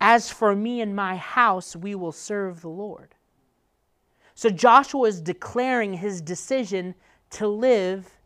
As 0.00 0.30
for 0.30 0.54
me 0.54 0.82
and 0.82 0.94
my 0.94 1.16
house, 1.16 1.74
we 1.74 1.94
will 1.94 2.12
serve 2.12 2.60
the 2.60 2.68
Lord. 2.68 3.15
So 4.36 4.50
Joshua 4.50 5.08
is 5.08 5.22
declaring 5.22 5.94
his 5.94 6.20
decision 6.20 6.94
to 7.30 7.48
live 7.48 8.18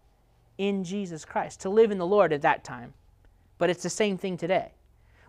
in 0.59 0.83
Jesus 0.83 1.25
Christ, 1.25 1.61
to 1.61 1.71
live 1.71 1.93
in 1.93 1.99
the 1.99 2.07
Lord 2.07 2.33
at 2.33 2.43
that 2.43 2.65
time. 2.65 2.93
But 3.59 3.71
it's 3.71 3.85
the 3.85 3.91
same 3.91 4.19
thing 4.19 4.37
today. 4.37 4.73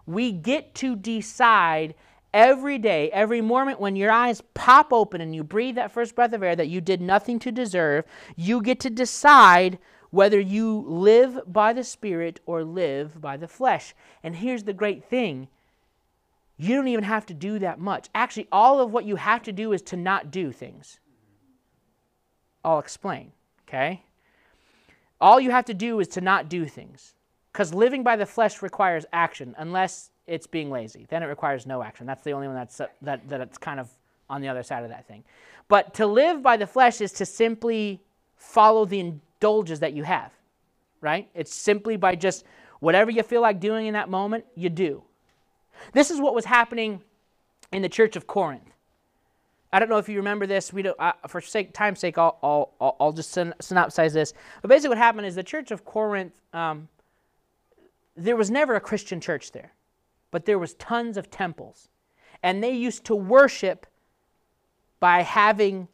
We 0.08 0.32
get 0.32 0.74
to 0.76 0.96
decide 0.96 1.94
every 2.34 2.80
day, 2.80 3.12
every 3.12 3.42
moment 3.42 3.80
when 3.80 3.96
your 3.96 4.10
eyes 4.10 4.42
pop 4.56 4.92
open 4.92 5.22
and 5.22 5.36
you 5.36 5.44
breathe 5.44 5.76
that 5.76 5.92
first 5.92 6.16
breath 6.16 6.34
of 6.34 6.42
air 6.42 6.56
that 6.56 6.68
you 6.68 6.82
did 6.82 7.00
nothing 7.00 7.38
to 7.40 7.52
deserve, 7.52 8.06
you 8.36 8.60
get 8.60 8.80
to 8.80 8.90
decide 8.90 9.78
whether 10.10 10.40
you 10.40 10.84
live 10.88 11.40
by 11.46 11.74
the 11.74 11.84
Spirit 11.84 12.40
or 12.48 12.64
live 12.64 13.22
by 13.22 13.38
the 13.38 13.48
flesh. 13.48 13.94
And 14.24 14.36
here's 14.36 14.64
the 14.64 14.74
great 14.74 15.04
thing 15.04 15.48
you 16.62 16.76
don't 16.76 16.88
even 16.90 17.04
have 17.04 17.26
to 17.26 17.34
do 17.34 17.58
that 17.58 17.80
much. 17.80 18.08
Actually, 18.14 18.48
all 18.52 18.80
of 18.80 18.92
what 18.92 19.04
you 19.04 19.16
have 19.16 19.42
to 19.44 19.52
do 19.52 19.74
is 19.74 19.82
to 19.82 19.98
not 19.98 20.30
do 20.30 20.52
things. 20.52 21.00
I'll 22.64 22.78
explain, 22.78 23.32
okay? 23.68 24.04
All 25.20 25.40
you 25.40 25.50
have 25.50 25.66
to 25.66 25.74
do 25.74 26.00
is 26.00 26.08
to 26.10 26.22
not 26.22 26.50
do 26.50 26.68
things. 26.68 27.16
Because 27.52 27.74
living 27.74 28.04
by 28.04 28.16
the 28.16 28.28
flesh 28.28 28.62
requires 28.62 29.08
action, 29.12 29.56
unless 29.58 30.12
it's 30.28 30.46
being 30.46 30.70
lazy. 30.70 31.08
Then 31.10 31.24
it 31.24 31.26
requires 31.26 31.66
no 31.66 31.82
action. 31.82 32.06
That's 32.06 32.22
the 32.22 32.32
only 32.32 32.46
one 32.48 32.56
that's, 32.56 32.80
uh, 32.80 32.88
that, 33.02 33.28
that's 33.28 33.58
kind 33.58 33.80
of 33.80 33.90
on 34.30 34.42
the 34.42 34.48
other 34.48 34.62
side 34.62 34.84
of 34.84 34.90
that 34.90 35.08
thing. 35.08 35.24
But 35.68 35.96
to 35.96 36.06
live 36.06 36.44
by 36.44 36.58
the 36.58 36.68
flesh 36.68 37.02
is 37.02 37.12
to 37.14 37.26
simply 37.26 38.04
follow 38.36 38.86
the 38.86 39.00
indulges 39.00 39.80
that 39.80 39.94
you 39.94 40.04
have, 40.04 40.32
right? 41.02 41.28
It's 41.34 41.54
simply 41.54 41.98
by 41.98 42.14
just 42.14 42.46
whatever 42.82 43.10
you 43.10 43.24
feel 43.24 43.42
like 43.42 43.60
doing 43.60 43.88
in 43.88 43.96
that 43.96 44.10
moment, 44.10 44.46
you 44.56 44.70
do. 44.70 45.04
This 45.94 46.12
is 46.12 46.20
what 46.20 46.36
was 46.36 46.46
happening 46.46 47.02
in 47.72 47.82
the 47.82 47.90
church 47.90 48.16
of 48.16 48.28
Corinth. 48.28 48.72
I 49.74 49.80
don't 49.80 49.90
know 49.90 49.98
if 49.98 50.10
you 50.10 50.18
remember 50.18 50.46
this. 50.46 50.74
We 50.74 50.82
don't, 50.82 51.00
uh, 51.00 51.14
for 51.28 51.40
sake, 51.40 51.74
time's 51.74 52.00
sake, 52.00 52.18
I'll, 52.18 52.38
I'll, 52.44 52.98
I'll 53.00 53.14
just 53.14 53.32
syn- 53.32 53.54
synopsize 53.60 54.14
this. 54.14 54.34
But 54.62 54.68
basically, 54.68 54.90
what 54.90 54.98
happened 54.98 55.28
is 55.28 55.36
the 55.36 55.44
church 55.44 55.72
of 55.72 55.86
Corinth, 55.86 56.34
um, 56.54 56.90
there 58.18 58.36
was 58.36 58.52
never 58.52 58.76
a 58.76 58.82
Christian 58.82 59.22
church 59.22 59.54
there, 59.54 59.72
but 60.30 60.46
there 60.46 60.60
was 60.60 60.74
tons 60.74 61.16
of 61.16 61.32
temples. 61.32 61.88
And 62.44 62.62
they 62.62 62.72
used 62.72 63.06
to 63.06 63.16
worship 63.16 63.88
by 65.00 65.22
having 65.22 65.88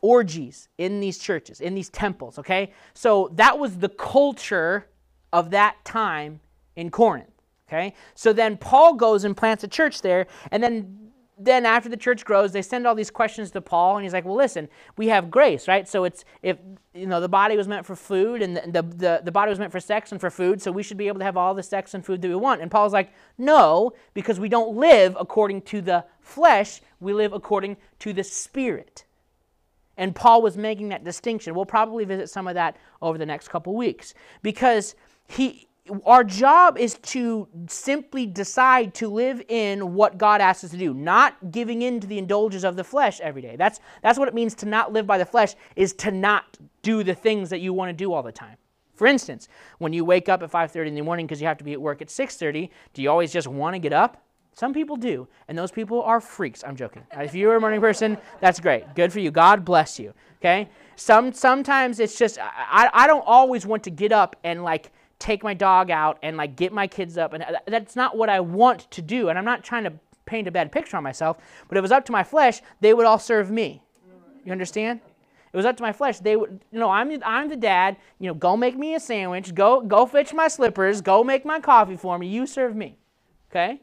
orgies 0.00 0.68
in 0.78 1.00
these 1.00 1.18
churches, 1.18 1.60
in 1.60 1.74
these 1.74 1.88
temples, 1.88 2.38
okay? 2.38 2.72
So 2.94 3.30
that 3.34 3.58
was 3.58 3.78
the 3.78 3.88
culture 3.88 4.86
of 5.32 5.50
that 5.50 5.84
time 5.84 6.40
in 6.76 6.90
Corinth. 6.90 7.35
Okay? 7.68 7.94
So 8.14 8.32
then 8.32 8.56
Paul 8.56 8.94
goes 8.94 9.24
and 9.24 9.36
plants 9.36 9.64
a 9.64 9.68
church 9.68 10.02
there, 10.02 10.26
and 10.50 10.62
then 10.62 11.06
then 11.38 11.66
after 11.66 11.90
the 11.90 11.98
church 11.98 12.24
grows, 12.24 12.52
they 12.52 12.62
send 12.62 12.86
all 12.86 12.94
these 12.94 13.10
questions 13.10 13.50
to 13.50 13.60
Paul, 13.60 13.96
and 13.96 14.04
he's 14.04 14.14
like, 14.14 14.24
"Well, 14.24 14.36
listen, 14.36 14.68
we 14.96 15.08
have 15.08 15.30
grace, 15.30 15.68
right? 15.68 15.86
So 15.86 16.04
it's 16.04 16.24
if 16.42 16.56
you 16.94 17.06
know 17.06 17.20
the 17.20 17.28
body 17.28 17.56
was 17.58 17.68
meant 17.68 17.84
for 17.84 17.94
food, 17.94 18.40
and 18.40 18.56
the, 18.56 18.82
the 18.82 19.20
the, 19.22 19.32
body 19.32 19.50
was 19.50 19.58
meant 19.58 19.70
for 19.70 19.80
sex 19.80 20.12
and 20.12 20.20
for 20.20 20.30
food, 20.30 20.62
so 20.62 20.72
we 20.72 20.82
should 20.82 20.96
be 20.96 21.08
able 21.08 21.18
to 21.18 21.26
have 21.26 21.36
all 21.36 21.54
the 21.54 21.62
sex 21.62 21.92
and 21.92 22.04
food 22.04 22.22
that 22.22 22.28
we 22.28 22.34
want." 22.34 22.62
And 22.62 22.70
Paul's 22.70 22.94
like, 22.94 23.12
"No, 23.36 23.92
because 24.14 24.40
we 24.40 24.48
don't 24.48 24.76
live 24.76 25.14
according 25.20 25.62
to 25.62 25.82
the 25.82 26.06
flesh; 26.20 26.80
we 27.00 27.12
live 27.12 27.34
according 27.34 27.76
to 27.98 28.14
the 28.14 28.24
spirit." 28.24 29.04
And 29.98 30.14
Paul 30.14 30.40
was 30.40 30.56
making 30.56 30.88
that 30.90 31.04
distinction. 31.04 31.54
We'll 31.54 31.66
probably 31.66 32.04
visit 32.04 32.30
some 32.30 32.46
of 32.46 32.54
that 32.54 32.76
over 33.02 33.18
the 33.18 33.26
next 33.26 33.48
couple 33.48 33.74
weeks 33.74 34.14
because 34.42 34.94
he 35.28 35.68
our 36.04 36.24
job 36.24 36.78
is 36.78 36.94
to 36.94 37.48
simply 37.68 38.26
decide 38.26 38.94
to 38.94 39.08
live 39.08 39.42
in 39.48 39.94
what 39.94 40.18
God 40.18 40.40
asks 40.40 40.64
us 40.64 40.70
to 40.70 40.76
do, 40.76 40.94
not 40.94 41.50
giving 41.50 41.82
in 41.82 42.00
to 42.00 42.06
the 42.06 42.18
indulgence 42.18 42.64
of 42.64 42.76
the 42.76 42.84
flesh 42.84 43.20
every 43.20 43.42
day. 43.42 43.56
That's, 43.56 43.80
that's 44.02 44.18
what 44.18 44.28
it 44.28 44.34
means 44.34 44.54
to 44.56 44.66
not 44.66 44.92
live 44.92 45.06
by 45.06 45.18
the 45.18 45.24
flesh, 45.24 45.54
is 45.74 45.92
to 45.94 46.10
not 46.10 46.58
do 46.82 47.02
the 47.02 47.14
things 47.14 47.50
that 47.50 47.60
you 47.60 47.72
want 47.72 47.90
to 47.90 47.92
do 47.92 48.12
all 48.12 48.22
the 48.22 48.32
time. 48.32 48.56
For 48.94 49.06
instance, 49.06 49.48
when 49.78 49.92
you 49.92 50.04
wake 50.04 50.28
up 50.28 50.42
at 50.42 50.50
5.30 50.50 50.88
in 50.88 50.94
the 50.94 51.02
morning 51.02 51.26
because 51.26 51.40
you 51.40 51.46
have 51.46 51.58
to 51.58 51.64
be 51.64 51.72
at 51.72 51.80
work 51.80 52.00
at 52.00 52.08
6.30, 52.08 52.70
do 52.94 53.02
you 53.02 53.10
always 53.10 53.32
just 53.32 53.46
want 53.46 53.74
to 53.74 53.78
get 53.78 53.92
up? 53.92 54.22
Some 54.54 54.72
people 54.72 54.96
do, 54.96 55.28
and 55.48 55.58
those 55.58 55.70
people 55.70 56.02
are 56.02 56.18
freaks. 56.18 56.64
I'm 56.64 56.76
joking. 56.76 57.02
Uh, 57.14 57.20
if 57.20 57.34
you're 57.34 57.56
a 57.56 57.60
morning 57.60 57.78
person, 57.78 58.16
that's 58.40 58.58
great. 58.58 58.94
Good 58.94 59.12
for 59.12 59.20
you. 59.20 59.30
God 59.30 59.66
bless 59.66 59.98
you. 59.98 60.14
Okay? 60.38 60.70
Some, 60.96 61.34
sometimes 61.34 62.00
it's 62.00 62.18
just, 62.18 62.38
I, 62.40 62.88
I 62.94 63.06
don't 63.06 63.24
always 63.26 63.66
want 63.66 63.84
to 63.84 63.90
get 63.90 64.12
up 64.12 64.34
and 64.44 64.64
like 64.64 64.92
take 65.18 65.42
my 65.42 65.54
dog 65.54 65.90
out 65.90 66.18
and 66.22 66.36
like 66.36 66.56
get 66.56 66.72
my 66.72 66.86
kids 66.86 67.16
up 67.16 67.32
and 67.32 67.42
uh, 67.42 67.58
that's 67.66 67.96
not 67.96 68.16
what 68.16 68.28
I 68.28 68.40
want 68.40 68.90
to 68.90 69.02
do 69.02 69.28
and 69.28 69.38
I'm 69.38 69.44
not 69.44 69.64
trying 69.64 69.84
to 69.84 69.92
paint 70.26 70.48
a 70.48 70.50
bad 70.50 70.72
picture 70.72 70.96
on 70.96 71.02
myself 71.02 71.38
but 71.68 71.76
if 71.76 71.78
it 71.78 71.82
was 71.82 71.92
up 71.92 72.04
to 72.06 72.12
my 72.12 72.22
flesh 72.22 72.60
they 72.80 72.92
would 72.94 73.06
all 73.06 73.18
serve 73.18 73.50
me. 73.50 73.82
You 74.44 74.52
understand? 74.52 75.00
It 75.52 75.56
was 75.56 75.66
up 75.66 75.76
to 75.78 75.82
my 75.82 75.92
flesh. 75.92 76.18
They 76.18 76.36
would 76.36 76.60
you 76.70 76.78
know 76.78 76.90
I'm 76.90 77.10
I'm 77.24 77.48
the 77.48 77.56
dad 77.56 77.96
you 78.18 78.28
know 78.28 78.34
go 78.34 78.56
make 78.56 78.76
me 78.76 78.94
a 78.94 79.00
sandwich 79.00 79.54
go 79.54 79.80
go 79.80 80.06
fetch 80.06 80.34
my 80.34 80.48
slippers 80.48 81.00
go 81.00 81.24
make 81.24 81.44
my 81.44 81.60
coffee 81.60 81.96
for 81.96 82.18
me 82.18 82.26
you 82.26 82.46
serve 82.46 82.76
me 82.76 82.98
okay 83.50 83.80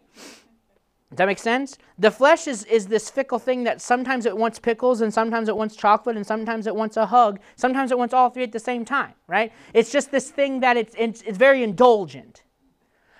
does 1.13 1.17
that 1.17 1.27
make 1.27 1.37
sense? 1.37 1.77
The 1.99 2.09
flesh 2.09 2.47
is, 2.47 2.63
is 2.65 2.87
this 2.87 3.07
fickle 3.07 3.37
thing 3.37 3.65
that 3.65 3.79
sometimes 3.81 4.25
it 4.25 4.35
wants 4.35 4.57
pickles 4.57 5.01
and 5.01 5.13
sometimes 5.13 5.47
it 5.47 5.55
wants 5.55 5.75
chocolate 5.75 6.17
and 6.17 6.25
sometimes 6.25 6.65
it 6.65 6.75
wants 6.75 6.97
a 6.97 7.05
hug. 7.05 7.39
Sometimes 7.55 7.91
it 7.91 7.99
wants 7.99 8.15
all 8.15 8.31
three 8.31 8.41
at 8.41 8.51
the 8.51 8.59
same 8.59 8.83
time, 8.83 9.13
right? 9.27 9.53
It's 9.75 9.91
just 9.91 10.09
this 10.09 10.31
thing 10.31 10.61
that 10.61 10.75
it's, 10.75 10.95
it's, 10.97 11.21
it's 11.21 11.37
very 11.37 11.61
indulgent. 11.61 12.41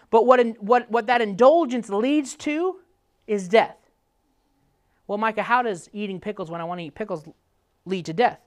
But 0.10 0.26
what, 0.26 0.40
in, 0.40 0.54
what, 0.54 0.90
what 0.90 1.06
that 1.06 1.22
indulgence 1.22 1.88
leads 1.88 2.34
to 2.38 2.80
is 3.28 3.48
death. 3.48 3.78
Well, 5.06 5.20
Micah, 5.20 5.44
how 5.44 5.62
does 5.62 5.88
eating 5.94 6.20
pickles 6.20 6.50
when 6.50 6.62
I 6.62 6.64
want 6.64 6.80
to 6.80 6.86
eat 6.86 6.96
pickles 6.96 7.26
lead 7.86 8.08
to 8.08 8.14
death? 8.14 8.40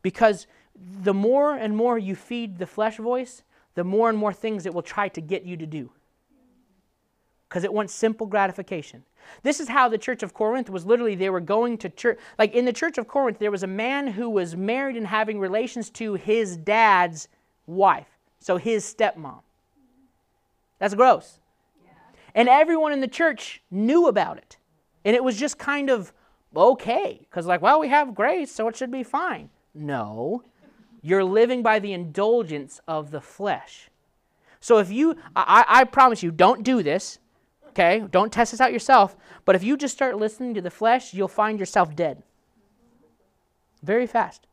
Because 0.00 0.46
the 0.74 1.12
more 1.12 1.54
and 1.54 1.76
more 1.76 1.98
you 1.98 2.16
feed 2.16 2.56
the 2.56 2.66
flesh 2.66 2.96
voice, 2.96 3.42
the 3.74 3.84
more 3.84 4.08
and 4.08 4.16
more 4.16 4.32
things 4.32 4.64
it 4.64 4.72
will 4.72 4.80
try 4.80 5.08
to 5.10 5.20
get 5.20 5.44
you 5.44 5.58
to 5.58 5.66
do 5.66 5.90
because 7.48 7.64
it 7.64 7.72
wants 7.72 7.94
simple 7.94 8.26
gratification. 8.26 9.02
This 9.42 9.60
is 9.60 9.68
how 9.68 9.88
the 9.88 9.98
church 9.98 10.22
of 10.22 10.34
Corinth 10.34 10.70
was 10.70 10.86
literally, 10.86 11.14
they 11.14 11.30
were 11.30 11.40
going 11.40 11.78
to 11.78 11.88
church. 11.88 12.18
Like 12.38 12.54
in 12.54 12.64
the 12.64 12.72
church 12.72 12.98
of 12.98 13.08
Corinth, 13.08 13.38
there 13.38 13.50
was 13.50 13.62
a 13.62 13.68
man 13.68 14.06
who 14.06 14.28
was 14.28 14.56
married 14.56 14.96
and 14.96 15.06
having 15.06 15.38
relations 15.38 15.90
to 15.90 16.14
his 16.14 16.56
dad's 16.56 17.28
wife, 17.66 18.18
so 18.38 18.56
his 18.56 18.84
stepmom. 18.84 19.40
That's 20.78 20.94
gross. 20.94 21.38
And 22.34 22.48
everyone 22.48 22.92
in 22.92 23.00
the 23.00 23.08
church 23.08 23.62
knew 23.70 24.06
about 24.06 24.38
it. 24.38 24.56
And 25.04 25.16
it 25.16 25.24
was 25.24 25.36
just 25.36 25.58
kind 25.58 25.90
of 25.90 26.12
okay, 26.56 27.20
because, 27.20 27.46
like, 27.46 27.62
well, 27.62 27.80
we 27.80 27.88
have 27.88 28.14
grace, 28.14 28.50
so 28.50 28.68
it 28.68 28.76
should 28.76 28.90
be 28.90 29.02
fine. 29.02 29.50
No, 29.74 30.42
you're 31.02 31.24
living 31.24 31.62
by 31.62 31.78
the 31.78 31.92
indulgence 31.92 32.80
of 32.88 33.10
the 33.10 33.20
flesh. 33.20 33.90
So 34.60 34.78
if 34.78 34.90
you, 34.90 35.16
I, 35.36 35.64
I 35.68 35.84
promise 35.84 36.22
you, 36.22 36.30
don't 36.30 36.62
do 36.62 36.82
this 36.82 37.18
okay? 37.78 38.04
Don't 38.10 38.32
test 38.32 38.52
this 38.52 38.60
out 38.60 38.72
yourself. 38.72 39.16
But 39.44 39.54
if 39.56 39.62
you 39.62 39.76
just 39.76 39.94
start 39.94 40.16
listening 40.16 40.54
to 40.54 40.60
the 40.60 40.70
flesh, 40.70 41.14
you'll 41.14 41.28
find 41.28 41.58
yourself 41.58 41.94
dead 41.94 42.22
very 43.82 44.06
fast. 44.06 44.46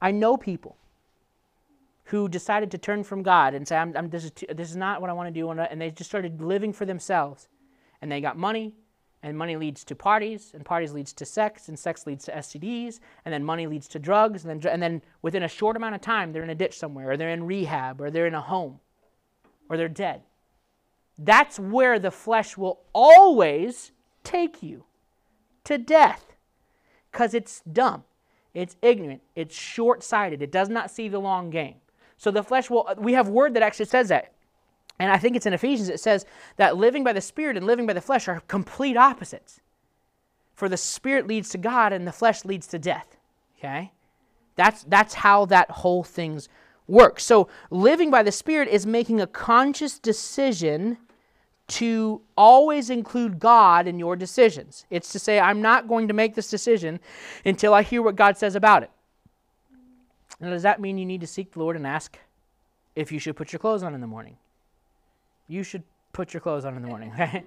I 0.00 0.12
know 0.12 0.36
people 0.36 0.76
who 2.04 2.28
decided 2.28 2.70
to 2.70 2.78
turn 2.78 3.04
from 3.04 3.22
God 3.22 3.54
and 3.54 3.66
say, 3.66 3.76
I'm, 3.76 3.94
I'm, 3.96 4.08
this, 4.08 4.24
is 4.24 4.30
too, 4.30 4.46
this 4.54 4.70
is 4.70 4.76
not 4.76 5.00
what 5.00 5.10
I 5.10 5.12
want 5.12 5.26
to 5.26 5.40
do. 5.40 5.50
Uh, 5.50 5.66
and 5.70 5.80
they 5.80 5.90
just 5.90 6.08
started 6.08 6.40
living 6.40 6.72
for 6.72 6.84
themselves. 6.84 7.48
And 8.00 8.10
they 8.10 8.20
got 8.20 8.38
money, 8.38 8.76
and 9.22 9.36
money 9.36 9.56
leads 9.56 9.82
to 9.84 9.96
parties, 9.96 10.52
and 10.54 10.64
parties 10.64 10.92
leads 10.92 11.12
to 11.14 11.26
sex, 11.26 11.68
and 11.68 11.76
sex 11.76 12.06
leads 12.06 12.24
to 12.26 12.32
STDs, 12.32 13.00
and 13.24 13.34
then 13.34 13.44
money 13.44 13.66
leads 13.66 13.88
to 13.88 13.98
drugs, 13.98 14.44
and 14.44 14.62
then, 14.62 14.72
and 14.72 14.80
then 14.80 15.02
within 15.22 15.42
a 15.42 15.48
short 15.48 15.76
amount 15.76 15.96
of 15.96 16.00
time, 16.00 16.32
they're 16.32 16.44
in 16.44 16.50
a 16.50 16.54
ditch 16.54 16.78
somewhere, 16.78 17.10
or 17.10 17.16
they're 17.16 17.30
in 17.30 17.44
rehab, 17.44 18.00
or 18.00 18.10
they're 18.10 18.28
in 18.28 18.36
a 18.36 18.40
home, 18.40 18.78
or 19.68 19.76
they're 19.76 19.88
dead. 19.88 20.22
That's 21.18 21.58
where 21.58 21.98
the 21.98 22.12
flesh 22.12 22.56
will 22.56 22.80
always 22.92 23.90
take 24.22 24.62
you 24.62 24.84
to 25.64 25.76
death 25.76 26.36
because 27.10 27.34
it's 27.34 27.60
dumb, 27.72 28.04
it's 28.54 28.76
ignorant, 28.82 29.22
it's 29.34 29.54
short 29.54 30.02
sighted, 30.02 30.40
it 30.42 30.52
does 30.52 30.68
not 30.68 30.90
see 30.90 31.08
the 31.08 31.18
long 31.18 31.50
game. 31.50 31.76
So 32.16 32.30
the 32.30 32.42
flesh 32.42 32.70
will, 32.70 32.88
we 32.96 33.14
have 33.14 33.28
word 33.28 33.54
that 33.54 33.62
actually 33.62 33.86
says 33.86 34.08
that. 34.08 34.32
And 35.00 35.10
I 35.10 35.18
think 35.18 35.36
it's 35.36 35.46
in 35.46 35.52
Ephesians, 35.52 35.88
it 35.88 36.00
says 36.00 36.26
that 36.56 36.76
living 36.76 37.04
by 37.04 37.12
the 37.12 37.20
Spirit 37.20 37.56
and 37.56 37.66
living 37.66 37.86
by 37.86 37.92
the 37.92 38.00
flesh 38.00 38.28
are 38.28 38.40
complete 38.48 38.96
opposites. 38.96 39.60
For 40.54 40.68
the 40.68 40.76
Spirit 40.76 41.26
leads 41.26 41.48
to 41.50 41.58
God 41.58 41.92
and 41.92 42.06
the 42.06 42.12
flesh 42.12 42.44
leads 42.44 42.66
to 42.68 42.78
death. 42.78 43.16
Okay? 43.58 43.92
That's, 44.56 44.82
that's 44.84 45.14
how 45.14 45.46
that 45.46 45.70
whole 45.70 46.02
thing's 46.02 46.48
works. 46.88 47.24
So 47.24 47.48
living 47.70 48.10
by 48.10 48.24
the 48.24 48.32
Spirit 48.32 48.68
is 48.68 48.86
making 48.86 49.20
a 49.20 49.26
conscious 49.26 50.00
decision 50.00 50.98
to 51.68 52.22
always 52.36 52.88
include 52.90 53.38
God 53.38 53.86
in 53.86 53.98
your 53.98 54.16
decisions. 54.16 54.86
It's 54.90 55.12
to 55.12 55.18
say, 55.18 55.38
I'm 55.38 55.60
not 55.60 55.86
going 55.86 56.08
to 56.08 56.14
make 56.14 56.34
this 56.34 56.48
decision 56.48 56.98
until 57.44 57.74
I 57.74 57.82
hear 57.82 58.02
what 58.02 58.16
God 58.16 58.38
says 58.38 58.54
about 58.54 58.82
it. 58.82 58.90
Now, 60.40 60.50
does 60.50 60.62
that 60.62 60.80
mean 60.80 60.98
you 60.98 61.06
need 61.06 61.20
to 61.20 61.26
seek 61.26 61.52
the 61.52 61.58
Lord 61.58 61.76
and 61.76 61.86
ask 61.86 62.18
if 62.96 63.12
you 63.12 63.18
should 63.18 63.36
put 63.36 63.52
your 63.52 63.58
clothes 63.60 63.82
on 63.82 63.94
in 63.94 64.00
the 64.00 64.06
morning? 64.06 64.36
You 65.46 65.62
should 65.62 65.82
put 66.12 66.32
your 66.32 66.40
clothes 66.40 66.64
on 66.64 66.74
in 66.74 66.82
the 66.82 66.88
morning. 66.88 67.12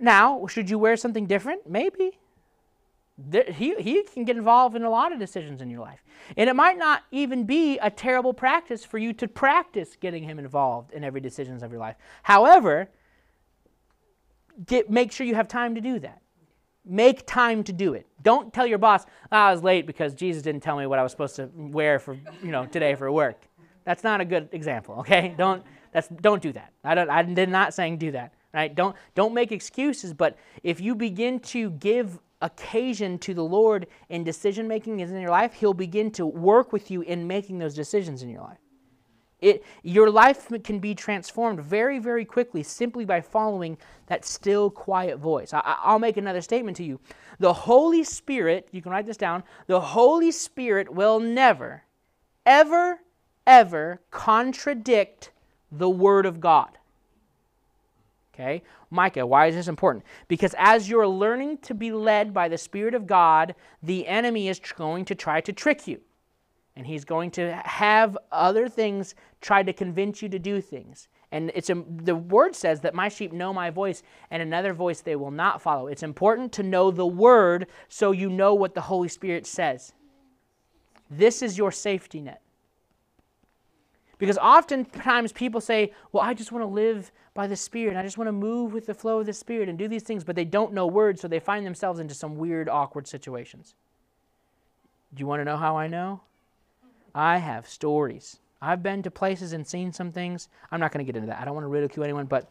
now, 0.00 0.46
should 0.46 0.70
you 0.70 0.78
wear 0.78 0.96
something 0.96 1.26
different? 1.26 1.68
Maybe. 1.68 2.18
There, 3.18 3.44
he, 3.44 3.74
he 3.74 4.04
can 4.04 4.24
get 4.24 4.36
involved 4.36 4.76
in 4.76 4.84
a 4.84 4.90
lot 4.90 5.12
of 5.12 5.18
decisions 5.18 5.60
in 5.60 5.68
your 5.68 5.80
life. 5.80 6.02
And 6.36 6.48
it 6.48 6.54
might 6.54 6.78
not 6.78 7.02
even 7.10 7.44
be 7.44 7.78
a 7.78 7.90
terrible 7.90 8.32
practice 8.32 8.84
for 8.84 8.96
you 8.96 9.12
to 9.14 9.26
practice 9.26 9.96
getting 10.00 10.22
him 10.22 10.38
involved 10.38 10.92
in 10.92 11.02
every 11.02 11.20
decisions 11.20 11.62
of 11.62 11.72
your 11.72 11.80
life. 11.80 11.96
However, 12.22 12.88
get, 14.66 14.90
make 14.90 15.12
sure 15.12 15.26
you 15.26 15.34
have 15.34 15.48
time 15.48 15.74
to 15.74 15.80
do 15.80 15.98
that. 16.00 16.20
Make 16.84 17.26
time 17.26 17.64
to 17.64 17.72
do 17.72 17.94
it. 17.94 18.06
Don't 18.22 18.52
tell 18.52 18.66
your 18.66 18.78
boss, 18.78 19.04
oh, 19.30 19.36
I 19.36 19.52
was 19.52 19.62
late 19.62 19.86
because 19.86 20.14
Jesus 20.14 20.42
didn't 20.42 20.62
tell 20.62 20.76
me 20.76 20.86
what 20.86 20.98
I 20.98 21.02
was 21.02 21.12
supposed 21.12 21.36
to 21.36 21.50
wear 21.54 21.98
for, 21.98 22.14
you 22.42 22.50
know, 22.50 22.66
today 22.66 22.94
for 22.94 23.10
work. 23.12 23.42
That's 23.84 24.02
not 24.02 24.20
a 24.20 24.24
good 24.24 24.48
example, 24.52 24.96
okay? 25.00 25.34
Don't, 25.36 25.62
that's, 25.92 26.08
don't 26.08 26.42
do 26.42 26.52
that. 26.52 26.72
I, 26.84 26.94
don't, 26.94 27.10
I 27.10 27.22
did 27.22 27.48
not 27.48 27.74
saying 27.74 27.98
do 27.98 28.10
that, 28.12 28.32
right? 28.54 28.74
Don't, 28.74 28.96
don't 29.14 29.34
make 29.34 29.52
excuses, 29.52 30.14
but 30.14 30.38
if 30.62 30.80
you 30.80 30.94
begin 30.94 31.40
to 31.40 31.70
give 31.72 32.18
occasion 32.40 33.18
to 33.18 33.34
the 33.34 33.44
Lord 33.44 33.86
in 34.08 34.24
decision 34.24 34.68
making 34.68 35.00
in 35.00 35.20
your 35.20 35.30
life, 35.30 35.52
He'll 35.54 35.74
begin 35.74 36.10
to 36.12 36.26
work 36.26 36.72
with 36.72 36.90
you 36.90 37.02
in 37.02 37.26
making 37.26 37.58
those 37.58 37.74
decisions 37.74 38.22
in 38.22 38.28
your 38.28 38.42
life. 38.42 38.58
It, 39.40 39.64
your 39.82 40.10
life 40.10 40.48
can 40.64 40.80
be 40.80 40.94
transformed 40.94 41.60
very, 41.60 41.98
very 42.00 42.24
quickly 42.24 42.62
simply 42.64 43.04
by 43.04 43.20
following 43.20 43.78
that 44.06 44.24
still, 44.24 44.68
quiet 44.68 45.18
voice. 45.18 45.52
I, 45.54 45.76
I'll 45.82 46.00
make 46.00 46.16
another 46.16 46.40
statement 46.40 46.76
to 46.78 46.84
you. 46.84 46.98
The 47.38 47.52
Holy 47.52 48.02
Spirit, 48.02 48.68
you 48.72 48.82
can 48.82 48.90
write 48.90 49.06
this 49.06 49.16
down, 49.16 49.44
the 49.68 49.80
Holy 49.80 50.32
Spirit 50.32 50.92
will 50.92 51.20
never, 51.20 51.84
ever, 52.44 53.00
ever 53.46 54.00
contradict 54.10 55.30
the 55.70 55.90
Word 55.90 56.26
of 56.26 56.40
God. 56.40 56.70
Okay? 58.34 58.62
Micah, 58.90 59.26
why 59.26 59.46
is 59.46 59.54
this 59.54 59.68
important? 59.68 60.04
Because 60.26 60.54
as 60.58 60.88
you're 60.88 61.06
learning 61.06 61.58
to 61.58 61.74
be 61.74 61.92
led 61.92 62.34
by 62.34 62.48
the 62.48 62.58
Spirit 62.58 62.94
of 62.94 63.06
God, 63.06 63.54
the 63.82 64.06
enemy 64.08 64.48
is 64.48 64.58
going 64.58 65.04
to 65.04 65.14
try 65.14 65.40
to 65.40 65.52
trick 65.52 65.86
you 65.86 66.00
and 66.78 66.86
he's 66.86 67.04
going 67.04 67.32
to 67.32 67.52
have 67.64 68.16
other 68.30 68.68
things 68.68 69.16
try 69.40 69.64
to 69.64 69.72
convince 69.72 70.22
you 70.22 70.28
to 70.28 70.38
do 70.38 70.60
things. 70.60 71.08
And 71.32 71.50
it's 71.54 71.70
a, 71.70 71.84
the 72.04 72.14
word 72.14 72.54
says 72.54 72.80
that 72.82 72.94
my 72.94 73.08
sheep 73.08 73.32
know 73.32 73.52
my 73.52 73.68
voice, 73.68 74.04
and 74.30 74.40
another 74.40 74.72
voice 74.72 75.00
they 75.00 75.16
will 75.16 75.32
not 75.32 75.60
follow. 75.60 75.88
It's 75.88 76.04
important 76.04 76.52
to 76.52 76.62
know 76.62 76.92
the 76.92 77.04
word 77.04 77.66
so 77.88 78.12
you 78.12 78.30
know 78.30 78.54
what 78.54 78.74
the 78.74 78.80
Holy 78.80 79.08
Spirit 79.08 79.44
says. 79.44 79.92
This 81.10 81.42
is 81.42 81.58
your 81.58 81.72
safety 81.72 82.20
net. 82.20 82.40
Because 84.18 84.38
oftentimes 84.38 85.32
people 85.32 85.60
say, 85.60 85.92
Well, 86.12 86.22
I 86.22 86.32
just 86.32 86.52
want 86.52 86.62
to 86.62 86.68
live 86.68 87.10
by 87.34 87.48
the 87.48 87.56
Spirit. 87.56 87.96
I 87.96 88.02
just 88.04 88.18
want 88.18 88.28
to 88.28 88.32
move 88.32 88.72
with 88.72 88.86
the 88.86 88.94
flow 88.94 89.18
of 89.18 89.26
the 89.26 89.32
Spirit 89.32 89.68
and 89.68 89.76
do 89.76 89.88
these 89.88 90.04
things, 90.04 90.22
but 90.22 90.36
they 90.36 90.44
don't 90.44 90.72
know 90.72 90.86
words, 90.86 91.20
so 91.20 91.28
they 91.28 91.40
find 91.40 91.66
themselves 91.66 91.98
into 91.98 92.14
some 92.14 92.36
weird, 92.36 92.68
awkward 92.68 93.08
situations. 93.08 93.74
Do 95.12 95.20
you 95.20 95.26
want 95.26 95.40
to 95.40 95.44
know 95.44 95.56
how 95.56 95.76
I 95.76 95.88
know? 95.88 96.20
I 97.14 97.38
have 97.38 97.68
stories. 97.68 98.38
I've 98.60 98.82
been 98.82 99.02
to 99.02 99.10
places 99.10 99.52
and 99.52 99.66
seen 99.66 99.92
some 99.92 100.10
things. 100.10 100.48
I'm 100.70 100.80
not 100.80 100.92
going 100.92 101.04
to 101.04 101.10
get 101.10 101.16
into 101.16 101.28
that. 101.28 101.40
I 101.40 101.44
don't 101.44 101.54
want 101.54 101.64
to 101.64 101.68
ridicule 101.68 102.04
anyone, 102.04 102.26
but 102.26 102.50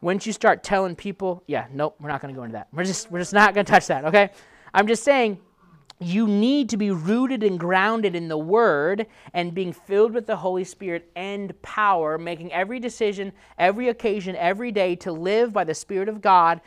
once 0.00 0.26
you 0.26 0.32
start 0.32 0.62
telling 0.62 0.94
people, 0.94 1.42
yeah, 1.46 1.66
nope, 1.72 1.96
we're 2.00 2.08
not 2.08 2.20
going 2.20 2.32
to 2.32 2.38
go 2.38 2.44
into 2.44 2.52
that. 2.54 2.68
We're 2.72 2.84
just 2.84 3.10
we're 3.10 3.18
just 3.18 3.32
not 3.32 3.54
going 3.54 3.66
to 3.66 3.70
touch 3.70 3.88
that, 3.88 4.04
okay? 4.04 4.30
I'm 4.72 4.86
just 4.86 5.02
saying 5.02 5.40
you 6.00 6.28
need 6.28 6.68
to 6.68 6.76
be 6.76 6.92
rooted 6.92 7.42
and 7.42 7.58
grounded 7.58 8.14
in 8.14 8.28
the 8.28 8.38
word 8.38 9.06
and 9.34 9.52
being 9.52 9.72
filled 9.72 10.12
with 10.12 10.26
the 10.26 10.36
Holy 10.36 10.62
Spirit 10.62 11.10
and 11.16 11.60
power, 11.62 12.18
making 12.18 12.52
every 12.52 12.78
decision, 12.78 13.32
every 13.58 13.88
occasion, 13.88 14.36
every 14.36 14.70
day 14.70 14.94
to 14.96 15.10
live 15.10 15.52
by 15.52 15.64
the 15.64 15.74
Spirit 15.74 16.08
of 16.08 16.20
God, 16.20 16.60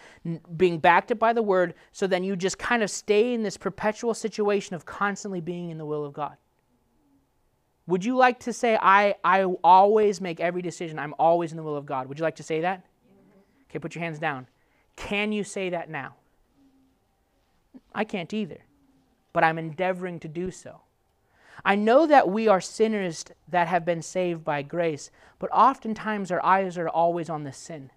being 0.57 0.79
backed 0.79 1.11
up 1.13 1.19
by 1.19 1.31
the 1.31 1.41
word, 1.41 1.75
so 1.93 2.07
then 2.07 2.23
you 2.23 2.35
just 2.35 2.59
kind 2.59 2.83
of 2.83 2.89
stay 2.89 3.33
in 3.33 3.41
this 3.43 3.55
perpetual 3.55 4.13
situation 4.13 4.75
of 4.75 4.85
constantly 4.85 5.39
being 5.39 5.69
in 5.69 5.77
the 5.77 5.85
will 5.85 6.03
of 6.03 6.11
God. 6.11 6.35
Would 7.91 8.05
you 8.05 8.15
like 8.15 8.39
to 8.41 8.53
say, 8.53 8.77
I, 8.81 9.15
I 9.21 9.43
always 9.43 10.21
make 10.21 10.39
every 10.39 10.61
decision, 10.61 10.97
I'm 10.97 11.13
always 11.19 11.51
in 11.51 11.57
the 11.57 11.63
will 11.63 11.75
of 11.75 11.85
God? 11.85 12.07
Would 12.07 12.19
you 12.19 12.23
like 12.23 12.37
to 12.37 12.43
say 12.43 12.61
that? 12.61 12.85
Okay, 13.69 13.79
put 13.79 13.95
your 13.95 14.01
hands 14.01 14.17
down. 14.17 14.47
Can 14.95 15.33
you 15.33 15.43
say 15.43 15.69
that 15.71 15.89
now? 15.89 16.15
I 17.93 18.05
can't 18.05 18.33
either, 18.33 18.59
but 19.33 19.43
I'm 19.43 19.57
endeavoring 19.57 20.21
to 20.21 20.29
do 20.29 20.51
so. 20.51 20.79
I 21.65 21.75
know 21.75 22.07
that 22.07 22.29
we 22.29 22.47
are 22.47 22.61
sinners 22.61 23.25
that 23.49 23.67
have 23.67 23.83
been 23.83 24.01
saved 24.01 24.45
by 24.45 24.61
grace, 24.61 25.11
but 25.37 25.49
oftentimes 25.51 26.31
our 26.31 26.43
eyes 26.45 26.77
are 26.77 26.87
always 26.87 27.29
on 27.29 27.43
the 27.43 27.51
sin. 27.51 27.91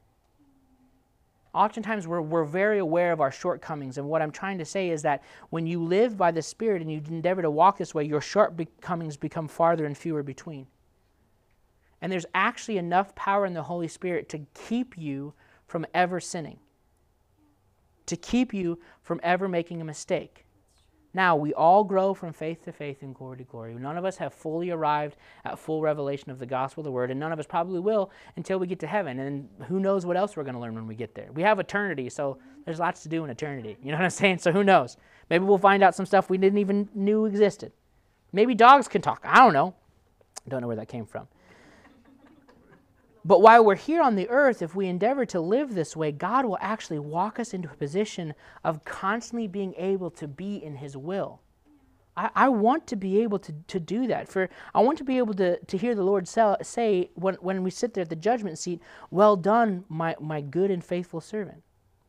Oftentimes 1.55 2.09
we're, 2.09 2.21
we're 2.21 2.45
very 2.45 2.81
aware 2.81 3.13
of 3.13 3.21
our 3.21 3.31
shortcomings. 3.31 3.97
And 3.97 4.09
what 4.09 4.21
I'm 4.21 4.33
trying 4.33 4.59
to 4.59 4.65
say 4.65 4.91
is 4.91 5.03
that 5.03 5.23
when 5.51 5.67
you 5.67 5.83
live 5.83 6.17
by 6.17 6.33
the 6.33 6.43
Spirit 6.43 6.83
and 6.83 6.91
you 6.91 7.01
endeavor 7.07 7.43
to 7.43 7.51
walk 7.51 7.79
this 7.79 7.95
way, 7.95 8.05
your 8.05 8.21
shortcomings 8.21 9.17
become 9.17 9.47
farther 9.47 9.87
and 9.87 9.97
fewer 9.97 10.25
between. 10.25 10.67
And 12.01 12.11
there's 12.11 12.27
actually 12.35 12.77
enough 12.77 13.15
power 13.15 13.47
in 13.47 13.55
the 13.55 13.63
Holy 13.63 13.89
Spirit 13.89 14.29
to 14.31 14.41
keep 14.53 14.99
you 14.99 15.33
from 15.67 15.87
ever 15.95 16.19
sinning, 16.19 16.59
to 18.07 18.17
keep 18.17 18.53
you 18.53 18.81
from 19.03 19.21
ever 19.23 19.49
making 19.49 19.81
a 19.81 19.85
mistake. 19.85 20.44
Now, 21.15 21.37
we 21.37 21.55
all 21.55 21.85
grow 21.85 22.13
from 22.13 22.33
faith 22.33 22.65
to 22.65 22.73
faith 22.73 23.03
and 23.03 23.15
glory 23.15 23.39
to 23.39 23.45
glory. 23.45 23.73
None 23.75 23.97
of 23.97 24.05
us 24.05 24.17
have 24.17 24.35
fully 24.35 24.71
arrived 24.71 25.17
at 25.45 25.61
full 25.61 25.81
revelation 25.81 26.33
of 26.33 26.41
the 26.41 26.47
gospel 26.47 26.83
the 26.83 26.91
word, 26.91 27.13
and 27.13 27.21
none 27.21 27.31
of 27.31 27.39
us 27.39 27.47
probably 27.47 27.79
will 27.79 28.11
until 28.37 28.59
we 28.59 28.67
get 28.67 28.81
to 28.81 28.89
heaven. 28.89 29.21
And 29.21 29.49
who 29.69 29.79
knows 29.79 30.05
what 30.05 30.17
else 30.17 30.37
we're 30.37 30.43
going 30.43 30.57
to 30.57 30.61
learn 30.61 30.75
when 30.75 30.89
we 30.89 30.97
get 30.97 31.15
there. 31.15 31.31
We 31.33 31.43
have 31.43 31.61
eternity, 31.61 32.11
so 32.11 32.39
there's 32.65 32.81
lots 32.81 33.05
to 33.05 33.09
do 33.09 33.23
in 33.23 33.31
eternity. 33.31 33.77
You 33.81 33.93
know 33.93 33.99
what 33.99 34.05
I'm 34.05 34.11
saying? 34.11 34.39
So 34.39 34.51
who 34.51 34.65
knows? 34.65 34.97
Maybe 35.31 35.45
we'll 35.45 35.57
find 35.57 35.85
out 35.85 35.95
some 35.95 36.05
stuff 36.05 36.29
we 36.29 36.37
didn't 36.37 36.59
even 36.59 36.89
knew 36.95 37.27
existed. 37.27 37.73
Maybe 38.33 38.57
dogs 38.57 38.89
can 38.89 39.01
talk. 39.01 39.23
I 39.25 39.37
don't 39.37 39.53
know. 39.53 39.75
Don't 40.49 40.61
know 40.61 40.67
where 40.67 40.77
that 40.77 40.89
came 40.89 41.07
from. 41.07 41.29
But 43.25 43.41
while 43.41 43.65
we're 43.65 43.75
here 43.77 44.03
on 44.03 44.17
the 44.17 44.29
earth, 44.29 44.61
if 44.61 44.75
we 44.75 44.87
endeavor 44.87 45.25
to 45.27 45.41
live 45.41 45.75
this 45.75 45.97
way, 45.97 46.13
God 46.13 46.45
will 46.45 46.59
actually 46.61 46.99
walk 46.99 47.41
us 47.41 47.55
into 47.55 47.71
a 47.71 47.77
position 47.77 48.35
of 48.63 48.85
constantly 48.85 49.49
being 49.49 49.75
able 49.79 50.11
to 50.13 50.29
be 50.29 50.63
in 50.63 50.77
His 50.77 50.97
will. 50.97 51.41
I, 52.17 52.31
I 52.37 52.49
want 52.51 52.87
to 52.89 52.97
be 52.97 53.23
able 53.23 53.39
to, 53.41 53.53
to 53.69 53.81
do 53.81 54.07
that. 54.09 54.29
For 54.29 54.51
I 54.75 54.83
want 54.83 54.99
to 54.99 55.05
be 55.05 55.19
able 55.19 55.35
to, 55.35 55.59
to 55.59 55.79
hear 55.79 55.95
the 55.95 56.05
Lord 56.05 56.29
say 56.29 57.11
when, 57.15 57.35
when 57.37 57.65
we 57.65 57.71
sit 57.71 57.95
there 57.95 58.03
at 58.03 58.11
the 58.11 58.17
judgment 58.17 58.59
seat, 58.59 58.81
Well 59.11 59.37
done, 59.37 59.85
my, 59.89 60.17
my 60.21 60.43
good 60.43 60.71
and 60.71 60.85
faithful 60.85 61.23
servant 61.23 61.64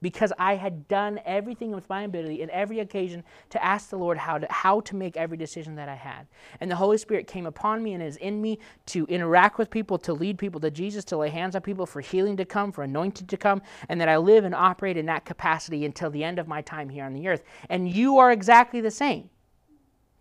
because 0.05 0.31
I 0.37 0.53
had 0.55 0.87
done 0.87 1.19
everything 1.25 1.71
with 1.71 1.89
my 1.89 2.03
ability 2.03 2.43
in 2.43 2.51
every 2.51 2.79
occasion 2.79 3.23
to 3.49 3.65
ask 3.65 3.89
the 3.89 3.97
Lord 3.97 4.19
how 4.19 4.37
to, 4.37 4.45
how 4.51 4.81
to 4.81 4.95
make 4.95 5.17
every 5.17 5.35
decision 5.35 5.73
that 5.77 5.89
I 5.89 5.95
had. 5.95 6.27
And 6.59 6.69
the 6.69 6.75
Holy 6.75 6.99
Spirit 6.99 7.25
came 7.25 7.47
upon 7.47 7.81
me 7.81 7.93
and 7.93 8.03
is 8.03 8.15
in 8.17 8.39
me 8.39 8.59
to 8.85 9.07
interact 9.07 9.57
with 9.57 9.71
people, 9.71 9.97
to 9.97 10.13
lead 10.13 10.37
people 10.37 10.61
to 10.61 10.69
Jesus, 10.69 11.03
to 11.05 11.17
lay 11.17 11.29
hands 11.29 11.55
on 11.55 11.63
people, 11.63 11.87
for 11.87 12.01
healing 12.01 12.37
to 12.37 12.45
come, 12.45 12.71
for 12.71 12.83
anointing 12.83 13.25
to 13.25 13.35
come, 13.35 13.63
and 13.89 13.99
that 13.99 14.07
I 14.07 14.17
live 14.17 14.45
and 14.45 14.53
operate 14.53 14.95
in 14.95 15.07
that 15.07 15.25
capacity 15.25 15.85
until 15.85 16.11
the 16.11 16.23
end 16.23 16.37
of 16.37 16.47
my 16.47 16.61
time 16.61 16.87
here 16.87 17.03
on 17.03 17.13
the 17.13 17.27
earth. 17.27 17.41
And 17.67 17.89
you 17.89 18.19
are 18.19 18.31
exactly 18.31 18.81
the 18.81 18.91
same. 18.91 19.31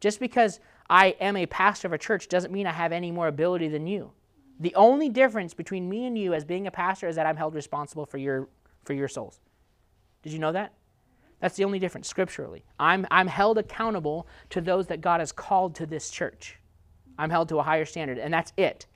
Just 0.00 0.18
because 0.18 0.60
I 0.88 1.08
am 1.20 1.36
a 1.36 1.44
pastor 1.44 1.88
of 1.88 1.92
a 1.92 1.98
church 1.98 2.28
doesn't 2.28 2.54
mean 2.54 2.66
I 2.66 2.72
have 2.72 2.92
any 2.92 3.10
more 3.10 3.28
ability 3.28 3.68
than 3.68 3.86
you. 3.86 4.12
The 4.60 4.74
only 4.76 5.10
difference 5.10 5.52
between 5.52 5.90
me 5.90 6.06
and 6.06 6.16
you 6.16 6.32
as 6.32 6.42
being 6.42 6.66
a 6.66 6.70
pastor 6.70 7.06
is 7.06 7.16
that 7.16 7.26
I'm 7.26 7.36
held 7.36 7.54
responsible 7.54 8.06
for 8.06 8.16
your, 8.16 8.48
for 8.84 8.94
your 8.94 9.08
souls. 9.08 9.40
Did 10.24 10.32
you 10.32 10.38
know 10.38 10.52
that? 10.52 10.72
That's 11.40 11.56
the 11.56 11.64
only 11.64 11.78
difference 11.78 12.08
scripturally. 12.08 12.64
I'm, 12.80 13.06
I'm 13.10 13.26
held 13.26 13.58
accountable 13.58 14.26
to 14.48 14.62
those 14.62 14.86
that 14.86 15.02
God 15.02 15.20
has 15.20 15.30
called 15.30 15.74
to 15.74 15.84
this 15.84 16.08
church. 16.08 16.58
I'm 17.18 17.28
held 17.28 17.50
to 17.50 17.58
a 17.58 17.62
higher 17.62 17.84
standard, 17.84 18.18
and 18.18 18.32
that's 18.32 18.54
it. 18.56 18.86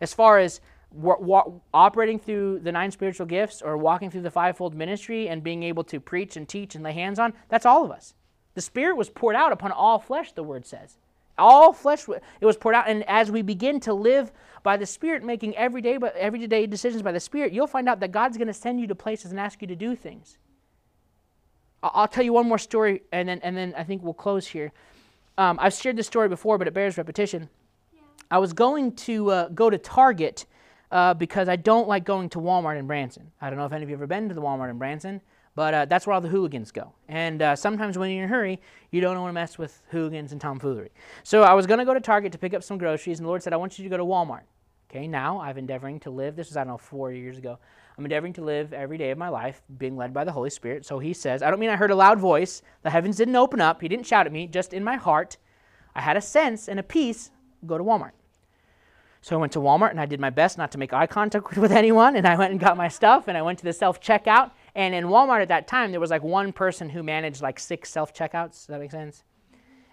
As 0.00 0.14
far 0.14 0.38
as 0.38 0.62
wa- 0.90 1.18
wa- 1.20 1.50
operating 1.74 2.18
through 2.18 2.60
the 2.60 2.72
nine 2.72 2.90
spiritual 2.90 3.26
gifts 3.26 3.60
or 3.60 3.76
walking 3.76 4.10
through 4.10 4.22
the 4.22 4.30
fivefold 4.30 4.74
ministry 4.74 5.28
and 5.28 5.44
being 5.44 5.62
able 5.62 5.84
to 5.84 6.00
preach 6.00 6.38
and 6.38 6.48
teach 6.48 6.74
and 6.74 6.82
lay 6.82 6.92
hands 6.94 7.18
on, 7.18 7.34
that's 7.50 7.66
all 7.66 7.84
of 7.84 7.90
us. 7.90 8.14
The 8.54 8.62
Spirit 8.62 8.96
was 8.96 9.10
poured 9.10 9.36
out 9.36 9.52
upon 9.52 9.70
all 9.70 9.98
flesh, 9.98 10.32
the 10.32 10.42
word 10.42 10.64
says. 10.64 10.96
All 11.36 11.74
flesh, 11.74 12.08
it 12.40 12.46
was 12.46 12.56
poured 12.56 12.74
out. 12.74 12.88
And 12.88 13.04
as 13.06 13.30
we 13.30 13.42
begin 13.42 13.80
to 13.80 13.92
live 13.92 14.32
by 14.62 14.78
the 14.78 14.86
Spirit, 14.86 15.22
making 15.22 15.54
everyday, 15.56 15.98
everyday 16.16 16.66
decisions 16.66 17.02
by 17.02 17.12
the 17.12 17.20
Spirit, 17.20 17.52
you'll 17.52 17.66
find 17.66 17.86
out 17.86 18.00
that 18.00 18.12
God's 18.12 18.38
going 18.38 18.48
to 18.48 18.54
send 18.54 18.80
you 18.80 18.86
to 18.86 18.94
places 18.94 19.30
and 19.30 19.38
ask 19.38 19.60
you 19.60 19.68
to 19.68 19.76
do 19.76 19.94
things. 19.94 20.38
I'll 21.82 22.08
tell 22.08 22.24
you 22.24 22.32
one 22.32 22.48
more 22.48 22.58
story, 22.58 23.02
and 23.12 23.28
then 23.28 23.40
and 23.42 23.56
then 23.56 23.74
I 23.76 23.84
think 23.84 24.02
we'll 24.02 24.14
close 24.14 24.46
here. 24.46 24.72
Um, 25.36 25.58
I've 25.60 25.74
shared 25.74 25.96
this 25.96 26.06
story 26.06 26.28
before, 26.28 26.58
but 26.58 26.66
it 26.66 26.74
bears 26.74 26.98
repetition. 26.98 27.48
Yeah. 27.92 28.00
I 28.30 28.38
was 28.38 28.52
going 28.52 28.92
to 28.96 29.30
uh, 29.30 29.48
go 29.50 29.70
to 29.70 29.78
Target 29.78 30.46
uh, 30.90 31.14
because 31.14 31.48
I 31.48 31.56
don't 31.56 31.88
like 31.88 32.04
going 32.04 32.28
to 32.30 32.38
Walmart 32.38 32.78
in 32.78 32.86
Branson. 32.86 33.30
I 33.40 33.48
don't 33.48 33.58
know 33.58 33.66
if 33.66 33.72
any 33.72 33.84
of 33.84 33.88
you 33.88 33.94
have 33.94 34.00
ever 34.00 34.06
been 34.08 34.28
to 34.28 34.34
the 34.34 34.42
Walmart 34.42 34.70
in 34.70 34.78
Branson, 34.78 35.20
but 35.54 35.74
uh, 35.74 35.84
that's 35.84 36.06
where 36.06 36.14
all 36.14 36.20
the 36.20 36.28
hooligans 36.28 36.72
go. 36.72 36.92
And 37.08 37.42
uh, 37.42 37.54
sometimes 37.54 37.96
when 37.96 38.10
you're 38.10 38.24
in 38.24 38.30
a 38.30 38.32
hurry, 38.32 38.60
you 38.90 39.00
don't 39.00 39.20
want 39.20 39.30
to 39.30 39.34
mess 39.34 39.58
with 39.58 39.82
hooligans 39.90 40.32
and 40.32 40.40
tomfoolery. 40.40 40.90
So 41.22 41.42
I 41.42 41.54
was 41.54 41.66
going 41.66 41.78
to 41.78 41.84
go 41.84 41.94
to 41.94 42.00
Target 42.00 42.32
to 42.32 42.38
pick 42.38 42.54
up 42.54 42.64
some 42.64 42.78
groceries, 42.78 43.18
and 43.20 43.24
the 43.24 43.28
Lord 43.28 43.42
said, 43.42 43.52
"I 43.52 43.56
want 43.56 43.78
you 43.78 43.84
to 43.84 43.88
go 43.88 43.96
to 43.96 44.04
Walmart." 44.04 44.42
Okay, 44.90 45.06
now 45.06 45.38
I've 45.38 45.58
endeavoring 45.58 46.00
to 46.00 46.10
live. 46.10 46.34
This 46.34 46.48
was 46.48 46.56
I 46.56 46.60
don't 46.60 46.68
know 46.68 46.78
four 46.78 47.12
years 47.12 47.38
ago. 47.38 47.58
I'm 47.98 48.04
endeavoring 48.04 48.32
to 48.34 48.44
live 48.44 48.72
every 48.72 48.96
day 48.96 49.10
of 49.10 49.18
my 49.18 49.28
life 49.28 49.60
being 49.76 49.96
led 49.96 50.14
by 50.14 50.22
the 50.22 50.30
Holy 50.30 50.50
Spirit. 50.50 50.86
So 50.86 51.00
he 51.00 51.12
says, 51.12 51.42
I 51.42 51.50
don't 51.50 51.58
mean 51.58 51.68
I 51.68 51.74
heard 51.74 51.90
a 51.90 51.96
loud 51.96 52.20
voice. 52.20 52.62
The 52.82 52.90
heavens 52.90 53.16
didn't 53.16 53.34
open 53.34 53.60
up. 53.60 53.80
He 53.80 53.88
didn't 53.88 54.06
shout 54.06 54.24
at 54.24 54.32
me. 54.32 54.46
Just 54.46 54.72
in 54.72 54.84
my 54.84 54.94
heart, 54.94 55.36
I 55.96 56.00
had 56.00 56.16
a 56.16 56.20
sense 56.20 56.68
and 56.68 56.78
a 56.78 56.84
peace 56.84 57.32
go 57.66 57.76
to 57.76 57.82
Walmart. 57.82 58.12
So 59.20 59.34
I 59.34 59.40
went 59.40 59.52
to 59.54 59.58
Walmart 59.58 59.90
and 59.90 60.00
I 60.00 60.06
did 60.06 60.20
my 60.20 60.30
best 60.30 60.58
not 60.58 60.70
to 60.72 60.78
make 60.78 60.92
eye 60.92 61.08
contact 61.08 61.56
with 61.56 61.72
anyone. 61.72 62.14
And 62.14 62.24
I 62.24 62.36
went 62.36 62.52
and 62.52 62.60
got 62.60 62.76
my 62.76 62.86
stuff 62.86 63.26
and 63.26 63.36
I 63.36 63.42
went 63.42 63.58
to 63.58 63.64
the 63.64 63.72
self 63.72 64.00
checkout. 64.00 64.52
And 64.76 64.94
in 64.94 65.06
Walmart 65.06 65.42
at 65.42 65.48
that 65.48 65.66
time, 65.66 65.90
there 65.90 65.98
was 65.98 66.10
like 66.10 66.22
one 66.22 66.52
person 66.52 66.88
who 66.88 67.02
managed 67.02 67.42
like 67.42 67.58
six 67.58 67.90
self 67.90 68.14
checkouts. 68.14 68.52
Does 68.52 68.66
that 68.66 68.78
make 68.78 68.92
sense? 68.92 69.24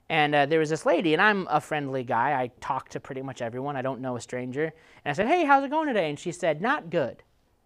And 0.09 0.35
uh, 0.35 0.45
there 0.45 0.59
was 0.59 0.69
this 0.69 0.85
lady, 0.85 1.13
and 1.13 1.21
I'm 1.23 1.47
a 1.49 1.59
friendly 1.59 2.03
guy. 2.03 2.39
I 2.39 2.51
talk 2.61 2.89
to 2.89 2.99
pretty 2.99 3.23
much 3.23 3.41
everyone. 3.41 3.75
I 3.75 3.81
don't 3.81 4.01
know 4.01 4.15
a 4.15 4.21
stranger. 4.21 4.65
And 4.65 5.11
I 5.11 5.13
said, 5.13 5.25
Hey, 5.25 5.43
how's 5.43 5.63
it 5.63 5.71
going 5.71 5.87
today? 5.87 6.11
And 6.11 6.19
she 6.19 6.31
said, 6.31 6.61
Not 6.61 6.91
good. 6.91 7.23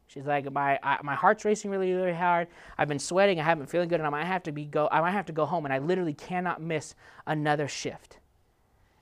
She's 0.10 0.26
like, 0.26 0.52
my 0.52 0.80
I, 0.82 0.98
my 1.04 1.14
heart's 1.14 1.46
racing 1.46 1.70
really, 1.70 1.94
really 1.94 2.14
hard. 2.14 2.48
I've 2.80 2.88
been 2.88 3.00
sweating. 3.00 3.40
I 3.40 3.44
haven't 3.44 3.66
been 3.66 3.70
feeling 3.70 3.90
good, 3.90 4.00
and 4.00 4.08
I 4.08 4.10
might 4.10 4.26
have 4.26 4.42
to 4.44 4.52
be 4.52 4.66
go. 4.66 4.90
I 4.92 5.02
might 5.02 5.12
have 5.12 5.28
to 5.28 5.34
go 5.34 5.46
home, 5.46 5.66
and 5.66 5.74
I 5.74 5.78
literally 5.78 6.16
cannot 6.16 6.62
miss 6.62 6.96
another 7.28 7.68
shift. 7.68 8.18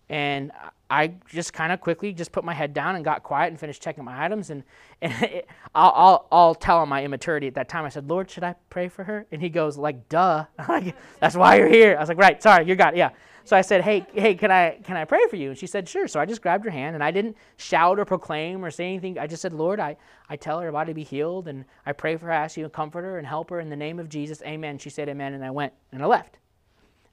And 0.10 0.52
I 0.90 1.14
just 1.30 1.54
kind 1.54 1.72
of 1.72 1.82
quickly 1.82 2.14
just 2.14 2.32
put 2.32 2.44
my 2.44 2.54
head 2.54 2.74
down 2.74 2.96
and 2.96 3.04
got 3.04 3.24
quiet 3.24 3.48
and 3.48 3.60
finished 3.60 3.82
checking 3.82 4.04
my 4.04 4.24
items. 4.24 4.50
And, 4.50 4.64
and 5.02 5.14
it, 5.24 5.48
I'll, 5.74 5.94
I'll, 5.96 6.28
I'll 6.32 6.56
tell 6.56 6.84
him 6.84 6.90
my 6.90 7.04
immaturity 7.04 7.48
at 7.48 7.56
that 7.56 7.70
time. 7.70 7.86
I 7.86 7.90
said, 7.90 8.10
Lord, 8.10 8.30
should 8.30 8.44
I 8.44 8.56
pray 8.70 8.90
for 8.90 9.04
her? 9.04 9.26
And 9.32 9.42
he 9.42 9.50
goes, 9.50 9.78
like, 9.78 10.10
duh. 10.10 10.46
That's 11.20 11.36
why 11.36 11.56
you're 11.56 11.68
here. 11.68 11.96
I 11.96 12.00
was 12.00 12.10
like, 12.10 12.18
right, 12.18 12.42
sorry, 12.42 12.66
you're 12.66 12.76
God. 12.76 12.96
Yeah. 12.96 13.12
So 13.48 13.56
I 13.56 13.62
said, 13.62 13.82
"Hey, 13.82 14.06
hey, 14.14 14.36
can 14.36 14.52
I 14.52 14.78
can 14.84 14.98
I 14.98 15.06
pray 15.06 15.26
for 15.30 15.38
you?" 15.38 15.52
And 15.52 15.58
she 15.58 15.68
said, 15.68 15.88
"Sure." 15.88 16.06
So 16.10 16.20
I 16.20 16.26
just 16.26 16.42
grabbed 16.42 16.66
her 16.66 16.70
hand 16.70 16.96
and 16.96 17.04
I 17.04 17.12
didn't 17.12 17.38
shout 17.56 17.98
or 17.98 18.04
proclaim 18.04 18.64
or 18.64 18.70
say 18.70 18.88
anything. 18.88 19.18
I 19.18 19.26
just 19.26 19.42
said, 19.42 19.54
"Lord, 19.54 19.80
I 19.80 19.96
I 20.28 20.36
tell 20.36 20.60
her 20.60 20.70
to 20.70 20.94
be 20.94 21.06
healed 21.06 21.48
and 21.48 21.64
I 21.86 21.94
pray 21.94 22.18
for 22.18 22.26
her, 22.26 22.32
ask 22.34 22.58
you 22.58 22.64
to 22.64 22.70
comfort 22.70 23.04
her 23.04 23.18
and 23.18 23.26
help 23.26 23.50
her 23.52 23.62
in 23.62 23.70
the 23.70 23.78
name 23.78 24.00
of 24.00 24.10
Jesus. 24.10 24.42
Amen." 24.42 24.78
She 24.80 24.90
said, 24.90 25.08
"Amen," 25.08 25.34
and 25.34 25.46
I 25.46 25.50
went 25.50 25.72
and 25.94 26.04
I 26.04 26.08
left. 26.08 26.40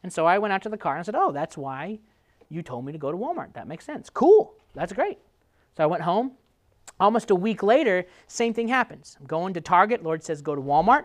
And 0.03 0.13
so 0.13 0.27
I 0.27 0.39
went 0.39 0.53
out 0.53 0.63
to 0.63 0.69
the 0.69 0.77
car 0.77 0.95
and 0.95 1.01
I 1.01 1.05
said, 1.05 1.15
"Oh, 1.15 1.31
that's 1.31 1.57
why 1.57 2.01
you 2.49 2.63
told 2.63 2.85
me 2.85 2.91
to 2.91 2.99
go 2.99 3.13
to 3.13 3.17
Walmart. 3.17 3.53
That 3.53 3.69
makes 3.69 3.85
sense. 3.85 4.11
Cool. 4.11 4.55
That's 4.73 4.93
great." 4.93 5.21
So 5.77 5.85
I 5.85 5.87
went 5.87 6.03
home. 6.03 6.33
Almost 6.99 7.31
a 7.31 7.37
week 7.37 7.63
later, 7.63 8.07
same 8.27 8.53
thing 8.53 8.67
happens. 8.67 9.17
I'm 9.21 9.27
going 9.27 9.55
to 9.55 9.61
Target. 9.61 10.03
Lord 10.03 10.25
says, 10.25 10.43
"Go 10.43 10.57
to 10.57 10.61
Walmart." 10.61 11.05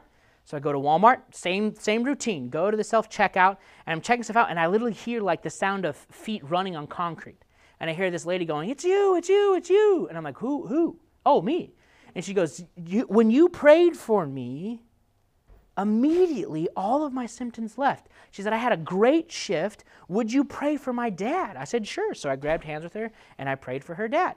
So 0.49 0.57
I 0.57 0.59
go 0.59 0.71
to 0.73 0.79
Walmart, 0.79 1.19
same 1.29 1.75
same 1.75 2.01
routine. 2.01 2.49
Go 2.49 2.71
to 2.71 2.75
the 2.75 2.83
self 2.83 3.07
checkout, 3.07 3.57
and 3.85 3.93
I'm 3.93 4.01
checking 4.01 4.23
stuff 4.23 4.35
out, 4.35 4.49
and 4.49 4.59
I 4.59 4.65
literally 4.65 4.93
hear 4.93 5.21
like 5.21 5.43
the 5.43 5.49
sound 5.51 5.85
of 5.85 5.95
feet 5.95 6.41
running 6.43 6.75
on 6.75 6.87
concrete, 6.87 7.45
and 7.79 7.87
I 7.87 7.93
hear 7.93 8.09
this 8.09 8.25
lady 8.25 8.45
going, 8.45 8.71
"It's 8.71 8.83
you, 8.83 9.15
it's 9.15 9.29
you, 9.29 9.53
it's 9.53 9.69
you," 9.69 10.07
and 10.09 10.17
I'm 10.17 10.23
like, 10.23 10.39
"Who? 10.39 10.65
Who? 10.65 10.99
Oh, 11.23 11.43
me." 11.43 11.75
And 12.15 12.25
she 12.25 12.33
goes, 12.33 12.63
you, 12.75 13.01
"When 13.03 13.29
you 13.29 13.47
prayed 13.47 13.95
for 13.95 14.25
me, 14.25 14.81
immediately 15.77 16.67
all 16.75 17.05
of 17.05 17.13
my 17.13 17.27
symptoms 17.27 17.77
left." 17.77 18.07
She 18.31 18.41
said, 18.41 18.51
"I 18.51 18.57
had 18.57 18.71
a 18.71 18.77
great 18.77 19.31
shift. 19.31 19.83
Would 20.07 20.33
you 20.33 20.43
pray 20.43 20.77
for 20.77 20.91
my 20.91 21.11
dad?" 21.11 21.57
I 21.57 21.63
said, 21.63 21.87
"Sure." 21.87 22.15
So 22.15 22.27
I 22.27 22.35
grabbed 22.35 22.63
hands 22.63 22.83
with 22.83 22.93
her 22.93 23.11
and 23.37 23.47
I 23.47 23.53
prayed 23.53 23.83
for 23.83 23.93
her 23.93 24.07
dad. 24.07 24.35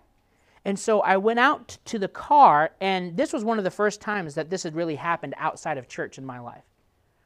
And 0.65 0.79
so 0.79 1.01
I 1.01 1.17
went 1.17 1.41
out 1.41 1.79
to 1.87 1.99
the 1.99 2.09
car, 2.09 2.71
and 2.81 3.17
this 3.17 3.33
was 3.33 3.45
one 3.45 3.59
of 3.59 3.65
the 3.65 3.71
first 3.71 4.01
times 4.01 4.35
that 4.37 4.49
this 4.49 4.63
had 4.63 4.77
really 4.77 4.95
happened 4.95 5.35
outside 5.37 5.77
of 5.77 5.89
church 5.89 6.19
in 6.19 6.25
my 6.25 6.39
life, 6.39 6.63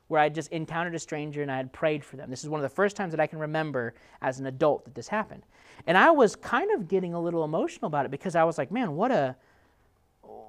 where 0.09 0.21
I 0.21 0.31
just 0.31 0.51
encountered 0.53 0.95
a 0.95 0.99
stranger 0.99 1.43
and 1.43 1.53
I 1.53 1.59
had 1.59 1.73
prayed 1.73 2.03
for 2.03 2.17
them. 2.17 2.31
This 2.31 2.45
is 2.45 2.49
one 2.49 2.61
of 2.61 2.63
the 2.63 2.75
first 2.75 2.97
times 2.97 3.13
that 3.13 3.21
I 3.21 3.27
can 3.27 3.39
remember 3.39 3.95
as 4.23 4.41
an 4.41 4.47
adult 4.47 4.85
that 4.87 4.95
this 4.95 5.09
happened. 5.09 5.43
And 5.87 5.99
I 5.99 6.11
was 6.11 6.35
kind 6.35 6.71
of 6.71 6.89
getting 6.89 7.13
a 7.13 7.21
little 7.21 7.45
emotional 7.45 7.89
about 7.89 8.07
it 8.07 8.11
because 8.11 8.35
I 8.35 8.45
was 8.45 8.57
like, 8.57 8.71
man, 8.71 8.97
what 8.97 9.11
a 9.11 9.37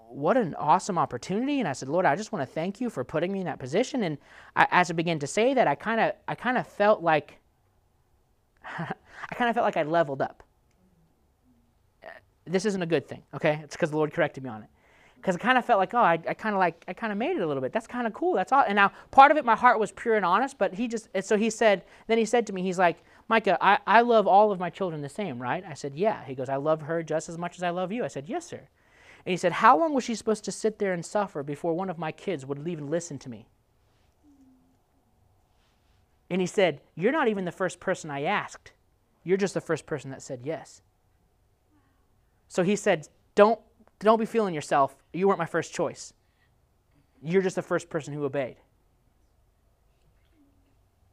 what 0.10 0.38
an 0.38 0.56
awesome 0.56 0.98
opportunity 0.98 1.60
and 1.60 1.68
i 1.68 1.74
said 1.74 1.90
lord 1.90 2.06
i 2.06 2.16
just 2.16 2.32
want 2.32 2.42
to 2.42 2.52
thank 2.52 2.80
you 2.80 2.90
for 2.90 3.04
putting 3.04 3.32
me 3.32 3.40
in 3.40 3.46
that 3.46 3.60
position 3.60 4.04
and 4.04 4.18
I, 4.56 4.68
as 4.72 4.90
i 4.90 4.94
began 4.94 5.20
to 5.20 5.28
say 5.28 5.54
that 5.54 5.68
i 5.68 5.76
kind 5.76 6.00
of 6.00 6.14
i 6.28 6.34
kind 6.34 6.58
of 6.58 6.66
felt 6.66 7.04
like 7.04 7.40
i 8.64 9.36
kind 9.36 9.50
of 9.50 9.54
felt 9.54 9.66
like 9.66 9.78
i 9.78 9.84
leveled 9.84 10.22
up 10.22 10.44
this 12.48 12.66
isn't 12.66 12.82
a 12.82 12.88
good 12.88 13.08
thing, 13.08 13.24
okay? 13.34 13.60
It's 13.64 13.76
because 13.76 13.92
the 13.92 13.98
Lord 13.98 14.14
corrected 14.14 14.44
me 14.44 14.50
on 14.50 14.64
it. 14.64 14.70
Because 15.16 15.36
I 15.36 15.40
kind 15.40 15.58
of 15.58 15.66
felt 15.66 15.80
like, 15.80 15.94
oh, 15.94 16.00
I, 16.00 16.20
I 16.28 16.34
kind 16.34 16.54
of 16.56 16.60
like, 16.60 16.84
I 16.88 16.94
kind 16.94 17.12
of 17.12 17.18
made 17.18 17.36
it 17.36 17.42
a 17.42 17.48
little 17.48 17.62
bit. 17.62 17.74
That's 17.74 17.88
kind 17.88 18.08
of 18.08 18.14
cool. 18.14 18.34
That's 18.34 18.52
all. 18.52 18.64
And 18.66 18.76
now 18.76 18.92
part 19.12 19.32
of 19.32 19.38
it, 19.38 19.46
my 19.46 19.56
heart 19.56 19.80
was 19.80 19.92
pure 19.92 20.16
and 20.16 20.26
honest, 20.26 20.58
but 20.58 20.76
he 20.76 20.88
just, 20.88 21.10
so 21.22 21.38
he 21.38 21.50
said, 21.50 21.84
then 22.08 22.18
he 22.18 22.26
said 22.26 22.48
to 22.48 22.54
me, 22.54 22.62
he's 22.62 22.78
like, 22.78 22.98
Micah, 23.28 23.58
I, 23.60 23.80
I 23.86 24.02
love 24.02 24.26
all 24.26 24.52
of 24.52 24.60
my 24.60 24.70
children 24.70 25.02
the 25.02 25.10
same, 25.10 25.42
right? 25.42 25.64
I 25.68 25.74
said, 25.74 25.96
Yeah. 25.96 26.24
He 26.24 26.34
goes, 26.36 26.50
I 26.50 26.56
love 26.56 26.84
her 26.84 27.04
just 27.04 27.30
as 27.30 27.38
much 27.38 27.58
as 27.58 27.64
I 27.64 27.70
love 27.72 27.92
you. 27.92 28.04
I 28.04 28.08
said, 28.08 28.26
Yes, 28.28 28.46
sir. 28.46 28.62
And 29.26 29.32
he 29.32 29.38
said, 29.38 29.52
How 29.52 29.78
long 29.78 29.94
was 29.94 30.04
she 30.04 30.16
supposed 30.16 30.46
to 30.46 30.52
sit 30.52 30.80
there 30.80 30.94
and 30.94 31.06
suffer 31.06 31.44
before 31.44 31.74
one 31.74 31.90
of 31.90 31.98
my 31.98 32.12
kids 32.12 32.46
would 32.46 32.66
even 32.68 32.90
listen 32.90 33.20
to 33.20 33.30
me? 33.30 33.48
And 36.30 36.40
he 36.40 36.48
said, 36.48 36.82
You're 36.96 37.12
not 37.12 37.28
even 37.28 37.46
the 37.46 37.52
first 37.52 37.80
person 37.80 38.10
I 38.10 38.24
asked. 38.24 38.72
You're 39.24 39.38
just 39.38 39.54
the 39.54 39.62
first 39.62 39.86
person 39.86 40.12
that 40.12 40.22
said 40.22 40.42
yes. 40.44 40.82
So 42.48 42.64
he 42.64 42.76
said, 42.76 43.08
Don't, 43.36 43.60
don't 44.00 44.20
be 44.20 44.26
feeling 44.26 44.54
yourself. 44.54 44.96
You 45.14 45.28
weren't 45.28 45.40
my 45.40 45.46
first 45.46 45.74
choice. 45.74 46.14
You're 47.22 47.42
just 47.42 47.56
the 47.56 47.62
first 47.62 47.90
person 47.90 48.14
who 48.14 48.24
obeyed. 48.26 48.58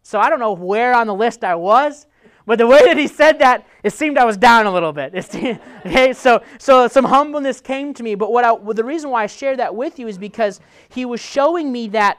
So 0.02 0.20
I 0.20 0.28
don't 0.28 0.38
know 0.38 0.52
where 0.52 0.94
on 0.94 1.06
the 1.06 1.14
list 1.14 1.44
I 1.44 1.54
was, 1.54 2.06
but 2.46 2.58
the 2.58 2.66
way 2.66 2.84
that 2.84 2.98
he 2.98 3.08
said 3.08 3.38
that, 3.38 3.66
it 3.82 3.94
seemed 3.94 4.18
I 4.18 4.24
was 4.26 4.36
down 4.36 4.66
a 4.66 4.70
little 4.70 4.92
bit. 4.92 5.14
okay, 5.86 6.12
so 6.12 6.42
so 6.58 6.88
some 6.88 7.06
humbleness 7.06 7.60
came 7.60 7.94
to 7.94 8.02
me. 8.02 8.14
But 8.14 8.30
what 8.30 8.44
I, 8.44 8.52
well, 8.52 8.74
the 8.74 8.84
reason 8.84 9.10
why 9.10 9.22
I 9.22 9.26
share 9.26 9.56
that 9.56 9.74
with 9.74 9.98
you 9.98 10.06
is 10.06 10.18
because 10.18 10.60
he 10.90 11.06
was 11.06 11.20
showing 11.20 11.72
me 11.72 11.88
that 11.88 12.18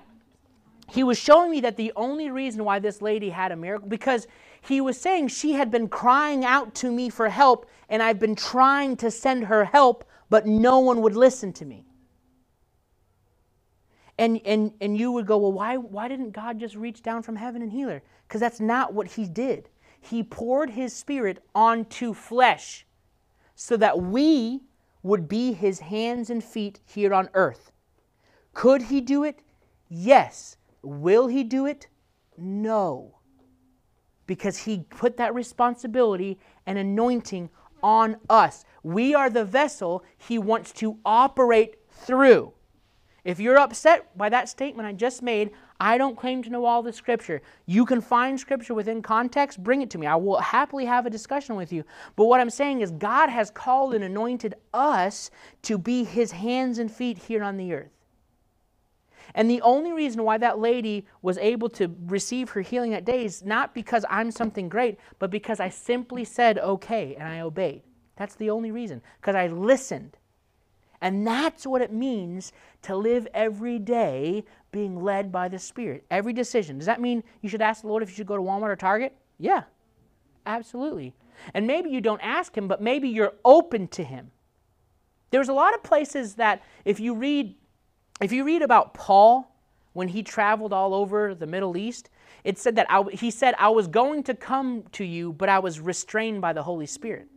he 0.88 1.04
was 1.04 1.20
showing 1.20 1.52
me 1.52 1.62
that 1.62 1.78
the 1.78 1.92
only 1.96 2.30
reason 2.32 2.64
why 2.64 2.80
this 2.80 3.02
lady 3.02 3.30
had 3.30 3.52
a 3.52 3.56
miracle 3.56 3.88
because 3.88 4.28
he 4.68 4.82
was 4.82 5.00
saying 5.00 5.28
she 5.28 5.54
had 5.54 5.70
been 5.70 5.88
crying 5.88 6.44
out 6.44 6.74
to 6.76 6.92
me 6.92 7.10
for 7.10 7.30
help 7.30 7.70
and 7.90 8.02
I've 8.02 8.20
been 8.20 8.36
trying 8.36 8.98
to 8.98 9.12
send 9.12 9.46
her 9.46 9.66
help, 9.66 10.04
but 10.30 10.48
no 10.48 10.80
one 10.80 11.02
would 11.02 11.16
listen 11.16 11.54
to 11.54 11.66
me. 11.66 11.86
And, 14.18 14.42
and, 14.46 14.72
and 14.82 14.98
you 14.98 15.12
would 15.12 15.28
go, 15.28 15.38
well, 15.38 15.52
why, 15.52 15.78
why 15.78 16.08
didn't 16.08 16.32
God 16.32 16.60
just 16.60 16.76
reach 16.76 17.04
down 17.04 17.22
from 17.22 17.36
heaven 17.36 17.62
and 17.62 17.72
heal 17.72 17.90
her? 17.90 18.02
Because 18.28 18.42
that's 18.42 18.60
not 18.60 18.94
what 18.94 19.08
he 19.08 19.28
did. 19.28 19.70
He 20.00 20.24
poured 20.24 20.70
his 20.70 20.94
spirit 20.94 21.44
onto 21.54 22.14
flesh 22.14 22.86
so 23.56 23.78
that 23.78 24.02
we 24.02 24.62
would 25.04 25.28
be 25.28 25.54
his 25.54 25.80
hands 25.80 26.30
and 26.30 26.44
feet 26.44 26.80
here 26.86 27.14
on 27.14 27.30
earth. 27.34 27.72
Could 28.54 28.84
he 28.84 29.02
do 29.02 29.24
it? 29.24 29.42
Yes. 29.90 30.58
Will 30.82 31.28
he 31.28 31.44
do 31.44 31.66
it? 31.66 31.88
No. 32.38 33.15
Because 34.28 34.58
he 34.58 34.80
put 34.90 35.18
that 35.18 35.34
responsibility 35.36 36.40
and 36.66 36.78
anointing 36.78 37.50
on 37.84 38.18
us. 38.30 38.66
We 38.84 39.14
are 39.14 39.30
the 39.30 39.46
vessel 39.46 40.04
he 40.18 40.40
wants 40.40 40.72
to 40.74 40.98
operate 41.06 41.76
through. 41.92 42.54
If 43.24 43.40
you're 43.40 43.58
upset 43.58 44.16
by 44.18 44.30
that 44.30 44.50
statement 44.50 44.88
I 44.88 44.94
just 44.94 45.24
made, 45.24 45.52
I 45.80 45.98
don't 45.98 46.18
claim 46.18 46.42
to 46.44 46.50
know 46.50 46.66
all 46.66 46.84
the 46.84 46.94
scripture. 46.94 47.42
You 47.66 47.86
can 47.86 48.00
find 48.00 48.40
scripture 48.40 48.74
within 48.74 49.02
context, 49.02 49.64
bring 49.64 49.82
it 49.82 49.90
to 49.92 49.98
me. 49.98 50.08
I 50.08 50.16
will 50.16 50.40
happily 50.40 50.86
have 50.86 51.06
a 51.06 51.10
discussion 51.10 51.56
with 51.56 51.74
you. 51.74 51.84
But 52.16 52.26
what 52.26 52.40
I'm 52.40 52.50
saying 52.50 52.82
is, 52.82 52.92
God 52.92 53.30
has 53.30 53.50
called 53.50 53.94
and 53.96 54.04
anointed 54.04 54.56
us 54.74 55.32
to 55.64 55.78
be 55.78 56.04
his 56.04 56.32
hands 56.32 56.78
and 56.78 56.90
feet 56.92 57.18
here 57.18 57.44
on 57.44 57.58
the 57.58 57.74
earth. 57.74 57.95
And 59.34 59.50
the 59.50 59.62
only 59.62 59.92
reason 59.92 60.24
why 60.24 60.38
that 60.38 60.60
lady 60.60 61.06
was 61.22 61.38
able 61.38 61.70
to 61.70 61.94
receive 62.06 62.50
her 62.52 62.62
healing 62.62 62.92
that 62.92 63.06
day 63.06 63.26
is 63.26 63.44
not 63.44 63.74
because 63.74 64.06
I'm 64.10 64.32
something 64.32 64.70
great, 64.70 65.00
but 65.20 65.32
because 65.32 65.60
I 65.60 65.70
simply 65.70 66.24
said 66.24 66.60
okay 66.60 67.16
and 67.16 67.28
I 67.28 67.42
obeyed. 67.42 67.82
That's 68.16 68.36
the 68.36 68.50
only 68.50 68.72
reason. 68.72 69.02
Because 69.20 69.36
I 69.36 69.48
listened. 69.48 70.18
And 71.02 71.26
that's 71.26 71.68
what 71.68 71.82
it 71.82 71.92
means 71.92 72.54
to 72.84 72.96
live 72.96 73.28
every 73.34 73.80
day 73.80 74.46
being 74.72 75.02
led 75.02 75.32
by 75.32 75.48
the 75.48 75.60
Spirit. 75.60 76.06
Every 76.10 76.34
decision. 76.34 76.78
Does 76.78 76.88
that 76.88 77.02
mean 77.02 77.24
you 77.42 77.50
should 77.50 77.62
ask 77.62 77.82
the 77.82 77.88
Lord 77.88 78.04
if 78.04 78.10
you 78.10 78.16
should 78.16 78.28
go 78.28 78.38
to 78.38 78.42
Walmart 78.42 78.70
or 78.70 78.76
Target? 78.76 79.16
Yeah, 79.38 79.64
absolutely. 80.46 81.14
And 81.54 81.68
maybe 81.68 81.90
you 81.90 82.02
don't 82.02 82.22
ask 82.22 82.58
Him, 82.58 82.68
but 82.68 82.82
maybe 82.82 83.10
you're 83.10 83.34
open 83.44 83.88
to 83.90 84.04
Him. 84.04 84.32
There's 85.32 85.50
a 85.50 85.54
lot 85.54 85.74
of 85.74 85.84
places 85.84 86.36
that 86.36 86.64
if 86.86 87.00
you 87.00 87.14
read, 87.14 87.56
if 88.22 88.32
you 88.32 88.44
read 88.44 88.62
about 88.62 88.94
Paul 88.94 89.52
when 89.94 90.08
he 90.08 90.24
traveled 90.24 90.74
all 90.74 90.94
over 90.94 91.36
the 91.36 91.48
Middle 91.48 91.78
East, 91.78 92.10
it 92.44 92.58
said 92.58 92.76
that 92.76 92.88
I, 92.90 93.04
he 93.12 93.32
said, 93.32 93.56
I 93.58 93.70
was 93.70 93.88
going 93.88 94.24
to 94.24 94.34
come 94.34 94.84
to 94.94 95.04
you, 95.04 95.34
but 95.34 95.50
I 95.50 95.60
was 95.60 95.80
restrained 95.80 96.42
by 96.42 96.54
the 96.54 96.64
Holy 96.64 96.86
Spirit. 96.86 97.28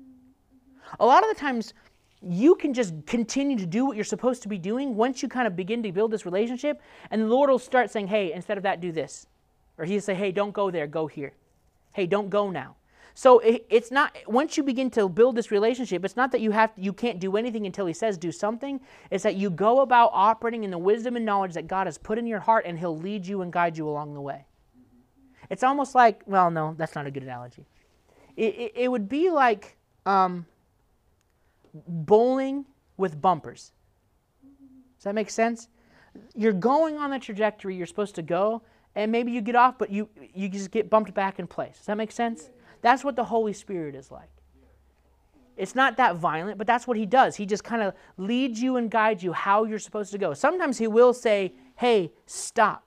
A 1.00 1.06
lot 1.06 1.22
of 1.22 1.28
the 1.28 1.40
times, 1.40 1.74
you 2.20 2.54
can 2.56 2.74
just 2.74 2.94
continue 3.06 3.56
to 3.56 3.66
do 3.66 3.84
what 3.86 3.96
you're 3.96 4.04
supposed 4.04 4.42
to 4.42 4.48
be 4.48 4.58
doing 4.58 4.96
once 4.96 5.22
you 5.22 5.28
kind 5.28 5.46
of 5.46 5.54
begin 5.54 5.82
to 5.82 5.92
build 5.92 6.10
this 6.10 6.24
relationship, 6.24 6.80
and 7.10 7.22
the 7.22 7.26
Lord 7.26 7.48
will 7.50 7.58
start 7.58 7.90
saying, 7.90 8.08
Hey, 8.08 8.32
instead 8.32 8.56
of 8.56 8.64
that, 8.64 8.80
do 8.80 8.92
this. 8.92 9.26
Or 9.76 9.84
He'll 9.84 10.00
say, 10.00 10.14
Hey, 10.14 10.32
don't 10.32 10.52
go 10.52 10.70
there, 10.70 10.86
go 10.86 11.06
here. 11.06 11.32
Hey, 11.92 12.06
don't 12.06 12.28
go 12.28 12.50
now. 12.50 12.76
So 13.18 13.40
it, 13.40 13.66
it's 13.68 13.90
not 13.90 14.16
once 14.28 14.56
you 14.56 14.62
begin 14.62 14.90
to 14.90 15.08
build 15.08 15.34
this 15.34 15.50
relationship, 15.50 16.04
it's 16.04 16.14
not 16.14 16.30
that 16.30 16.40
you 16.40 16.52
have 16.52 16.70
you 16.76 16.92
can't 16.92 17.18
do 17.18 17.36
anything 17.36 17.66
until 17.66 17.84
he 17.84 17.92
says 17.92 18.16
do 18.16 18.30
something. 18.30 18.78
It's 19.10 19.24
that 19.24 19.34
you 19.34 19.50
go 19.50 19.80
about 19.80 20.10
operating 20.12 20.62
in 20.62 20.70
the 20.70 20.78
wisdom 20.78 21.16
and 21.16 21.26
knowledge 21.26 21.54
that 21.54 21.66
God 21.66 21.88
has 21.88 21.98
put 21.98 22.16
in 22.16 22.28
your 22.28 22.38
heart 22.38 22.64
and 22.64 22.78
he'll 22.78 22.96
lead 22.96 23.26
you 23.26 23.42
and 23.42 23.52
guide 23.52 23.76
you 23.76 23.88
along 23.88 24.14
the 24.14 24.20
way. 24.20 24.46
It's 25.50 25.64
almost 25.64 25.96
like, 25.96 26.22
well, 26.26 26.48
no, 26.48 26.76
that's 26.78 26.94
not 26.94 27.08
a 27.08 27.10
good 27.10 27.24
analogy. 27.24 27.66
It, 28.36 28.54
it, 28.54 28.72
it 28.76 28.88
would 28.88 29.08
be 29.08 29.30
like 29.30 29.76
um, 30.06 30.46
bowling 31.88 32.66
with 32.98 33.20
bumpers. 33.20 33.72
Does 34.96 35.04
that 35.06 35.16
make 35.16 35.30
sense? 35.30 35.66
You're 36.36 36.52
going 36.52 36.98
on 36.98 37.10
the 37.10 37.18
trajectory 37.18 37.74
you're 37.74 37.86
supposed 37.86 38.14
to 38.14 38.22
go, 38.22 38.62
and 38.94 39.10
maybe 39.10 39.32
you 39.32 39.40
get 39.40 39.56
off, 39.56 39.76
but 39.76 39.90
you, 39.90 40.08
you 40.34 40.48
just 40.48 40.70
get 40.70 40.88
bumped 40.88 41.12
back 41.14 41.40
in 41.40 41.48
place. 41.48 41.78
Does 41.78 41.86
that 41.86 41.96
make 41.96 42.12
sense? 42.12 42.50
That's 42.80 43.04
what 43.04 43.16
the 43.16 43.24
Holy 43.24 43.52
Spirit 43.52 43.94
is 43.94 44.10
like. 44.10 44.30
It's 45.56 45.74
not 45.74 45.96
that 45.96 46.16
violent, 46.16 46.56
but 46.56 46.66
that's 46.66 46.86
what 46.86 46.96
He 46.96 47.04
does. 47.04 47.36
He 47.36 47.44
just 47.44 47.64
kind 47.64 47.82
of 47.82 47.94
leads 48.16 48.62
you 48.62 48.76
and 48.76 48.90
guides 48.90 49.22
you 49.22 49.32
how 49.32 49.64
you're 49.64 49.80
supposed 49.80 50.12
to 50.12 50.18
go. 50.18 50.32
Sometimes 50.32 50.78
He 50.78 50.86
will 50.86 51.12
say, 51.12 51.52
hey, 51.76 52.12
stop. 52.26 52.84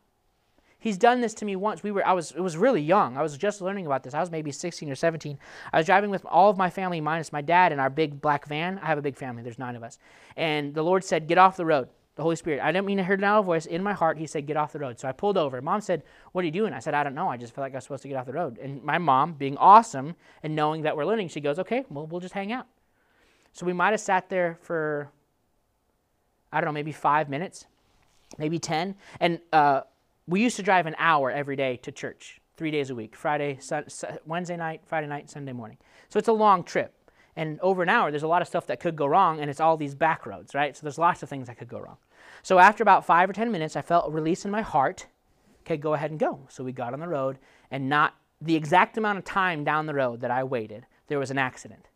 He's 0.80 0.98
done 0.98 1.22
this 1.22 1.36
to 1.36 1.46
me 1.46 1.56
once. 1.56 1.84
We 1.84 1.92
were 1.92 2.06
I 2.06 2.14
was 2.14 2.32
it 2.32 2.42
was 2.42 2.58
really 2.58 2.82
young. 2.82 3.16
I 3.16 3.22
was 3.22 3.38
just 3.38 3.62
learning 3.62 3.86
about 3.86 4.02
this. 4.02 4.16
I 4.16 4.20
was 4.20 4.32
maybe 4.32 4.52
16 4.52 4.90
or 4.90 4.96
17. 4.96 5.38
I 5.72 5.78
was 5.78 5.86
driving 5.86 6.10
with 6.10 6.26
all 6.26 6.50
of 6.50 6.58
my 6.58 6.72
family 6.72 7.00
minus 7.00 7.32
my 7.32 7.42
dad 7.42 7.72
in 7.72 7.80
our 7.80 7.90
big 7.90 8.20
black 8.20 8.48
van. 8.48 8.80
I 8.80 8.88
have 8.88 8.98
a 8.98 9.02
big 9.02 9.16
family. 9.16 9.44
There's 9.44 9.60
9 9.60 9.76
of 9.76 9.84
us. 9.84 10.00
And 10.36 10.74
the 10.74 10.82
Lord 10.82 11.04
said, 11.04 11.28
"Get 11.28 11.38
off 11.38 11.56
the 11.56 11.68
road." 11.68 11.90
The 12.22 12.24
Holy 12.24 12.36
Spirit. 12.36 12.62
I 12.62 12.72
didn't 12.72 12.86
mean 12.86 12.98
to 12.98 13.04
hear 13.04 13.16
an 13.16 13.24
audible 13.24 13.48
voice 13.54 13.66
in 13.66 13.82
my 13.82 13.94
heart. 13.94 14.20
He 14.20 14.28
said, 14.28 14.46
"Get 14.46 14.56
off 14.56 14.74
the 14.74 14.78
road." 14.78 15.00
So 15.00 15.08
I 15.08 15.12
pulled 15.12 15.40
over. 15.40 15.60
Mom 15.60 15.82
said, 15.82 16.04
"What 16.34 16.44
are 16.44 16.46
you 16.46 16.52
doing?" 16.52 16.72
I 16.72 16.78
said, 16.78 16.94
"I 16.94 17.04
don't 17.04 17.16
know. 17.16 17.28
I 17.30 17.36
just 17.36 17.56
feel 17.56 17.64
like 17.64 17.74
I 17.74 17.78
was 17.78 17.86
supposed 17.86 18.04
to 18.04 18.10
get 18.10 18.16
off 18.16 18.28
the 18.28 18.34
road." 18.34 18.60
And 18.60 18.84
my 18.84 19.00
mom, 19.00 19.34
being 19.34 19.58
awesome 19.58 20.16
and 20.44 20.56
knowing 20.56 20.84
that 20.84 20.96
we're 20.96 21.06
learning, 21.06 21.30
she 21.30 21.42
goes, 21.42 21.58
"Okay, 21.58 21.84
well, 21.90 22.06
we'll 22.06 22.22
just 22.22 22.36
hang 22.36 22.52
out." 22.52 22.68
So 23.54 23.66
we 23.66 23.74
might 23.74 23.90
have 23.90 24.00
sat 24.00 24.30
there 24.30 24.60
for 24.62 25.12
I 26.52 26.60
don't 26.60 26.68
know, 26.68 26.74
maybe 26.74 26.92
5 26.92 27.28
minutes, 27.28 27.66
maybe 28.38 28.60
10. 28.60 28.96
And 29.20 29.40
uh, 29.52 29.82
we 30.28 30.42
used 30.42 30.58
to 30.58 30.64
drive 30.64 30.86
an 30.86 30.96
hour 31.00 31.32
every 31.32 31.56
day 31.56 31.78
to 31.78 31.92
church, 31.92 32.40
three 32.56 32.70
days 32.70 32.92
a 32.92 32.96
week 32.96 33.16
Friday, 33.16 33.58
Wednesday 34.28 34.58
night, 34.58 34.82
Friday 34.86 35.08
night, 35.08 35.30
Sunday 35.30 35.54
morning. 35.54 35.78
So 36.10 36.20
it's 36.20 36.28
a 36.28 36.34
long 36.34 36.64
trip. 36.64 36.94
And 37.36 37.60
over 37.62 37.82
an 37.82 37.90
hour, 37.90 38.12
there's 38.12 38.24
a 38.24 38.28
lot 38.28 38.42
of 38.42 38.48
stuff 38.48 38.68
that 38.68 38.80
could 38.80 38.96
go 38.96 39.06
wrong, 39.06 39.40
and 39.40 39.50
it's 39.50 39.62
all 39.62 39.78
these 39.78 39.96
back 39.96 40.26
roads, 40.26 40.54
right? 40.54 40.76
So 40.76 40.82
there's 40.84 40.98
lots 40.98 41.24
of 41.24 41.30
things 41.30 41.48
that 41.48 41.58
could 41.58 41.70
go 41.70 41.80
wrong. 41.80 41.98
So 42.44 42.60
after 42.60 42.84
about 42.84 43.06
five 43.06 43.30
or 43.30 43.34
10 43.34 43.52
minutes, 43.52 43.76
I 43.76 43.82
felt 43.82 44.08
a 44.08 44.12
release 44.12 44.46
in 44.46 44.52
my 44.52 44.62
heart. 44.62 45.08
Okay, 45.62 45.78
go 45.78 45.94
ahead 45.94 46.12
and 46.12 46.20
go. 46.20 46.48
So 46.50 46.64
we 46.64 46.72
got 46.72 46.94
on 46.94 47.00
the 47.00 47.08
road, 47.08 47.38
and 47.70 47.88
not 47.88 48.16
the 48.42 48.56
exact 48.56 48.98
amount 48.98 49.20
of 49.20 49.24
time 49.24 49.64
down 49.64 49.86
the 49.86 49.94
road 49.94 50.22
that 50.22 50.32
I 50.32 50.44
waited, 50.44 50.86
there 51.08 51.20
was 51.20 51.32
an 51.32 51.38
accident. 51.38 51.88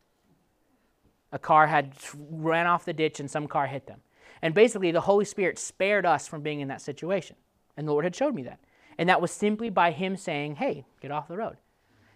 A 1.31 1.39
car 1.39 1.67
had 1.67 1.93
ran 2.29 2.67
off 2.67 2.85
the 2.85 2.93
ditch, 2.93 3.19
and 3.19 3.29
some 3.29 3.47
car 3.47 3.67
hit 3.67 3.87
them. 3.87 4.01
And 4.41 4.53
basically, 4.53 4.91
the 4.91 5.01
Holy 5.01 5.25
Spirit 5.25 5.57
spared 5.57 6.05
us 6.05 6.27
from 6.27 6.41
being 6.41 6.59
in 6.59 6.67
that 6.67 6.81
situation. 6.81 7.35
And 7.75 7.87
the 7.87 7.91
Lord 7.91 8.05
had 8.05 8.15
showed 8.15 8.35
me 8.35 8.43
that. 8.43 8.59
And 8.97 9.09
that 9.09 9.21
was 9.21 9.31
simply 9.31 9.69
by 9.69 9.91
Him 9.91 10.15
saying, 10.15 10.55
hey, 10.55 10.85
get 11.01 11.11
off 11.11 11.27
the 11.27 11.37
road. 11.37 11.57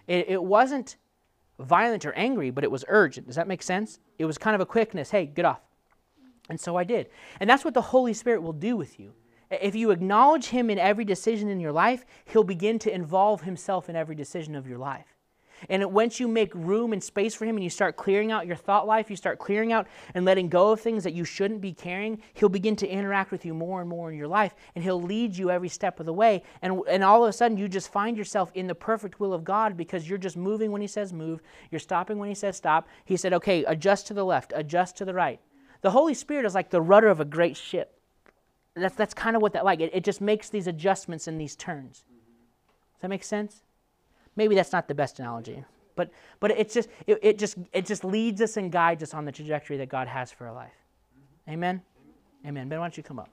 It, 0.07 0.29
it 0.29 0.43
wasn't 0.43 0.97
violent 1.59 2.05
or 2.05 2.13
angry, 2.13 2.51
but 2.51 2.63
it 2.63 2.71
was 2.71 2.85
urgent. 2.87 3.27
Does 3.27 3.35
that 3.35 3.47
make 3.47 3.61
sense? 3.61 3.99
It 4.17 4.25
was 4.25 4.37
kind 4.37 4.55
of 4.55 4.61
a 4.61 4.65
quickness 4.65 5.11
hey, 5.11 5.25
get 5.25 5.45
off. 5.45 5.61
And 6.49 6.59
so 6.59 6.75
I 6.75 6.83
did. 6.83 7.09
And 7.39 7.49
that's 7.49 7.63
what 7.63 7.73
the 7.73 7.81
Holy 7.81 8.13
Spirit 8.13 8.41
will 8.41 8.53
do 8.53 8.75
with 8.75 8.99
you. 8.99 9.13
If 9.51 9.75
you 9.75 9.91
acknowledge 9.91 10.47
Him 10.47 10.69
in 10.69 10.77
every 10.77 11.05
decision 11.05 11.49
in 11.49 11.59
your 11.59 11.71
life, 11.71 12.05
He'll 12.25 12.43
begin 12.43 12.79
to 12.79 12.93
involve 12.93 13.41
Himself 13.41 13.89
in 13.89 13.95
every 13.95 14.15
decision 14.15 14.55
of 14.55 14.67
your 14.67 14.77
life. 14.77 15.15
And 15.67 15.91
once 15.91 16.19
you 16.19 16.27
make 16.27 16.53
room 16.55 16.93
and 16.93 17.03
space 17.03 17.35
for 17.35 17.45
Him 17.45 17.57
and 17.57 17.63
you 17.63 17.69
start 17.69 17.97
clearing 17.97 18.31
out 18.31 18.47
your 18.47 18.55
thought 18.55 18.87
life, 18.87 19.09
you 19.09 19.15
start 19.15 19.39
clearing 19.39 19.73
out 19.73 19.87
and 20.13 20.23
letting 20.23 20.47
go 20.47 20.71
of 20.71 20.79
things 20.79 21.03
that 21.03 21.13
you 21.13 21.25
shouldn't 21.25 21.61
be 21.61 21.73
carrying, 21.73 22.21
He'll 22.35 22.49
begin 22.49 22.75
to 22.77 22.87
interact 22.87 23.31
with 23.31 23.45
you 23.45 23.53
more 23.53 23.81
and 23.81 23.89
more 23.89 24.11
in 24.11 24.17
your 24.17 24.27
life 24.27 24.55
and 24.75 24.83
He'll 24.83 25.01
lead 25.01 25.35
you 25.35 25.49
every 25.49 25.69
step 25.69 25.99
of 25.99 26.05
the 26.05 26.13
way. 26.13 26.43
And, 26.61 26.81
and 26.87 27.03
all 27.03 27.23
of 27.23 27.29
a 27.29 27.33
sudden, 27.33 27.57
you 27.57 27.67
just 27.67 27.91
find 27.91 28.15
yourself 28.15 28.51
in 28.53 28.67
the 28.67 28.75
perfect 28.75 29.19
will 29.19 29.33
of 29.33 29.43
God 29.43 29.75
because 29.75 30.07
you're 30.07 30.17
just 30.17 30.37
moving 30.37 30.71
when 30.71 30.81
He 30.81 30.87
says 30.87 31.11
move, 31.11 31.41
you're 31.71 31.79
stopping 31.79 32.17
when 32.17 32.29
He 32.29 32.35
says 32.35 32.55
stop. 32.55 32.87
He 33.05 33.17
said, 33.17 33.33
okay, 33.33 33.63
adjust 33.65 34.07
to 34.07 34.13
the 34.13 34.23
left, 34.23 34.53
adjust 34.55 34.95
to 34.97 35.05
the 35.05 35.13
right. 35.13 35.39
The 35.81 35.91
Holy 35.91 36.13
Spirit 36.13 36.45
is 36.45 36.55
like 36.55 36.69
the 36.69 36.81
rudder 36.81 37.07
of 37.07 37.19
a 37.19 37.25
great 37.25 37.57
ship. 37.57 37.99
That's, 38.75 38.95
that's 38.95 39.13
kind 39.13 39.35
of 39.35 39.41
what 39.41 39.53
that 39.53 39.65
like. 39.65 39.79
It, 39.79 39.91
it 39.93 40.03
just 40.03 40.21
makes 40.21 40.49
these 40.49 40.67
adjustments 40.67 41.27
and 41.27 41.39
these 41.39 41.55
turns. 41.55 42.03
Does 42.95 43.01
that 43.01 43.09
make 43.09 43.23
sense? 43.23 43.61
maybe 44.39 44.55
that's 44.55 44.71
not 44.71 44.87
the 44.87 44.95
best 44.95 45.19
analogy, 45.19 45.63
but 45.95 46.09
but 46.39 46.51
it's 46.51 46.73
just 46.73 46.89
it, 47.05 47.19
it 47.21 47.37
just 47.37 47.57
it 47.73 47.85
just 47.85 48.03
leads 48.03 48.41
us 48.41 48.57
and 48.57 48.71
guides 48.71 49.03
us 49.03 49.13
on 49.13 49.25
the 49.25 49.31
trajectory 49.31 49.77
that 49.77 49.89
God 49.89 50.07
has 50.07 50.31
for 50.31 50.47
our 50.47 50.53
life. 50.53 50.73
Amen. 51.47 51.81
Amen. 52.47 52.69
Ben, 52.69 52.79
why 52.79 52.85
don't 52.85 52.95
you 52.95 53.03
come 53.03 53.19
up? 53.19 53.29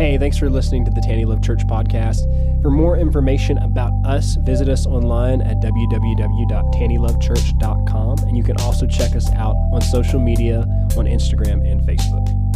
Hey, 0.00 0.16
thanks 0.16 0.38
for 0.38 0.48
listening 0.48 0.86
to 0.86 0.90
the 0.90 1.02
Taney 1.02 1.26
Love 1.26 1.42
Church 1.42 1.66
podcast. 1.66 2.22
For 2.62 2.70
more 2.70 2.96
information 2.96 3.58
about 3.58 3.92
us, 4.06 4.36
visit 4.36 4.66
us 4.66 4.86
online 4.86 5.42
at 5.42 5.60
www.taneylovechurch.com. 5.60 8.18
And 8.20 8.34
you 8.34 8.42
can 8.42 8.56
also 8.62 8.86
check 8.86 9.14
us 9.14 9.30
out 9.32 9.56
on 9.74 9.82
social 9.82 10.18
media 10.18 10.60
on 10.96 11.04
Instagram 11.04 11.70
and 11.70 11.82
Facebook. 11.82 12.49